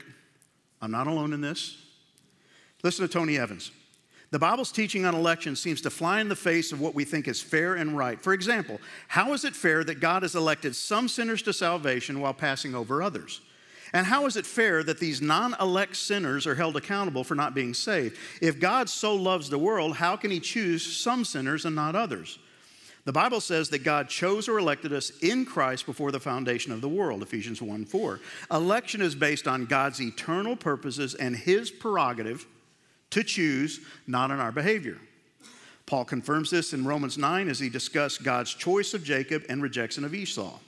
I'm 0.81 0.91
not 0.91 1.07
alone 1.07 1.33
in 1.33 1.41
this. 1.41 1.77
Listen 2.83 3.07
to 3.07 3.11
Tony 3.11 3.37
Evans. 3.37 3.71
The 4.31 4.39
Bible's 4.39 4.71
teaching 4.71 5.05
on 5.05 5.15
election 5.15 5.55
seems 5.55 5.81
to 5.81 5.89
fly 5.89 6.21
in 6.21 6.29
the 6.29 6.35
face 6.35 6.71
of 6.71 6.79
what 6.79 6.93
we 6.93 7.03
think 7.03 7.27
is 7.27 7.41
fair 7.41 7.75
and 7.75 7.97
right. 7.97 8.21
For 8.21 8.33
example, 8.33 8.79
how 9.07 9.33
is 9.33 9.43
it 9.43 9.55
fair 9.55 9.83
that 9.83 9.99
God 9.99 10.21
has 10.21 10.35
elected 10.35 10.75
some 10.75 11.07
sinners 11.07 11.41
to 11.43 11.53
salvation 11.53 12.19
while 12.19 12.33
passing 12.33 12.75
over 12.75 13.01
others? 13.01 13.41
And 13.91 14.05
how 14.05 14.27
is 14.27 14.37
it 14.37 14.45
fair 14.45 14.83
that 14.83 14.99
these 14.99 15.19
non 15.19 15.55
elect 15.59 15.95
sinners 15.95 16.45
are 16.45 16.53
held 16.53 16.77
accountable 16.77 17.23
for 17.23 17.33
not 17.33 17.55
being 17.55 17.73
saved? 17.73 18.17
If 18.39 18.59
God 18.59 18.87
so 18.87 19.15
loves 19.15 19.49
the 19.49 19.57
world, 19.57 19.95
how 19.95 20.15
can 20.15 20.29
He 20.29 20.39
choose 20.39 20.85
some 20.85 21.25
sinners 21.25 21.65
and 21.65 21.75
not 21.75 21.95
others? 21.95 22.37
The 23.05 23.13
Bible 23.13 23.41
says 23.41 23.69
that 23.69 23.83
God 23.83 24.09
chose 24.09 24.47
or 24.47 24.59
elected 24.59 24.93
us 24.93 25.11
in 25.21 25.43
Christ 25.43 25.87
before 25.87 26.11
the 26.11 26.19
foundation 26.19 26.71
of 26.71 26.81
the 26.81 26.89
world, 26.89 27.23
Ephesians 27.23 27.63
1 27.63 27.85
4. 27.85 28.19
Election 28.51 29.01
is 29.01 29.15
based 29.15 29.47
on 29.47 29.65
God's 29.65 29.99
eternal 29.99 30.55
purposes 30.55 31.15
and 31.15 31.35
His 31.35 31.71
prerogative 31.71 32.45
to 33.11 33.23
choose, 33.23 33.79
not 34.07 34.31
on 34.31 34.39
our 34.39 34.51
behavior. 34.51 34.97
Paul 35.85 36.05
confirms 36.05 36.51
this 36.51 36.73
in 36.73 36.85
Romans 36.85 37.17
9 37.17 37.49
as 37.49 37.59
he 37.59 37.69
discusses 37.69 38.19
God's 38.19 38.53
choice 38.53 38.93
of 38.93 39.03
Jacob 39.03 39.43
and 39.49 39.61
rejection 39.61 40.03
of 40.03 40.13
Esau. 40.13 40.59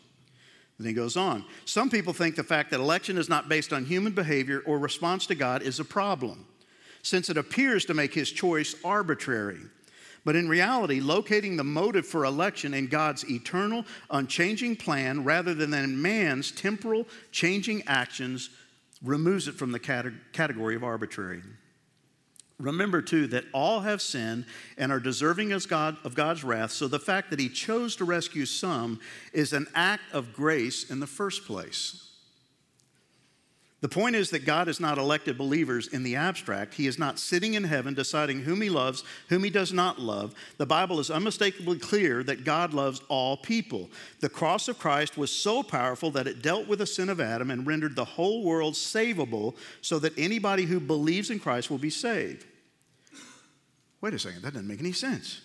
Then 0.80 0.88
he 0.88 0.94
goes 0.94 1.16
on. 1.16 1.46
Some 1.66 1.92
people 1.92 2.12
think 2.12 2.36
the 2.36 2.44
fact 2.44 2.72
that 2.72 2.80
election 2.80 3.20
is 3.20 3.30
not 3.30 3.48
based 3.48 3.72
on 3.72 3.86
human 3.86 4.14
behavior 4.14 4.64
or 4.66 4.80
response 4.80 5.28
to 5.28 5.36
God 5.36 5.62
is 5.62 5.80
a 5.80 5.86
problem, 5.86 6.48
since 7.04 7.30
it 7.30 7.38
appears 7.38 7.86
to 7.86 7.94
make 7.94 8.16
his 8.16 8.32
choice 8.32 8.76
arbitrary. 8.84 9.60
But 10.26 10.36
in 10.36 10.50
reality, 10.50 11.00
locating 11.00 11.56
the 11.56 11.64
motive 11.64 12.06
for 12.06 12.26
election 12.26 12.74
in 12.74 12.88
God's 12.88 13.30
eternal, 13.30 13.86
unchanging 14.10 14.76
plan 14.76 15.24
rather 15.24 15.54
than 15.54 15.74
in 15.74 16.02
man's 16.02 16.52
temporal, 16.52 17.08
changing 17.32 17.84
actions 17.88 18.50
removes 19.04 19.48
it 19.48 19.56
from 19.56 19.72
the 19.72 19.80
category 19.80 20.76
of 20.76 20.84
arbitrary. 20.84 21.42
Remember, 22.62 23.02
too, 23.02 23.28
that 23.28 23.46
all 23.54 23.82
have 23.82 24.02
sinned 24.02 24.46
and 24.78 24.92
are 24.92 25.00
deserving 25.00 25.52
of, 25.52 25.68
God, 25.68 25.98
of 26.04 26.16
God's 26.16 26.44
wrath, 26.44 26.72
so 26.72 26.88
the 26.88 27.00
fact 27.00 27.30
that 27.30 27.40
He 27.40 27.50
chose 27.50 27.96
to 27.98 28.06
rescue 28.06 28.46
some 28.46 29.00
is 29.34 29.54
an 29.54 29.68
act 29.76 30.04
of 30.14 30.34
grace 30.34 30.90
in 30.90 31.00
the 31.00 31.08
first 31.08 31.46
place. 31.46 32.08
The 33.82 33.90
point 33.90 34.16
is 34.16 34.30
that 34.30 34.46
God 34.46 34.68
has 34.68 34.80
not 34.80 35.00
elected 35.00 35.40
believers 35.40 35.88
in 35.88 36.04
the 36.04 36.16
abstract. 36.16 36.76
He 36.76 36.86
is 36.86 37.00
not 37.00 37.18
sitting 37.18 37.56
in 37.56 37.64
heaven 37.64 37.96
deciding 37.96 38.42
whom 38.42 38.62
He 38.62 38.70
loves, 38.70 39.04
whom 39.30 39.44
He 39.44 39.50
does 39.50 39.74
not 39.74 40.00
love. 40.00 40.36
The 40.58 40.68
Bible 40.68 41.00
is 41.00 41.10
unmistakably 41.10 41.80
clear 41.80 42.22
that 42.24 42.44
God 42.44 42.76
loves 42.76 43.02
all 43.10 43.38
people. 43.38 43.90
The 44.20 44.30
cross 44.30 44.68
of 44.68 44.78
Christ 44.78 45.18
was 45.18 45.32
so 45.32 45.64
powerful 45.64 46.12
that 46.12 46.28
it 46.28 46.44
dealt 46.44 46.68
with 46.68 46.78
the 46.78 46.86
sin 46.86 47.10
of 47.10 47.20
Adam 47.20 47.50
and 47.50 47.66
rendered 47.66 47.96
the 47.96 48.06
whole 48.06 48.44
world 48.44 48.76
savable 48.76 49.56
so 49.82 49.98
that 49.98 50.18
anybody 50.18 50.66
who 50.66 50.80
believes 50.80 51.32
in 51.32 51.40
Christ 51.40 51.72
will 51.72 51.80
be 51.80 51.90
saved. 51.90 52.46
Wait 54.02 54.14
a 54.14 54.20
second, 54.20 54.42
that 54.42 54.54
doesn't 54.54 54.68
make 54.68 54.80
any 54.80 54.92
sense. 54.92 55.42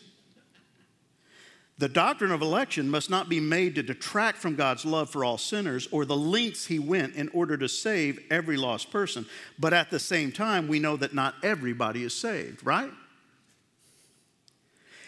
The 1.79 1.89
doctrine 1.89 2.31
of 2.33 2.41
election 2.41 2.89
must 2.89 3.11
not 3.11 3.29
be 3.29 3.39
made 3.39 3.75
to 3.75 3.83
detract 3.83 4.39
from 4.39 4.57
God's 4.57 4.87
love 4.87 5.11
for 5.11 5.25
all 5.25 5.37
sinners 5.37 5.87
or 5.93 6.07
the 6.07 6.17
lengths 6.17 6.65
he 6.65 6.79
went 6.79 7.15
in 7.17 7.29
order 7.35 7.59
to 7.59 7.69
save 7.69 8.19
every 8.31 8.57
lost 8.57 8.91
person. 8.91 9.27
But 9.59 9.75
at 9.75 9.91
the 9.91 9.99
same 9.99 10.33
time, 10.33 10.69
we 10.69 10.79
know 10.79 10.97
that 10.97 11.13
not 11.13 11.35
everybody 11.43 12.03
is 12.03 12.15
saved, 12.15 12.65
right? 12.65 12.91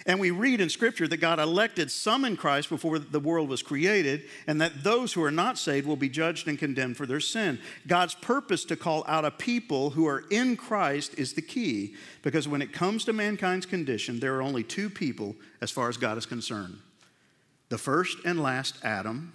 And 0.08 0.18
we 0.18 0.30
read 0.30 0.62
in 0.62 0.70
Scripture 0.70 1.06
that 1.06 1.18
God 1.18 1.38
elected 1.38 1.90
some 1.90 2.24
in 2.24 2.34
Christ 2.38 2.70
before 2.70 2.98
the 2.98 3.20
world 3.20 3.50
was 3.50 3.62
created, 3.62 4.22
and 4.46 4.58
that 4.62 4.82
those 4.82 5.12
who 5.12 5.22
are 5.22 5.30
not 5.30 5.58
saved 5.58 5.86
will 5.86 5.96
be 5.96 6.08
judged 6.08 6.48
and 6.48 6.58
condemned 6.58 6.96
for 6.96 7.04
their 7.04 7.20
sin. 7.20 7.60
God's 7.86 8.14
purpose 8.14 8.64
to 8.64 8.76
call 8.76 9.04
out 9.06 9.26
a 9.26 9.30
people 9.30 9.90
who 9.90 10.06
are 10.06 10.24
in 10.30 10.56
Christ 10.56 11.12
is 11.18 11.34
the 11.34 11.42
key, 11.42 11.94
because 12.22 12.48
when 12.48 12.62
it 12.62 12.72
comes 12.72 13.04
to 13.04 13.12
mankind's 13.12 13.66
condition, 13.66 14.18
there 14.18 14.34
are 14.34 14.42
only 14.42 14.64
two 14.64 14.88
people 14.88 15.36
as 15.60 15.70
far 15.70 15.90
as 15.90 15.98
God 15.98 16.18
is 16.18 16.26
concerned 16.26 16.78
the 17.68 17.78
first 17.78 18.16
and 18.24 18.42
last 18.42 18.76
Adam. 18.82 19.34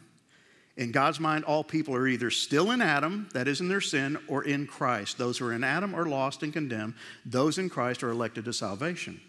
In 0.75 0.91
God's 0.91 1.19
mind, 1.19 1.45
all 1.45 1.63
people 1.63 1.93
are 1.93 2.07
either 2.07 2.31
still 2.31 2.71
in 2.71 2.81
Adam, 2.81 3.29
that 3.33 3.47
is 3.47 3.61
in 3.61 3.67
their 3.67 3.79
sin, 3.79 4.17
or 4.27 4.43
in 4.43 4.65
Christ. 4.65 5.19
Those 5.19 5.37
who 5.37 5.45
are 5.45 5.53
in 5.53 5.63
Adam 5.63 5.93
are 5.93 6.07
lost 6.07 6.41
and 6.41 6.51
condemned. 6.51 6.95
Those 7.27 7.59
in 7.59 7.69
Christ 7.69 8.01
are 8.01 8.09
elected 8.09 8.45
to 8.45 8.53
salvation. 8.53 9.21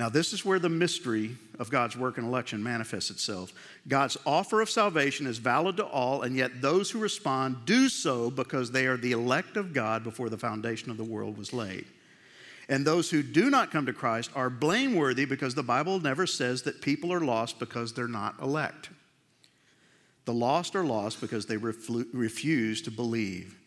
Now, 0.00 0.08
this 0.08 0.32
is 0.32 0.46
where 0.46 0.58
the 0.58 0.70
mystery 0.70 1.36
of 1.58 1.68
God's 1.68 1.94
work 1.94 2.16
and 2.16 2.26
election 2.26 2.62
manifests 2.62 3.10
itself. 3.10 3.52
God's 3.86 4.16
offer 4.24 4.62
of 4.62 4.70
salvation 4.70 5.26
is 5.26 5.36
valid 5.36 5.76
to 5.76 5.84
all, 5.84 6.22
and 6.22 6.34
yet 6.34 6.62
those 6.62 6.90
who 6.90 6.98
respond 6.98 7.66
do 7.66 7.86
so 7.90 8.30
because 8.30 8.70
they 8.70 8.86
are 8.86 8.96
the 8.96 9.12
elect 9.12 9.58
of 9.58 9.74
God 9.74 10.02
before 10.02 10.30
the 10.30 10.38
foundation 10.38 10.90
of 10.90 10.96
the 10.96 11.04
world 11.04 11.36
was 11.36 11.52
laid. 11.52 11.84
And 12.70 12.82
those 12.82 13.10
who 13.10 13.22
do 13.22 13.50
not 13.50 13.70
come 13.70 13.84
to 13.84 13.92
Christ 13.92 14.30
are 14.34 14.48
blameworthy 14.48 15.26
because 15.26 15.54
the 15.54 15.62
Bible 15.62 16.00
never 16.00 16.26
says 16.26 16.62
that 16.62 16.80
people 16.80 17.12
are 17.12 17.20
lost 17.20 17.58
because 17.58 17.92
they're 17.92 18.08
not 18.08 18.40
elect. 18.40 18.88
The 20.24 20.32
lost 20.32 20.74
are 20.74 20.82
lost 20.82 21.20
because 21.20 21.44
they 21.44 21.58
refuse 21.58 22.80
to 22.80 22.90
believe. 22.90 23.58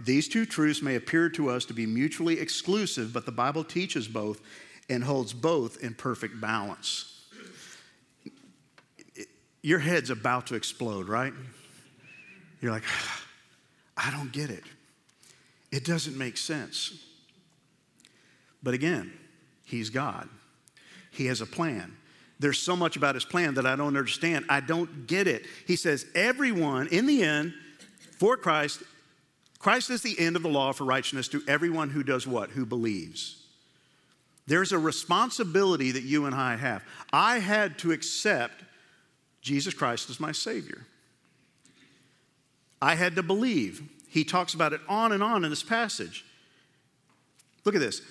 These 0.00 0.26
two 0.26 0.46
truths 0.46 0.82
may 0.82 0.96
appear 0.96 1.28
to 1.30 1.48
us 1.48 1.64
to 1.66 1.74
be 1.74 1.86
mutually 1.86 2.40
exclusive, 2.40 3.12
but 3.12 3.24
the 3.24 3.30
Bible 3.30 3.62
teaches 3.62 4.08
both 4.08 4.40
and 4.88 5.02
holds 5.02 5.32
both 5.32 5.82
in 5.82 5.94
perfect 5.94 6.40
balance. 6.40 7.12
Your 9.62 9.78
head's 9.78 10.10
about 10.10 10.46
to 10.48 10.54
explode, 10.54 11.08
right? 11.08 11.32
You're 12.60 12.72
like, 12.72 12.84
I 13.96 14.10
don't 14.10 14.32
get 14.32 14.50
it. 14.50 14.62
It 15.72 15.84
doesn't 15.84 16.16
make 16.16 16.36
sense. 16.36 17.02
But 18.62 18.74
again, 18.74 19.12
He's 19.64 19.90
God, 19.90 20.28
He 21.10 21.26
has 21.26 21.40
a 21.40 21.46
plan. 21.46 21.96
There's 22.38 22.58
so 22.58 22.76
much 22.76 22.96
about 22.96 23.14
His 23.14 23.24
plan 23.24 23.54
that 23.54 23.66
I 23.66 23.76
don't 23.76 23.86
understand. 23.88 24.44
I 24.48 24.60
don't 24.60 25.06
get 25.06 25.26
it. 25.26 25.46
He 25.66 25.76
says, 25.76 26.06
everyone, 26.14 26.88
in 26.88 27.06
the 27.06 27.22
end, 27.22 27.54
for 28.18 28.36
Christ, 28.36 28.82
Christ 29.58 29.90
is 29.90 30.02
the 30.02 30.18
end 30.18 30.36
of 30.36 30.42
the 30.42 30.48
law 30.48 30.72
for 30.72 30.84
righteousness 30.84 31.28
to 31.28 31.42
everyone 31.48 31.90
who 31.90 32.02
does 32.02 32.26
what? 32.26 32.50
Who 32.50 32.66
believes. 32.66 33.45
There's 34.46 34.72
a 34.72 34.78
responsibility 34.78 35.92
that 35.92 36.04
you 36.04 36.26
and 36.26 36.34
I 36.34 36.56
have. 36.56 36.84
I 37.12 37.38
had 37.38 37.78
to 37.80 37.92
accept 37.92 38.62
Jesus 39.40 39.74
Christ 39.74 40.08
as 40.10 40.20
my 40.20 40.32
Savior. 40.32 40.86
I 42.80 42.94
had 42.94 43.16
to 43.16 43.22
believe. 43.22 43.82
He 44.08 44.24
talks 44.24 44.54
about 44.54 44.72
it 44.72 44.80
on 44.88 45.12
and 45.12 45.22
on 45.22 45.44
in 45.44 45.50
this 45.50 45.62
passage. 45.62 46.24
Look 47.64 47.74
at 47.74 47.80
this. 47.80 48.02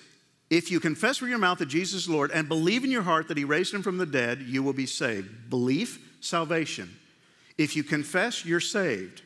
If 0.50 0.70
you 0.70 0.78
confess 0.78 1.20
with 1.20 1.30
your 1.30 1.38
mouth 1.38 1.58
that 1.58 1.66
Jesus 1.66 2.02
is 2.02 2.08
Lord 2.08 2.30
and 2.30 2.48
believe 2.48 2.84
in 2.84 2.90
your 2.90 3.02
heart 3.02 3.28
that 3.28 3.36
He 3.36 3.44
raised 3.44 3.74
Him 3.74 3.82
from 3.82 3.98
the 3.98 4.06
dead, 4.06 4.42
you 4.42 4.62
will 4.62 4.72
be 4.72 4.86
saved. 4.86 5.50
Belief, 5.50 5.98
salvation. 6.20 6.94
If 7.58 7.74
you 7.74 7.82
confess, 7.82 8.44
you're 8.44 8.60
saved. 8.60 9.22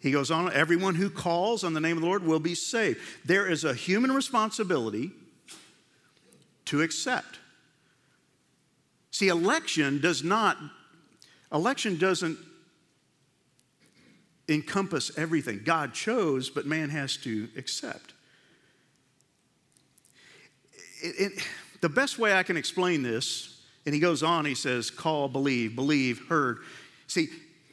He 0.00 0.12
goes 0.12 0.30
on, 0.30 0.52
everyone 0.52 0.94
who 0.94 1.10
calls 1.10 1.64
on 1.64 1.74
the 1.74 1.80
name 1.80 1.96
of 1.96 2.02
the 2.02 2.06
Lord 2.06 2.24
will 2.24 2.38
be 2.38 2.54
saved. 2.54 3.00
There 3.24 3.50
is 3.50 3.64
a 3.64 3.74
human 3.74 4.12
responsibility 4.12 5.10
to 6.68 6.82
accept. 6.82 7.38
See, 9.10 9.28
election 9.28 10.00
does 10.00 10.22
not, 10.22 10.58
election 11.52 11.98
doesn't 11.98 12.38
encompass 14.48 15.16
everything. 15.18 15.62
God 15.64 15.92
chose, 15.92 16.50
but 16.50 16.66
man 16.66 16.90
has 16.90 17.16
to 17.18 17.48
accept. 17.56 18.14
It, 21.02 21.32
it, 21.32 21.46
the 21.80 21.88
best 21.88 22.18
way 22.18 22.34
I 22.34 22.42
can 22.42 22.56
explain 22.56 23.02
this, 23.02 23.62
and 23.86 23.94
he 23.94 24.00
goes 24.00 24.22
on, 24.22 24.44
he 24.44 24.54
says, 24.54 24.90
call, 24.90 25.28
believe, 25.28 25.74
believe, 25.74 26.26
heard. 26.28 26.58
See, 27.06 27.28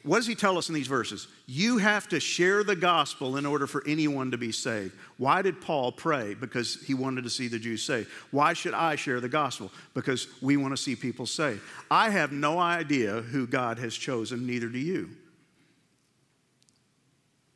what 0.06 0.18
does 0.18 0.26
he 0.28 0.36
tell 0.36 0.56
us 0.56 0.68
in 0.68 0.74
these 0.74 0.86
verses? 0.86 1.26
You 1.46 1.78
have 1.78 2.08
to 2.08 2.20
share 2.20 2.62
the 2.62 2.76
gospel 2.76 3.36
in 3.36 3.44
order 3.44 3.66
for 3.66 3.82
anyone 3.88 4.30
to 4.30 4.38
be 4.38 4.52
saved. 4.52 4.94
Why 5.18 5.42
did 5.42 5.60
Paul 5.60 5.90
pray? 5.90 6.34
Because 6.34 6.80
he 6.86 6.94
wanted 6.94 7.24
to 7.24 7.30
see 7.30 7.48
the 7.48 7.58
Jews 7.58 7.82
saved. 7.82 8.08
Why 8.30 8.52
should 8.52 8.72
I 8.72 8.94
share 8.94 9.18
the 9.20 9.28
gospel? 9.28 9.72
Because 9.94 10.28
we 10.40 10.56
want 10.56 10.72
to 10.72 10.82
see 10.82 10.94
people 10.94 11.26
saved. 11.26 11.60
I 11.90 12.10
have 12.10 12.30
no 12.30 12.60
idea 12.60 13.20
who 13.20 13.48
God 13.48 13.80
has 13.80 13.94
chosen, 13.96 14.46
neither 14.46 14.68
do 14.68 14.78
you. 14.78 15.10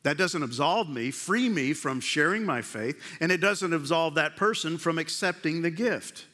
That 0.03 0.17
doesn't 0.17 0.43
absolve 0.43 0.89
me, 0.89 1.09
free 1.09 1.47
me 1.47 1.71
from 1.71 2.01
sharing 2.01 2.43
my 2.43 2.61
faith, 2.61 3.01
and 3.21 3.31
it 3.31 3.39
doesn't 3.39 3.71
absolve 3.71 4.15
that 4.15 4.35
person 4.35 4.77
from 4.77 4.97
accepting 4.97 5.61
the 5.61 5.71
gift. 5.71 6.25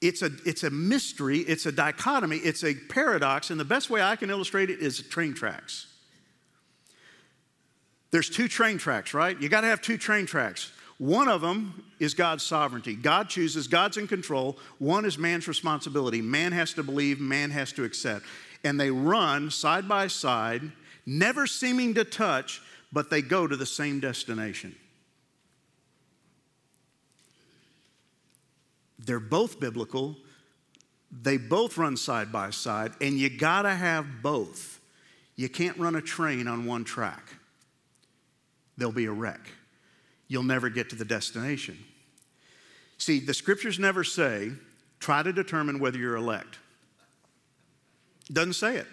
It's 0.00 0.22
a, 0.22 0.30
it's 0.44 0.62
a 0.62 0.70
mystery, 0.70 1.38
it's 1.38 1.66
a 1.66 1.72
dichotomy, 1.72 2.36
it's 2.36 2.62
a 2.62 2.74
paradox, 2.74 3.50
and 3.50 3.58
the 3.58 3.64
best 3.64 3.90
way 3.90 4.00
I 4.00 4.14
can 4.16 4.30
illustrate 4.30 4.70
it 4.70 4.78
is 4.78 5.00
train 5.00 5.34
tracks. 5.34 5.86
There's 8.10 8.30
two 8.30 8.48
train 8.48 8.78
tracks, 8.78 9.12
right? 9.12 9.40
You 9.40 9.48
got 9.48 9.62
to 9.62 9.66
have 9.66 9.82
two 9.82 9.98
train 9.98 10.26
tracks. 10.26 10.72
One 10.98 11.28
of 11.28 11.40
them 11.40 11.84
is 11.98 12.14
God's 12.14 12.42
sovereignty. 12.42 12.94
God 12.94 13.28
chooses, 13.28 13.68
God's 13.68 13.96
in 13.96 14.08
control. 14.08 14.58
One 14.78 15.04
is 15.04 15.18
man's 15.18 15.46
responsibility. 15.46 16.22
Man 16.22 16.52
has 16.52 16.72
to 16.74 16.82
believe, 16.82 17.20
man 17.20 17.50
has 17.50 17.72
to 17.72 17.84
accept. 17.84 18.24
And 18.64 18.80
they 18.80 18.90
run 18.90 19.50
side 19.50 19.88
by 19.88 20.08
side, 20.08 20.62
never 21.06 21.46
seeming 21.46 21.94
to 21.94 22.04
touch, 22.04 22.62
but 22.92 23.10
they 23.10 23.22
go 23.22 23.46
to 23.46 23.56
the 23.56 23.66
same 23.66 24.00
destination. 24.00 24.74
They're 29.08 29.18
both 29.18 29.58
biblical. 29.58 30.18
They 31.10 31.38
both 31.38 31.78
run 31.78 31.96
side 31.96 32.30
by 32.30 32.50
side, 32.50 32.92
and 33.00 33.18
you 33.18 33.30
gotta 33.30 33.74
have 33.74 34.06
both. 34.22 34.80
You 35.34 35.48
can't 35.48 35.78
run 35.78 35.96
a 35.96 36.02
train 36.02 36.46
on 36.46 36.66
one 36.66 36.84
track, 36.84 37.34
there'll 38.76 38.92
be 38.92 39.06
a 39.06 39.10
wreck. 39.10 39.40
You'll 40.28 40.42
never 40.42 40.68
get 40.68 40.90
to 40.90 40.96
the 40.96 41.06
destination. 41.06 41.78
See, 42.98 43.18
the 43.18 43.32
scriptures 43.32 43.78
never 43.78 44.04
say, 44.04 44.50
try 45.00 45.22
to 45.22 45.32
determine 45.32 45.78
whether 45.78 45.96
you're 45.96 46.16
elect. 46.16 46.58
Doesn't 48.30 48.52
say 48.52 48.76
it. 48.76 48.86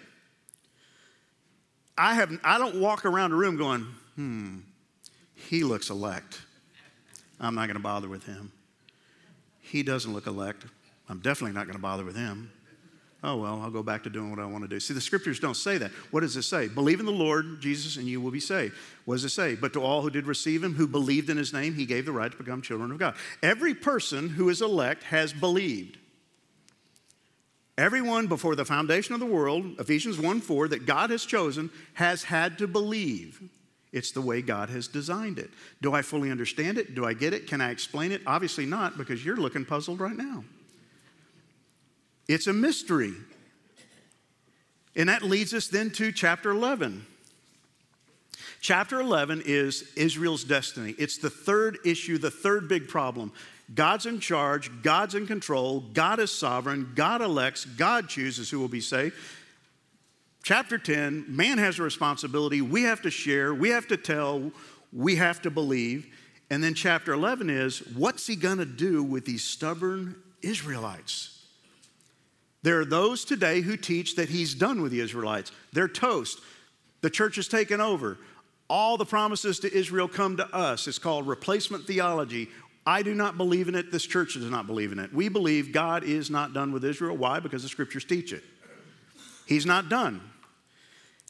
I, 1.98 2.14
have, 2.14 2.32
I 2.42 2.56
don't 2.56 2.80
walk 2.80 3.04
around 3.04 3.32
a 3.32 3.34
room 3.34 3.58
going, 3.58 3.86
hmm, 4.14 4.60
he 5.34 5.62
looks 5.62 5.90
elect. 5.90 6.40
I'm 7.38 7.54
not 7.54 7.66
going 7.66 7.76
to 7.76 7.82
bother 7.82 8.08
with 8.08 8.24
him. 8.24 8.50
He 9.76 9.82
doesn't 9.82 10.14
look 10.14 10.26
elect. 10.26 10.64
I'm 11.06 11.20
definitely 11.20 11.52
not 11.52 11.66
going 11.66 11.76
to 11.76 11.82
bother 11.82 12.02
with 12.02 12.16
him. 12.16 12.50
Oh, 13.22 13.36
well, 13.36 13.60
I'll 13.60 13.70
go 13.70 13.82
back 13.82 14.04
to 14.04 14.10
doing 14.10 14.30
what 14.30 14.38
I 14.38 14.46
want 14.46 14.64
to 14.64 14.68
do. 14.68 14.80
See, 14.80 14.94
the 14.94 15.02
scriptures 15.02 15.38
don't 15.38 15.56
say 15.56 15.76
that. 15.76 15.90
What 16.12 16.20
does 16.20 16.34
it 16.34 16.44
say? 16.44 16.68
Believe 16.68 16.98
in 16.98 17.04
the 17.04 17.12
Lord 17.12 17.60
Jesus 17.60 17.98
and 17.98 18.06
you 18.06 18.18
will 18.22 18.30
be 18.30 18.40
saved. 18.40 18.74
What 19.04 19.16
does 19.16 19.24
it 19.24 19.30
say? 19.30 19.54
But 19.54 19.74
to 19.74 19.82
all 19.82 20.00
who 20.00 20.08
did 20.08 20.26
receive 20.26 20.64
him, 20.64 20.72
who 20.72 20.86
believed 20.86 21.28
in 21.28 21.36
his 21.36 21.52
name, 21.52 21.74
he 21.74 21.84
gave 21.84 22.06
the 22.06 22.12
right 22.12 22.30
to 22.30 22.36
become 22.38 22.62
children 22.62 22.90
of 22.90 22.98
God. 22.98 23.16
Every 23.42 23.74
person 23.74 24.30
who 24.30 24.48
is 24.48 24.62
elect 24.62 25.02
has 25.02 25.34
believed. 25.34 25.98
Everyone 27.76 28.28
before 28.28 28.56
the 28.56 28.64
foundation 28.64 29.12
of 29.12 29.20
the 29.20 29.26
world, 29.26 29.78
Ephesians 29.78 30.18
1 30.18 30.40
4, 30.40 30.68
that 30.68 30.86
God 30.86 31.10
has 31.10 31.26
chosen, 31.26 31.68
has 31.92 32.24
had 32.24 32.56
to 32.58 32.66
believe. 32.66 33.42
It's 33.92 34.10
the 34.10 34.20
way 34.20 34.42
God 34.42 34.68
has 34.70 34.88
designed 34.88 35.38
it. 35.38 35.50
Do 35.80 35.94
I 35.94 36.02
fully 36.02 36.30
understand 36.30 36.78
it? 36.78 36.94
Do 36.94 37.04
I 37.04 37.14
get 37.14 37.32
it? 37.32 37.46
Can 37.46 37.60
I 37.60 37.70
explain 37.70 38.12
it? 38.12 38.20
Obviously 38.26 38.66
not, 38.66 38.98
because 38.98 39.24
you're 39.24 39.36
looking 39.36 39.64
puzzled 39.64 40.00
right 40.00 40.16
now. 40.16 40.44
It's 42.28 42.46
a 42.46 42.52
mystery. 42.52 43.14
And 44.96 45.08
that 45.08 45.22
leads 45.22 45.54
us 45.54 45.68
then 45.68 45.90
to 45.92 46.10
chapter 46.10 46.50
11. 46.50 47.06
Chapter 48.60 49.00
11 49.00 49.42
is 49.46 49.92
Israel's 49.96 50.42
destiny. 50.42 50.94
It's 50.98 51.18
the 51.18 51.30
third 51.30 51.78
issue, 51.84 52.18
the 52.18 52.30
third 52.30 52.68
big 52.68 52.88
problem. 52.88 53.32
God's 53.74 54.06
in 54.06 54.20
charge, 54.20 54.70
God's 54.82 55.14
in 55.14 55.26
control, 55.26 55.80
God 55.80 56.20
is 56.20 56.30
sovereign, 56.30 56.92
God 56.94 57.20
elects, 57.20 57.64
God 57.64 58.08
chooses 58.08 58.48
who 58.48 58.60
will 58.60 58.68
be 58.68 58.80
saved. 58.80 59.14
Chapter 60.46 60.78
10 60.78 61.24
man 61.26 61.58
has 61.58 61.80
a 61.80 61.82
responsibility. 61.82 62.60
We 62.60 62.84
have 62.84 63.02
to 63.02 63.10
share, 63.10 63.52
we 63.52 63.70
have 63.70 63.88
to 63.88 63.96
tell, 63.96 64.52
we 64.92 65.16
have 65.16 65.42
to 65.42 65.50
believe. 65.50 66.06
And 66.50 66.62
then 66.62 66.72
chapter 66.72 67.12
11 67.12 67.50
is 67.50 67.80
what's 67.96 68.28
he 68.28 68.36
going 68.36 68.58
to 68.58 68.64
do 68.64 69.02
with 69.02 69.24
these 69.24 69.42
stubborn 69.42 70.14
Israelites? 70.42 71.44
There 72.62 72.78
are 72.78 72.84
those 72.84 73.24
today 73.24 73.60
who 73.60 73.76
teach 73.76 74.14
that 74.14 74.28
he's 74.28 74.54
done 74.54 74.82
with 74.82 74.92
the 74.92 75.00
Israelites. 75.00 75.50
They're 75.72 75.88
toast. 75.88 76.38
The 77.00 77.10
church 77.10 77.34
has 77.34 77.48
taken 77.48 77.80
over. 77.80 78.16
All 78.70 78.96
the 78.96 79.04
promises 79.04 79.58
to 79.58 79.76
Israel 79.76 80.06
come 80.06 80.36
to 80.36 80.46
us. 80.54 80.86
It's 80.86 81.00
called 81.00 81.26
replacement 81.26 81.88
theology. 81.88 82.50
I 82.86 83.02
do 83.02 83.16
not 83.16 83.36
believe 83.36 83.66
in 83.66 83.74
it. 83.74 83.90
This 83.90 84.06
church 84.06 84.34
does 84.34 84.48
not 84.48 84.68
believe 84.68 84.92
in 84.92 85.00
it. 85.00 85.12
We 85.12 85.28
believe 85.28 85.72
God 85.72 86.04
is 86.04 86.30
not 86.30 86.54
done 86.54 86.70
with 86.70 86.84
Israel. 86.84 87.16
Why? 87.16 87.40
Because 87.40 87.64
the 87.64 87.68
scriptures 87.68 88.04
teach 88.04 88.32
it. 88.32 88.44
He's 89.46 89.66
not 89.66 89.88
done. 89.88 90.20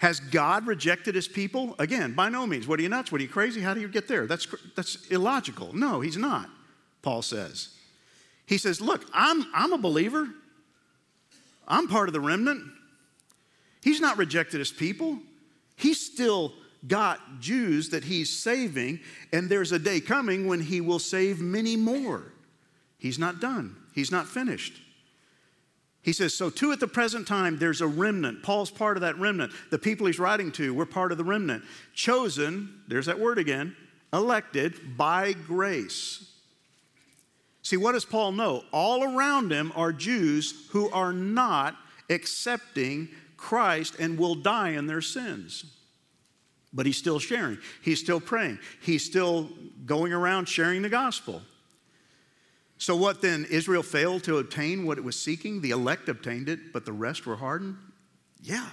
Has 0.01 0.21
God 0.21 0.67
rejected 0.67 1.15
his 1.15 1.27
people? 1.27 1.75
Again, 1.79 2.13
by 2.13 2.29
no 2.29 2.47
means. 2.47 2.67
What 2.67 2.79
are 2.79 2.83
you 2.83 2.89
nuts? 2.89 3.11
What 3.11 3.21
are 3.21 3.25
you 3.25 3.31
crazy? 3.31 3.63
How 3.63 3.73
do 3.73 3.81
you 3.81 3.89
get 3.89 4.09
there? 4.09 4.27
That's, 4.27 4.47
that's 4.75 5.07
illogical. 5.07 5.75
No, 5.75 6.01
he's 6.01 6.19
not, 6.19 6.51
Paul 7.03 7.23
says. 7.23 7.71
He 8.45 8.59
says, 8.59 8.81
Look, 8.81 9.05
I'm, 9.13 9.47
I'm 9.55 9.73
a 9.73 9.79
believer, 9.79 10.29
I'm 11.67 11.89
part 11.89 12.09
of 12.09 12.13
the 12.13 12.21
remnant. 12.21 12.63
He's 13.83 14.01
not 14.01 14.19
rejected 14.19 14.59
his 14.59 14.73
people. 14.73 15.19
He's 15.77 16.05
still 16.05 16.53
got 16.87 17.41
Jews 17.41 17.91
that 17.91 18.05
he's 18.05 18.31
saving, 18.31 19.01
and 19.33 19.49
there's 19.49 19.73
a 19.73 19.79
day 19.79 20.01
coming 20.01 20.47
when 20.47 20.61
he 20.61 20.81
will 20.81 20.99
save 20.99 21.41
many 21.41 21.77
more. 21.77 22.33
He's 22.99 23.19
not 23.19 23.41
done, 23.41 23.77
he's 23.95 24.11
not 24.11 24.27
finished. 24.27 24.83
He 26.07 26.13
says, 26.13 26.33
So, 26.33 26.51
too, 26.51 26.71
at 26.71 26.79
the 26.79 26.87
present 26.87 27.27
time, 27.27 27.59
there's 27.59 27.81
a 27.81 27.87
remnant. 27.87 28.45
Paul's 28.45 28.71
part 28.71 28.97
of 28.97 29.01
that 29.01 29.19
remnant. 29.19 29.53
The 29.71 29.79
people 29.79 30.07
he's 30.07 30.21
writing 30.21 30.53
to, 30.53 30.73
we're 30.73 30.87
part 30.87 31.11
of 31.11 31.19
the 31.19 31.25
remnant. 31.25 31.65
Chosen, 31.95 32.81
there's 32.87 33.07
that 33.07 33.19
word 33.19 33.39
again, 33.39 33.75
elected 34.13 34.97
by 34.97 35.33
grace. 35.33 36.33
See, 37.63 37.77
what 37.77 37.93
does 37.93 38.05
Paul 38.05 38.31
know? 38.31 38.63
All 38.73 39.03
around 39.03 39.51
him 39.51 39.73
are 39.75 39.93
Jews 39.93 40.69
who 40.71 40.89
are 40.91 41.13
not 41.13 41.75
accepting 42.09 43.09
Christ 43.37 43.97
and 43.99 44.17
will 44.17 44.37
die 44.37 44.71
in 44.71 44.87
their 44.87 45.01
sins. 45.01 45.65
But 46.73 46.87
he's 46.87 46.99
still 46.99 47.19
sharing, 47.19 47.59
he's 47.83 47.99
still 47.99 48.21
praying, 48.21 48.61
he's 48.81 49.05
still 49.05 49.51
going 49.85 50.13
around 50.13 50.49
sharing 50.49 50.83
the 50.83 50.89
gospel. 50.89 51.43
So, 52.79 52.95
what 52.95 53.23
then? 53.23 53.47
Israel 53.49 53.83
failed 53.83 54.25
to 54.25 54.39
obtain 54.39 54.87
what 54.87 54.99
it 54.99 55.05
was 55.05 55.19
seeking. 55.19 55.61
The 55.61 55.71
elect 55.71 56.09
obtained 56.09 56.49
it, 56.49 56.73
but 56.73 56.85
the 56.85 56.93
rest 56.93 57.27
were 57.27 57.37
hardened? 57.37 57.77
Yeah. 58.43 58.69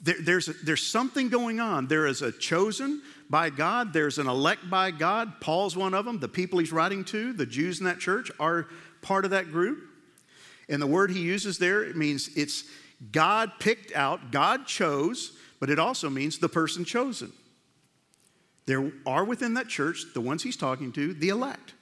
There, 0.00 0.16
there's, 0.20 0.46
there's 0.64 0.86
something 0.86 1.28
going 1.28 1.60
on. 1.60 1.86
There 1.86 2.06
is 2.06 2.22
a 2.22 2.32
chosen 2.32 3.02
by 3.28 3.50
God, 3.50 3.92
there's 3.92 4.18
an 4.18 4.28
elect 4.28 4.70
by 4.70 4.92
God. 4.92 5.40
Paul's 5.40 5.76
one 5.76 5.94
of 5.94 6.04
them. 6.04 6.20
The 6.20 6.28
people 6.28 6.60
he's 6.60 6.72
writing 6.72 7.04
to, 7.06 7.32
the 7.32 7.46
Jews 7.46 7.80
in 7.80 7.86
that 7.86 7.98
church, 7.98 8.30
are 8.38 8.68
part 9.02 9.24
of 9.24 9.32
that 9.32 9.50
group. 9.50 9.78
And 10.68 10.80
the 10.80 10.86
word 10.86 11.10
he 11.10 11.20
uses 11.20 11.58
there, 11.58 11.82
it 11.84 11.96
means 11.96 12.30
it's 12.36 12.64
God 13.12 13.52
picked 13.58 13.94
out, 13.94 14.30
God 14.30 14.66
chose, 14.66 15.32
but 15.60 15.70
it 15.70 15.78
also 15.78 16.08
means 16.08 16.38
the 16.38 16.48
person 16.48 16.84
chosen. 16.84 17.32
There 18.66 18.92
are 19.06 19.24
within 19.24 19.54
that 19.54 19.68
church, 19.68 20.04
the 20.12 20.20
ones 20.20 20.42
he's 20.42 20.56
talking 20.56 20.92
to, 20.92 21.14
the 21.14 21.28
elect. 21.28 21.74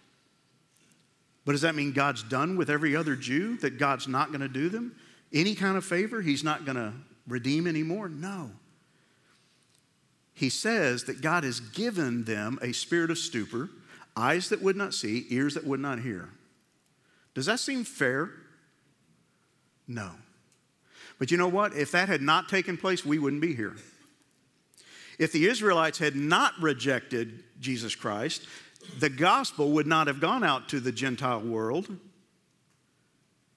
But 1.44 1.52
does 1.52 1.62
that 1.62 1.74
mean 1.74 1.92
God's 1.92 2.22
done 2.22 2.56
with 2.56 2.70
every 2.70 2.94
other 2.94 3.16
Jew? 3.16 3.56
That 3.58 3.78
God's 3.78 4.06
not 4.06 4.28
going 4.28 4.40
to 4.40 4.48
do 4.48 4.68
them 4.68 4.94
any 5.34 5.54
kind 5.54 5.76
of 5.76 5.84
favor? 5.84 6.22
He's 6.22 6.44
not 6.44 6.64
going 6.64 6.76
to 6.76 6.92
redeem 7.26 7.66
anymore? 7.66 8.08
No. 8.08 8.52
He 10.32 10.48
says 10.48 11.04
that 11.04 11.20
God 11.20 11.44
has 11.44 11.60
given 11.60 12.24
them 12.24 12.58
a 12.62 12.72
spirit 12.72 13.10
of 13.10 13.18
stupor, 13.18 13.68
eyes 14.16 14.48
that 14.48 14.62
would 14.62 14.76
not 14.76 14.94
see, 14.94 15.26
ears 15.30 15.54
that 15.54 15.66
would 15.66 15.80
not 15.80 16.00
hear. 16.00 16.30
Does 17.34 17.46
that 17.46 17.60
seem 17.60 17.84
fair? 17.84 18.30
No. 19.88 20.12
But 21.18 21.30
you 21.30 21.36
know 21.36 21.48
what? 21.48 21.74
If 21.74 21.92
that 21.92 22.08
had 22.08 22.22
not 22.22 22.48
taken 22.48 22.76
place, 22.76 23.04
we 23.04 23.18
wouldn't 23.18 23.42
be 23.42 23.54
here. 23.54 23.74
If 25.18 25.32
the 25.32 25.46
Israelites 25.46 25.98
had 25.98 26.16
not 26.16 26.52
rejected 26.60 27.44
Jesus 27.60 27.94
Christ, 27.94 28.46
the 28.98 29.10
gospel 29.10 29.70
would 29.72 29.86
not 29.86 30.06
have 30.06 30.20
gone 30.20 30.44
out 30.44 30.68
to 30.70 30.80
the 30.80 30.92
Gentile 30.92 31.40
world, 31.40 31.96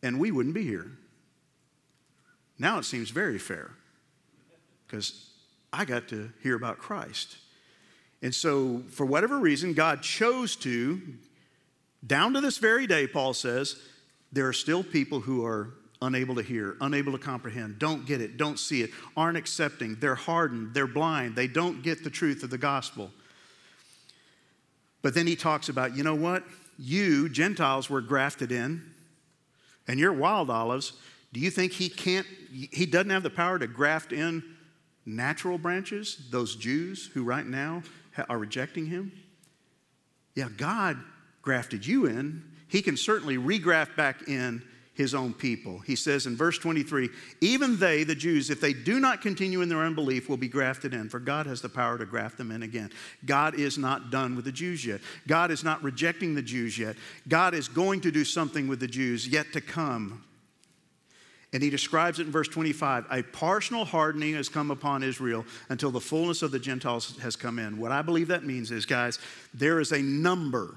and 0.01 0.19
we 0.19 0.31
wouldn't 0.31 0.55
be 0.55 0.63
here. 0.63 0.91
Now 2.59 2.79
it 2.79 2.85
seems 2.85 3.09
very 3.09 3.37
fair 3.37 3.71
because 4.85 5.29
I 5.71 5.85
got 5.85 6.07
to 6.09 6.31
hear 6.41 6.55
about 6.55 6.77
Christ. 6.77 7.37
And 8.21 8.33
so, 8.33 8.81
for 8.89 9.05
whatever 9.05 9.37
reason, 9.37 9.73
God 9.73 10.01
chose 10.01 10.55
to, 10.57 11.01
down 12.05 12.33
to 12.33 12.41
this 12.41 12.57
very 12.57 12.87
day, 12.87 13.05
Paul 13.05 13.33
says, 13.33 13.79
there 14.31 14.47
are 14.47 14.53
still 14.53 14.83
people 14.83 15.19
who 15.19 15.45
are 15.45 15.73
unable 16.01 16.35
to 16.35 16.41
hear, 16.41 16.77
unable 16.81 17.11
to 17.11 17.17
comprehend, 17.17 17.79
don't 17.79 18.05
get 18.05 18.21
it, 18.21 18.37
don't 18.37 18.59
see 18.59 18.81
it, 18.81 18.91
aren't 19.15 19.37
accepting, 19.37 19.95
they're 19.99 20.15
hardened, 20.15 20.73
they're 20.73 20.87
blind, 20.87 21.35
they 21.35 21.47
don't 21.47 21.81
get 21.81 22.03
the 22.03 22.09
truth 22.09 22.43
of 22.43 22.49
the 22.49 22.57
gospel. 22.57 23.11
But 25.01 25.13
then 25.13 25.27
he 25.27 25.35
talks 25.35 25.69
about, 25.69 25.95
you 25.95 26.03
know 26.03 26.15
what? 26.15 26.43
You, 26.77 27.29
Gentiles, 27.29 27.89
were 27.89 28.01
grafted 28.01 28.51
in, 28.51 28.83
and 29.87 29.99
you're 29.99 30.13
wild 30.13 30.49
olives. 30.49 30.93
Do 31.33 31.39
you 31.39 31.49
think 31.49 31.71
he 31.71 31.89
can't, 31.89 32.27
he 32.51 32.85
doesn't 32.85 33.09
have 33.09 33.23
the 33.23 33.29
power 33.29 33.57
to 33.57 33.67
graft 33.67 34.13
in 34.13 34.43
natural 35.05 35.57
branches, 35.57 36.27
those 36.29 36.55
Jews 36.55 37.09
who 37.13 37.23
right 37.23 37.45
now 37.45 37.83
are 38.29 38.37
rejecting 38.37 38.85
him? 38.85 39.11
Yeah, 40.35 40.49
God 40.55 40.97
grafted 41.41 41.85
you 41.85 42.05
in. 42.05 42.43
He 42.67 42.81
can 42.81 42.97
certainly 42.97 43.37
regraft 43.37 43.95
back 43.95 44.27
in 44.27 44.61
his 44.97 45.13
own 45.13 45.31
people. 45.31 45.77
He 45.79 45.95
says 45.95 46.25
in 46.25 46.35
verse 46.35 46.57
23 46.57 47.09
even 47.39 47.77
they, 47.77 48.03
the 48.03 48.15
Jews, 48.15 48.49
if 48.49 48.59
they 48.59 48.73
do 48.73 48.99
not 48.99 49.21
continue 49.21 49.61
in 49.61 49.69
their 49.69 49.83
unbelief, 49.83 50.27
will 50.27 50.37
be 50.37 50.47
grafted 50.47 50.93
in, 50.93 51.07
for 51.07 51.19
God 51.19 51.45
has 51.45 51.61
the 51.61 51.69
power 51.69 51.99
to 51.99 52.05
graft 52.05 52.37
them 52.37 52.51
in 52.51 52.63
again. 52.63 52.89
God 53.23 53.53
is 53.59 53.77
not 53.77 54.09
done 54.09 54.35
with 54.35 54.45
the 54.45 54.51
Jews 54.51 54.83
yet. 54.83 54.99
God 55.27 55.51
is 55.51 55.63
not 55.63 55.83
rejecting 55.83 56.33
the 56.33 56.41
Jews 56.41 56.79
yet. 56.79 56.95
God 57.27 57.53
is 57.53 57.67
going 57.67 58.01
to 58.01 58.11
do 58.11 58.25
something 58.25 58.67
with 58.67 58.79
the 58.79 58.87
Jews 58.87 59.27
yet 59.27 59.53
to 59.53 59.61
come. 59.61 60.23
And 61.53 61.61
he 61.61 61.69
describes 61.69 62.19
it 62.19 62.25
in 62.25 62.31
verse 62.31 62.47
25 62.47 63.05
a 63.11 63.21
partial 63.21 63.85
hardening 63.85 64.33
has 64.33 64.49
come 64.49 64.71
upon 64.71 65.03
Israel 65.03 65.45
until 65.69 65.91
the 65.91 66.01
fullness 66.01 66.41
of 66.41 66.51
the 66.51 66.59
Gentiles 66.59 67.17
has 67.19 67.35
come 67.35 67.59
in. 67.59 67.77
What 67.77 67.91
I 67.91 68.01
believe 68.01 68.29
that 68.29 68.43
means 68.43 68.71
is, 68.71 68.87
guys, 68.87 69.19
there 69.53 69.79
is 69.79 69.91
a 69.91 70.01
number 70.01 70.75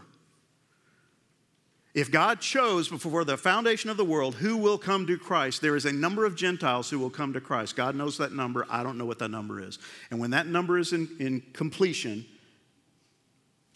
if 1.93 2.11
God 2.11 2.41
chose 2.41 2.89
before 2.89 3.25
the 3.25 3.37
foundation 3.37 3.91
of 3.91 3.97
the 3.97 4.05
world 4.05 4.37
who 4.37 4.57
will 4.57 4.79
come 4.79 5.07
to 5.07 5.19
Christ, 5.19 5.61
there 5.61 5.75
is 5.75 5.87
a 5.87 5.93
number 5.93 6.25
of 6.25 6.37
Gentiles 6.37 6.89
who 6.89 6.99
will 7.01 7.11
come 7.11 7.33
to 7.33 7.41
Christ. 7.41 7.75
God 7.75 7.97
knows 7.97 8.19
that 8.19 8.33
number. 8.33 8.65
I 8.71 8.83
don't 8.85 8.97
know 8.97 9.07
what 9.07 9.19
that 9.19 9.31
number 9.31 9.61
is. 9.61 9.79
And 10.11 10.21
when 10.21 10.31
that 10.31 10.47
number 10.47 10.79
is 10.79 10.93
in, 10.93 11.09
in 11.19 11.43
completion, 11.53 12.25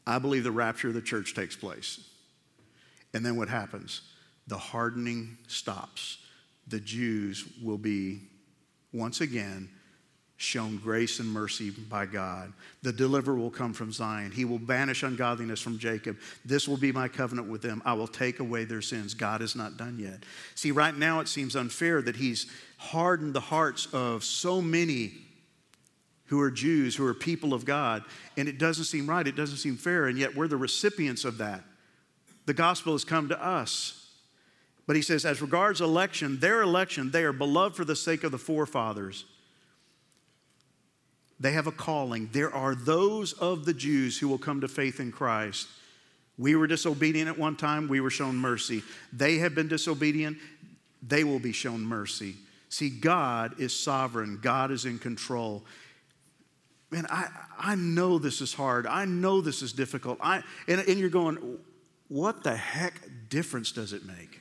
I 0.06 0.18
believe 0.18 0.44
the 0.44 0.52
rapture 0.52 0.88
of 0.88 0.94
the 0.94 1.02
church 1.02 1.34
takes 1.34 1.56
place. 1.56 2.08
And 3.12 3.26
then 3.26 3.36
what 3.36 3.48
happens? 3.48 4.02
The 4.46 4.58
hardening 4.58 5.38
stops. 5.48 6.18
The 6.68 6.80
Jews 6.80 7.44
will 7.62 7.78
be 7.78 8.20
once 8.92 9.20
again 9.20 9.68
shown 10.37 10.78
grace 10.78 11.20
and 11.20 11.28
mercy 11.28 11.70
by 11.70 12.07
God. 12.07 12.53
The 12.82 12.93
deliverer 12.93 13.37
will 13.37 13.51
come 13.51 13.72
from 13.72 13.93
Zion. 13.93 14.32
He 14.32 14.45
will 14.45 14.59
banish 14.59 15.03
ungodliness 15.03 15.61
from 15.61 15.78
Jacob. 15.78 16.18
This 16.45 16.66
will 16.66 16.76
be 16.76 16.93
my 16.93 17.09
covenant 17.09 17.49
with 17.49 17.62
them. 17.62 17.80
I 17.85 17.93
will 17.95 18.09
take 18.09 18.41
away 18.41 18.64
their 18.64 18.82
sins. 18.82 19.14
God 19.14 19.43
is 19.43 19.55
not 19.55 19.76
done 19.76 19.99
yet. 19.99 20.24
See, 20.55 20.72
right 20.72 20.97
now 20.97 21.20
it 21.20 21.28
seems 21.28 21.55
unfair 21.55 22.03
that 22.03 22.16
He's 22.16 22.47
hardened 22.78 23.35
the 23.35 23.41
hearts 23.41 23.87
of 23.93 24.24
so 24.24 24.61
many 24.61 25.12
who 26.26 26.41
are 26.41 26.51
Jews, 26.51 26.97
who 26.97 27.07
are 27.07 27.14
people 27.14 27.55
of 27.55 27.64
God, 27.64 28.03
and 28.37 28.49
it 28.49 28.59
doesn't 28.59 28.85
seem 28.85 29.09
right. 29.09 29.26
It 29.26 29.37
doesn't 29.37 29.59
seem 29.59 29.76
fair, 29.76 30.07
and 30.07 30.18
yet 30.18 30.35
we're 30.35 30.49
the 30.49 30.57
recipients 30.57 31.24
of 31.24 31.39
that. 31.39 31.62
The 32.47 32.55
gospel 32.55 32.93
has 32.93 33.05
come 33.05 33.28
to 33.28 33.43
us. 33.43 34.01
But 34.87 34.97
he 34.97 35.03
says, 35.03 35.24
as 35.24 35.41
regards 35.41 35.80
election, 35.80 36.41
their 36.41 36.61
election, 36.61 37.11
they 37.11 37.24
are 37.24 37.32
beloved 37.32 37.74
for 37.74 37.85
the 37.85 37.97
sake 37.97 38.24
of 38.24 38.32
the 38.32 38.39
forefathers. 38.39 39.24
They 41.45 41.53
have 41.53 41.66
a 41.66 41.72
calling. 41.72 42.30
There 42.32 42.51
are 42.55 42.74
those 42.74 43.34
of 43.34 43.66
the 43.66 43.74
Jews 43.74 44.18
who 44.18 44.28
will 44.28 44.38
come 44.38 44.62
to 44.62 44.66
faith 44.66 44.99
in 44.99 45.12
Christ. 45.12 45.68
We 46.38 46.57
were 46.57 46.66
disobedient 46.66 47.28
at 47.28 47.38
one 47.38 47.55
time, 47.55 47.86
we 47.86 48.01
were 48.01 48.09
shown 48.09 48.34
mercy. 48.34 48.82
They 49.12 49.36
have 49.36 49.55
been 49.55 49.68
disobedient, 49.68 50.38
they 51.07 51.22
will 51.22 51.38
be 51.38 51.53
shown 51.53 51.82
mercy. 51.82 52.36
See, 52.70 52.88
God 52.88 53.61
is 53.61 53.78
sovereign, 53.78 54.38
God 54.40 54.70
is 54.70 54.86
in 54.86 54.99
control. 54.99 55.62
Man, 56.90 57.05
I, 57.11 57.28
I 57.59 57.74
know 57.74 58.18
this 58.18 58.40
is 58.40 58.55
hard. 58.55 58.86
I 58.86 59.05
know 59.05 59.42
this 59.42 59.61
is 59.61 59.74
difficult. 59.74 60.16
I, 60.22 60.42
and, 60.66 60.80
and 60.80 60.99
you're 60.99 61.11
going, 61.11 61.59
what 62.09 62.42
the 62.42 62.57
heck 62.57 63.03
difference 63.28 63.70
does 63.70 63.92
it 63.92 64.07
make? 64.07 64.40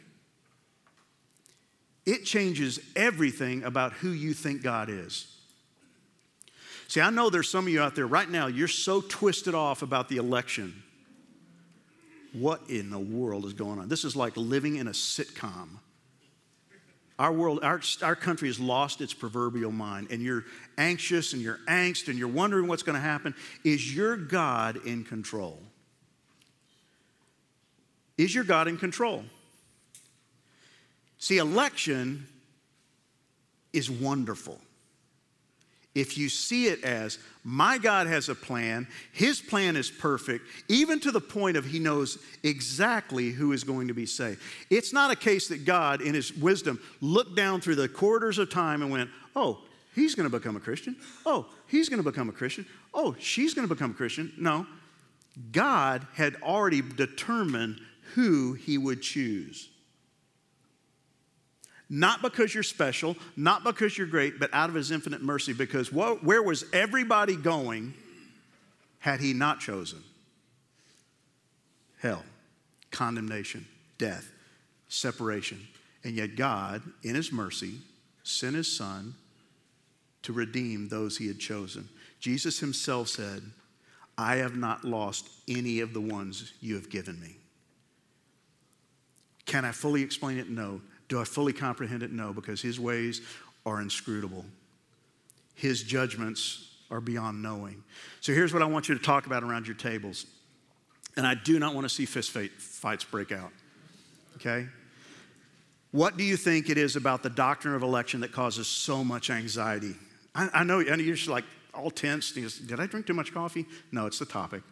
It 2.05 2.23
changes 2.23 2.79
everything 2.95 3.65
about 3.65 3.91
who 3.91 4.11
you 4.11 4.33
think 4.33 4.63
God 4.63 4.87
is. 4.89 5.32
See, 6.87 7.01
I 7.01 7.09
know 7.09 7.29
there's 7.29 7.49
some 7.49 7.65
of 7.65 7.73
you 7.73 7.81
out 7.81 7.95
there 7.95 8.07
right 8.07 8.29
now, 8.29 8.47
you're 8.47 8.67
so 8.67 9.01
twisted 9.01 9.55
off 9.55 9.81
about 9.81 10.09
the 10.09 10.17
election. 10.17 10.83
What 12.33 12.61
in 12.69 12.89
the 12.89 12.99
world 12.99 13.45
is 13.45 13.53
going 13.53 13.79
on? 13.79 13.89
This 13.89 14.03
is 14.03 14.15
like 14.15 14.35
living 14.35 14.77
in 14.77 14.87
a 14.87 14.91
sitcom. 14.91 15.69
Our 17.19 17.31
world, 17.31 17.59
our, 17.63 17.79
our 18.01 18.15
country 18.15 18.49
has 18.49 18.59
lost 18.59 18.99
its 18.99 19.13
proverbial 19.13 19.71
mind, 19.71 20.07
and 20.09 20.21
you're 20.21 20.45
anxious 20.77 21.33
and 21.33 21.41
you're 21.41 21.59
angst 21.67 22.07
and 22.07 22.17
you're 22.17 22.27
wondering 22.27 22.67
what's 22.67 22.83
going 22.83 22.95
to 22.95 23.01
happen. 23.01 23.35
Is 23.63 23.95
your 23.95 24.17
God 24.17 24.85
in 24.85 25.03
control? 25.03 25.59
Is 28.17 28.33
your 28.33 28.43
God 28.43 28.67
in 28.67 28.77
control? 28.77 29.23
See, 31.19 31.37
election 31.37 32.27
is 33.71 33.89
wonderful. 33.89 34.59
If 35.95 36.17
you 36.17 36.27
see 36.27 36.67
it 36.67 36.83
as, 36.83 37.19
my 37.43 37.77
God 37.77 38.07
has 38.07 38.27
a 38.27 38.35
plan, 38.35 38.87
his 39.11 39.39
plan 39.41 39.75
is 39.75 39.91
perfect, 39.91 40.45
even 40.67 40.99
to 41.01 41.11
the 41.11 41.21
point 41.21 41.55
of 41.55 41.65
he 41.65 41.77
knows 41.77 42.17
exactly 42.41 43.29
who 43.29 43.51
is 43.51 43.63
going 43.63 43.89
to 43.89 43.93
be 43.93 44.07
saved. 44.07 44.41
It's 44.71 44.91
not 44.91 45.11
a 45.11 45.15
case 45.15 45.49
that 45.49 45.65
God, 45.65 46.01
in 46.01 46.15
his 46.15 46.35
wisdom, 46.35 46.79
looked 46.99 47.35
down 47.35 47.61
through 47.61 47.75
the 47.75 47.87
corridors 47.87 48.39
of 48.39 48.49
time 48.49 48.81
and 48.81 48.91
went, 48.91 49.09
oh, 49.35 49.59
he's 49.93 50.15
going 50.15 50.29
to 50.29 50.35
become 50.35 50.55
a 50.55 50.59
Christian. 50.59 50.95
Oh, 51.27 51.45
he's 51.67 51.89
going 51.89 52.01
to 52.01 52.09
become 52.09 52.27
a 52.27 52.33
Christian. 52.33 52.65
Oh, 52.93 53.15
she's 53.19 53.53
going 53.53 53.67
to 53.67 53.73
become 53.73 53.91
a 53.91 53.95
Christian. 53.95 54.33
No. 54.37 54.65
God 55.51 56.07
had 56.13 56.37
already 56.41 56.81
determined 56.81 57.79
who 58.15 58.53
he 58.53 58.79
would 58.79 59.01
choose. 59.01 59.69
Not 61.89 62.21
because 62.21 62.53
you're 62.53 62.63
special, 62.63 63.15
not 63.35 63.63
because 63.63 63.97
you're 63.97 64.07
great, 64.07 64.39
but 64.39 64.49
out 64.53 64.69
of 64.69 64.75
his 64.75 64.89
infinite 64.89 65.21
mercy. 65.21 65.53
Because 65.53 65.91
where 65.91 66.41
was 66.41 66.65
everybody 66.73 67.35
going 67.35 67.93
had 68.99 69.19
he 69.19 69.33
not 69.33 69.59
chosen? 69.59 70.03
Hell, 72.01 72.23
condemnation, 72.91 73.65
death, 73.97 74.31
separation. 74.87 75.59
And 76.03 76.15
yet, 76.15 76.35
God, 76.35 76.81
in 77.03 77.15
his 77.15 77.31
mercy, 77.31 77.75
sent 78.23 78.55
his 78.55 78.75
son 78.75 79.15
to 80.23 80.33
redeem 80.33 80.87
those 80.87 81.17
he 81.17 81.27
had 81.27 81.39
chosen. 81.39 81.87
Jesus 82.19 82.59
himself 82.59 83.09
said, 83.09 83.43
I 84.17 84.37
have 84.37 84.55
not 84.55 84.85
lost 84.85 85.29
any 85.47 85.79
of 85.79 85.93
the 85.93 86.01
ones 86.01 86.53
you 86.61 86.75
have 86.75 86.89
given 86.89 87.19
me. 87.19 87.35
Can 89.45 89.65
I 89.65 89.71
fully 89.71 90.01
explain 90.01 90.37
it? 90.37 90.49
No. 90.49 90.81
Do 91.13 91.21
I 91.21 91.25
fully 91.25 91.53
comprehend 91.53 92.01
it? 92.01 92.11
No, 92.11 92.33
because 92.33 92.59
his 92.59 92.79
ways 92.79 93.21
are 93.67 93.81
inscrutable. 93.81 94.43
His 95.53 95.83
judgments 95.83 96.71
are 96.89 96.99
beyond 96.99 97.43
knowing. 97.43 97.83
So 98.19 98.33
here's 98.33 98.51
what 98.51 98.63
I 98.63 98.65
want 98.65 98.89
you 98.89 98.95
to 98.97 99.03
talk 99.03 99.27
about 99.27 99.43
around 99.43 99.67
your 99.67 99.75
tables. 99.75 100.25
And 101.15 101.27
I 101.27 101.35
do 101.35 101.59
not 101.59 101.75
want 101.75 101.85
to 101.85 101.89
see 101.89 102.07
fist 102.07 102.31
fights 102.31 103.03
break 103.03 103.31
out. 103.31 103.51
Okay? 104.37 104.65
What 105.91 106.17
do 106.17 106.23
you 106.23 106.35
think 106.35 106.71
it 106.71 106.79
is 106.79 106.95
about 106.95 107.21
the 107.21 107.29
doctrine 107.29 107.75
of 107.75 107.83
election 107.83 108.21
that 108.21 108.31
causes 108.31 108.65
so 108.65 109.03
much 109.03 109.29
anxiety? 109.29 109.93
I, 110.33 110.49
I 110.51 110.63
know, 110.63 110.79
and 110.79 110.99
you're 110.99 111.15
just 111.15 111.29
like 111.29 111.45
all 111.75 111.91
tense. 111.91 112.31
Did 112.31 112.79
I 112.79 112.87
drink 112.87 113.05
too 113.05 113.13
much 113.13 113.31
coffee? 113.35 113.67
No, 113.91 114.07
it's 114.07 114.17
the 114.17 114.25
topic. 114.25 114.63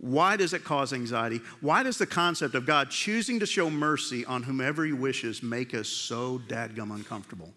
Why 0.00 0.36
does 0.36 0.52
it 0.52 0.62
cause 0.62 0.92
anxiety? 0.92 1.40
Why 1.60 1.82
does 1.82 1.98
the 1.98 2.06
concept 2.06 2.54
of 2.54 2.64
God 2.64 2.90
choosing 2.90 3.40
to 3.40 3.46
show 3.46 3.68
mercy 3.68 4.24
on 4.24 4.44
whomever 4.44 4.84
He 4.84 4.92
wishes 4.92 5.42
make 5.42 5.74
us 5.74 5.88
so 5.88 6.40
dadgum 6.46 6.94
uncomfortable? 6.94 7.52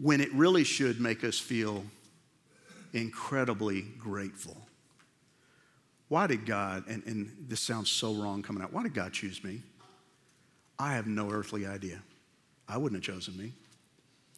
When 0.00 0.20
it 0.20 0.32
really 0.34 0.64
should 0.64 1.00
make 1.00 1.22
us 1.22 1.38
feel 1.38 1.84
incredibly 2.92 3.82
grateful. 3.82 4.56
Why 6.08 6.26
did 6.26 6.46
God, 6.46 6.84
and, 6.88 7.02
and 7.06 7.46
this 7.48 7.60
sounds 7.60 7.90
so 7.90 8.14
wrong 8.14 8.42
coming 8.42 8.62
out, 8.62 8.72
why 8.72 8.82
did 8.82 8.94
God 8.94 9.12
choose 9.12 9.42
me? 9.42 9.62
I 10.78 10.94
have 10.94 11.06
no 11.06 11.30
earthly 11.30 11.66
idea. 11.66 12.00
I 12.68 12.76
wouldn't 12.76 13.04
have 13.04 13.14
chosen 13.14 13.36
me. 13.36 13.52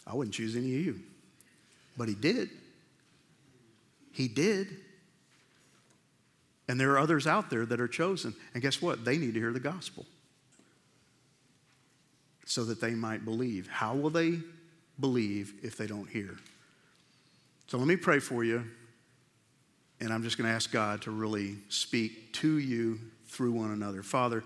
I 0.07 0.14
wouldn't 0.14 0.35
choose 0.35 0.57
any 0.57 0.74
of 0.76 0.85
you. 0.87 1.01
But 1.97 2.09
He 2.09 2.14
did. 2.14 2.51
He 4.12 4.29
did. 4.29 4.76
And 6.69 6.79
there 6.79 6.93
are 6.93 6.99
others 6.99 7.27
out 7.27 7.49
there 7.51 7.64
that 7.66 7.81
are 7.81 7.89
chosen. 7.89 8.35
And 8.53 8.62
guess 8.62 8.83
what? 8.83 9.05
They 9.05 9.16
need 9.16 9.35
to 9.35 9.41
hear 9.41 9.53
the 9.53 9.61
gospel 9.61 10.05
so 12.45 12.64
that 12.64 12.81
they 12.81 12.95
might 12.95 13.25
believe. 13.25 13.69
How 13.69 13.95
will 13.95 14.11
they 14.11 14.39
believe 15.01 15.55
if 15.62 15.77
they 15.77 15.87
don't 15.87 16.09
hear? 16.09 16.37
So 17.66 17.79
let 17.79 17.87
me 17.87 17.97
pray 17.97 18.19
for 18.19 18.45
you. 18.45 18.64
And 20.01 20.12
I'm 20.12 20.23
just 20.23 20.39
going 20.39 20.49
to 20.49 20.55
ask 20.55 20.71
God 20.71 21.03
to 21.03 21.11
really 21.11 21.57
speak 21.69 22.33
to 22.35 22.59
you 22.59 23.01
through 23.27 23.53
one 23.53 23.73
another. 23.73 24.03
Father, 24.03 24.45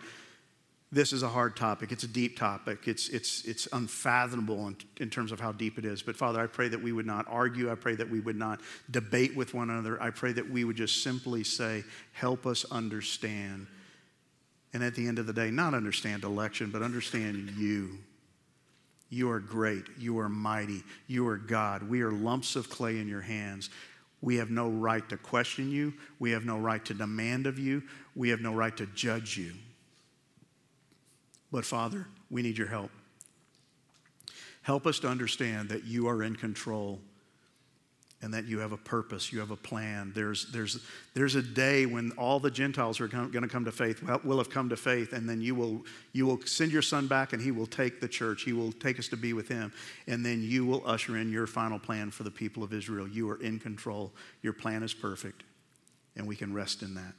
this 0.93 1.15
is 1.15 1.23
a 1.23 1.29
hard 1.29 1.57
topic. 1.57 1.91
It's 1.91 2.05
a 2.05 2.09
deep 2.09 2.39
topic. 2.39 2.87
It's, 2.87 3.09
it's, 3.09 3.47
it's 3.47 3.67
unfathomable 3.73 4.69
in, 4.69 4.77
in, 4.99 5.09
terms 5.09 5.33
of 5.33 5.41
how 5.41 5.51
deep 5.51 5.79
it 5.79 5.87
is. 5.87 6.03
But 6.03 6.17
Father, 6.17 6.39
I 6.39 6.47
pray 6.47 6.69
that 6.69 6.83
we 6.83 6.93
would 6.93 7.07
not 7.07 7.25
argue. 7.31 7.73
I 7.73 7.77
pray 7.77 7.95
that 7.95 8.11
we 8.11 8.21
would 8.21 8.37
not 8.37 8.61
debate 8.91 9.35
with 9.35 9.55
one 9.55 9.71
another. 9.71 10.01
I 10.03 10.11
pray 10.11 10.33
that 10.33 10.51
we 10.51 10.65
would 10.65 10.77
just 10.77 11.03
simply 11.03 11.45
say, 11.45 11.83
Help 12.13 12.45
us 12.47 12.67
understand. 12.71 13.69
And 14.75 14.85
at 14.85 14.95
the 14.95 15.09
end 15.09 15.19
of 15.19 15.27
the 15.27 15.33
day, 15.33 15.51
not 15.51 15.73
understand 15.73 16.25
election, 16.25 16.71
but 16.71 16.83
understand 16.83 17.55
you. 17.57 17.99
You 19.09 19.31
are 19.31 19.41
great. 19.41 19.85
You 19.99 20.19
are 20.19 20.29
mighty. 20.29 20.83
You 21.07 21.27
are 21.29 21.39
God. 21.39 21.83
We 21.89 22.03
are 22.03 22.11
lumps 22.11 22.55
of 22.55 22.69
clay 22.69 22.99
in 22.99 23.09
your 23.09 23.21
hands. 23.23 23.71
We 24.21 24.37
have 24.37 24.51
no 24.51 24.69
right 24.69 25.07
to 25.09 25.17
question 25.17 25.71
you. 25.71 25.95
We 26.19 26.31
have 26.33 26.45
no 26.45 26.59
right 26.59 26.85
to 26.85 26.95
demand 26.95 27.47
of 27.47 27.59
you. 27.59 27.83
We 28.15 28.29
have 28.29 28.41
no 28.41 28.53
right 28.53 28.75
to 28.77 28.87
judge 28.87 29.37
you. 29.37 29.53
But 31.53 31.67
Father, 31.67 32.07
we 32.31 32.43
need 32.43 32.57
your 32.57 32.67
help. 32.67 32.91
Help 34.63 34.87
us 34.87 34.99
to 35.01 35.09
understand 35.09 35.69
that 35.69 35.85
you 35.85 36.09
are 36.09 36.23
in 36.23 36.35
control 36.35 37.01
and 38.23 38.33
that 38.33 38.47
you 38.47 38.61
have 38.61 38.71
a 38.71 38.77
purpose, 38.77 39.33
you 39.33 39.41
have 39.41 39.51
a 39.51 39.57
plan. 39.57 40.13
There's, 40.15 40.47
there's, 40.53 40.79
there's 41.13 41.35
a 41.35 41.43
day 41.43 41.87
when 41.87 42.13
all 42.13 42.39
the 42.39 42.53
Gentiles 42.53 43.01
are 43.01 43.09
going 43.09 43.33
to 43.33 43.49
come 43.49 43.65
to 43.65 43.73
faith, 43.73 44.01
will 44.23 44.39
have 44.39 44.49
come 44.49 44.69
to 44.69 44.77
faith, 44.77 45.13
and 45.13 45.29
then 45.29 45.41
you 45.41 45.57
will, 45.57 45.85
you 46.13 46.25
will 46.25 46.41
send 46.45 46.71
your 46.71 46.83
son 46.83 47.09
back 47.09 47.33
and 47.33 47.43
he 47.43 47.51
will 47.51 47.67
take 47.67 48.01
the 48.01 48.07
church. 48.07 48.45
He 48.45 48.53
will 48.53 48.71
take 48.71 49.01
us 49.01 49.09
to 49.09 49.17
be 49.17 49.33
with 49.33 49.49
him, 49.49 49.73
and 50.07 50.25
then 50.25 50.41
you 50.41 50.65
will 50.65 50.87
usher 50.87 51.17
in 51.17 51.33
your 51.33 51.49
final 51.49 51.81
plan 51.81 52.13
for 52.13 52.23
the 52.23 52.31
people 52.31 52.63
of 52.63 52.73
Israel. 52.73 53.09
You 53.09 53.29
are 53.31 53.43
in 53.43 53.59
control. 53.59 54.13
Your 54.43 54.53
plan 54.53 54.85
is 54.85 54.95
perfect, 54.95 55.43
and 56.15 56.25
we 56.25 56.37
can 56.37 56.55
rest 56.55 56.83
in 56.83 56.95
that. 56.95 57.15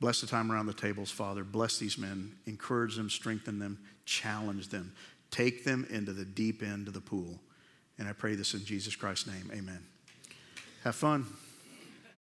Bless 0.00 0.20
the 0.20 0.26
time 0.26 0.52
around 0.52 0.66
the 0.66 0.74
tables, 0.74 1.10
Father. 1.10 1.42
Bless 1.42 1.78
these 1.78 1.96
men. 1.96 2.36
Encourage 2.46 2.96
them, 2.96 3.08
strengthen 3.08 3.58
them, 3.58 3.78
challenge 4.04 4.68
them. 4.68 4.92
Take 5.30 5.64
them 5.64 5.86
into 5.90 6.12
the 6.12 6.24
deep 6.24 6.62
end 6.62 6.88
of 6.88 6.94
the 6.94 7.00
pool. 7.00 7.40
And 7.98 8.06
I 8.06 8.12
pray 8.12 8.34
this 8.34 8.52
in 8.54 8.64
Jesus 8.64 8.94
Christ's 8.94 9.26
name. 9.26 9.50
Amen. 9.54 9.82
Have 10.84 10.94
fun. 10.94 11.26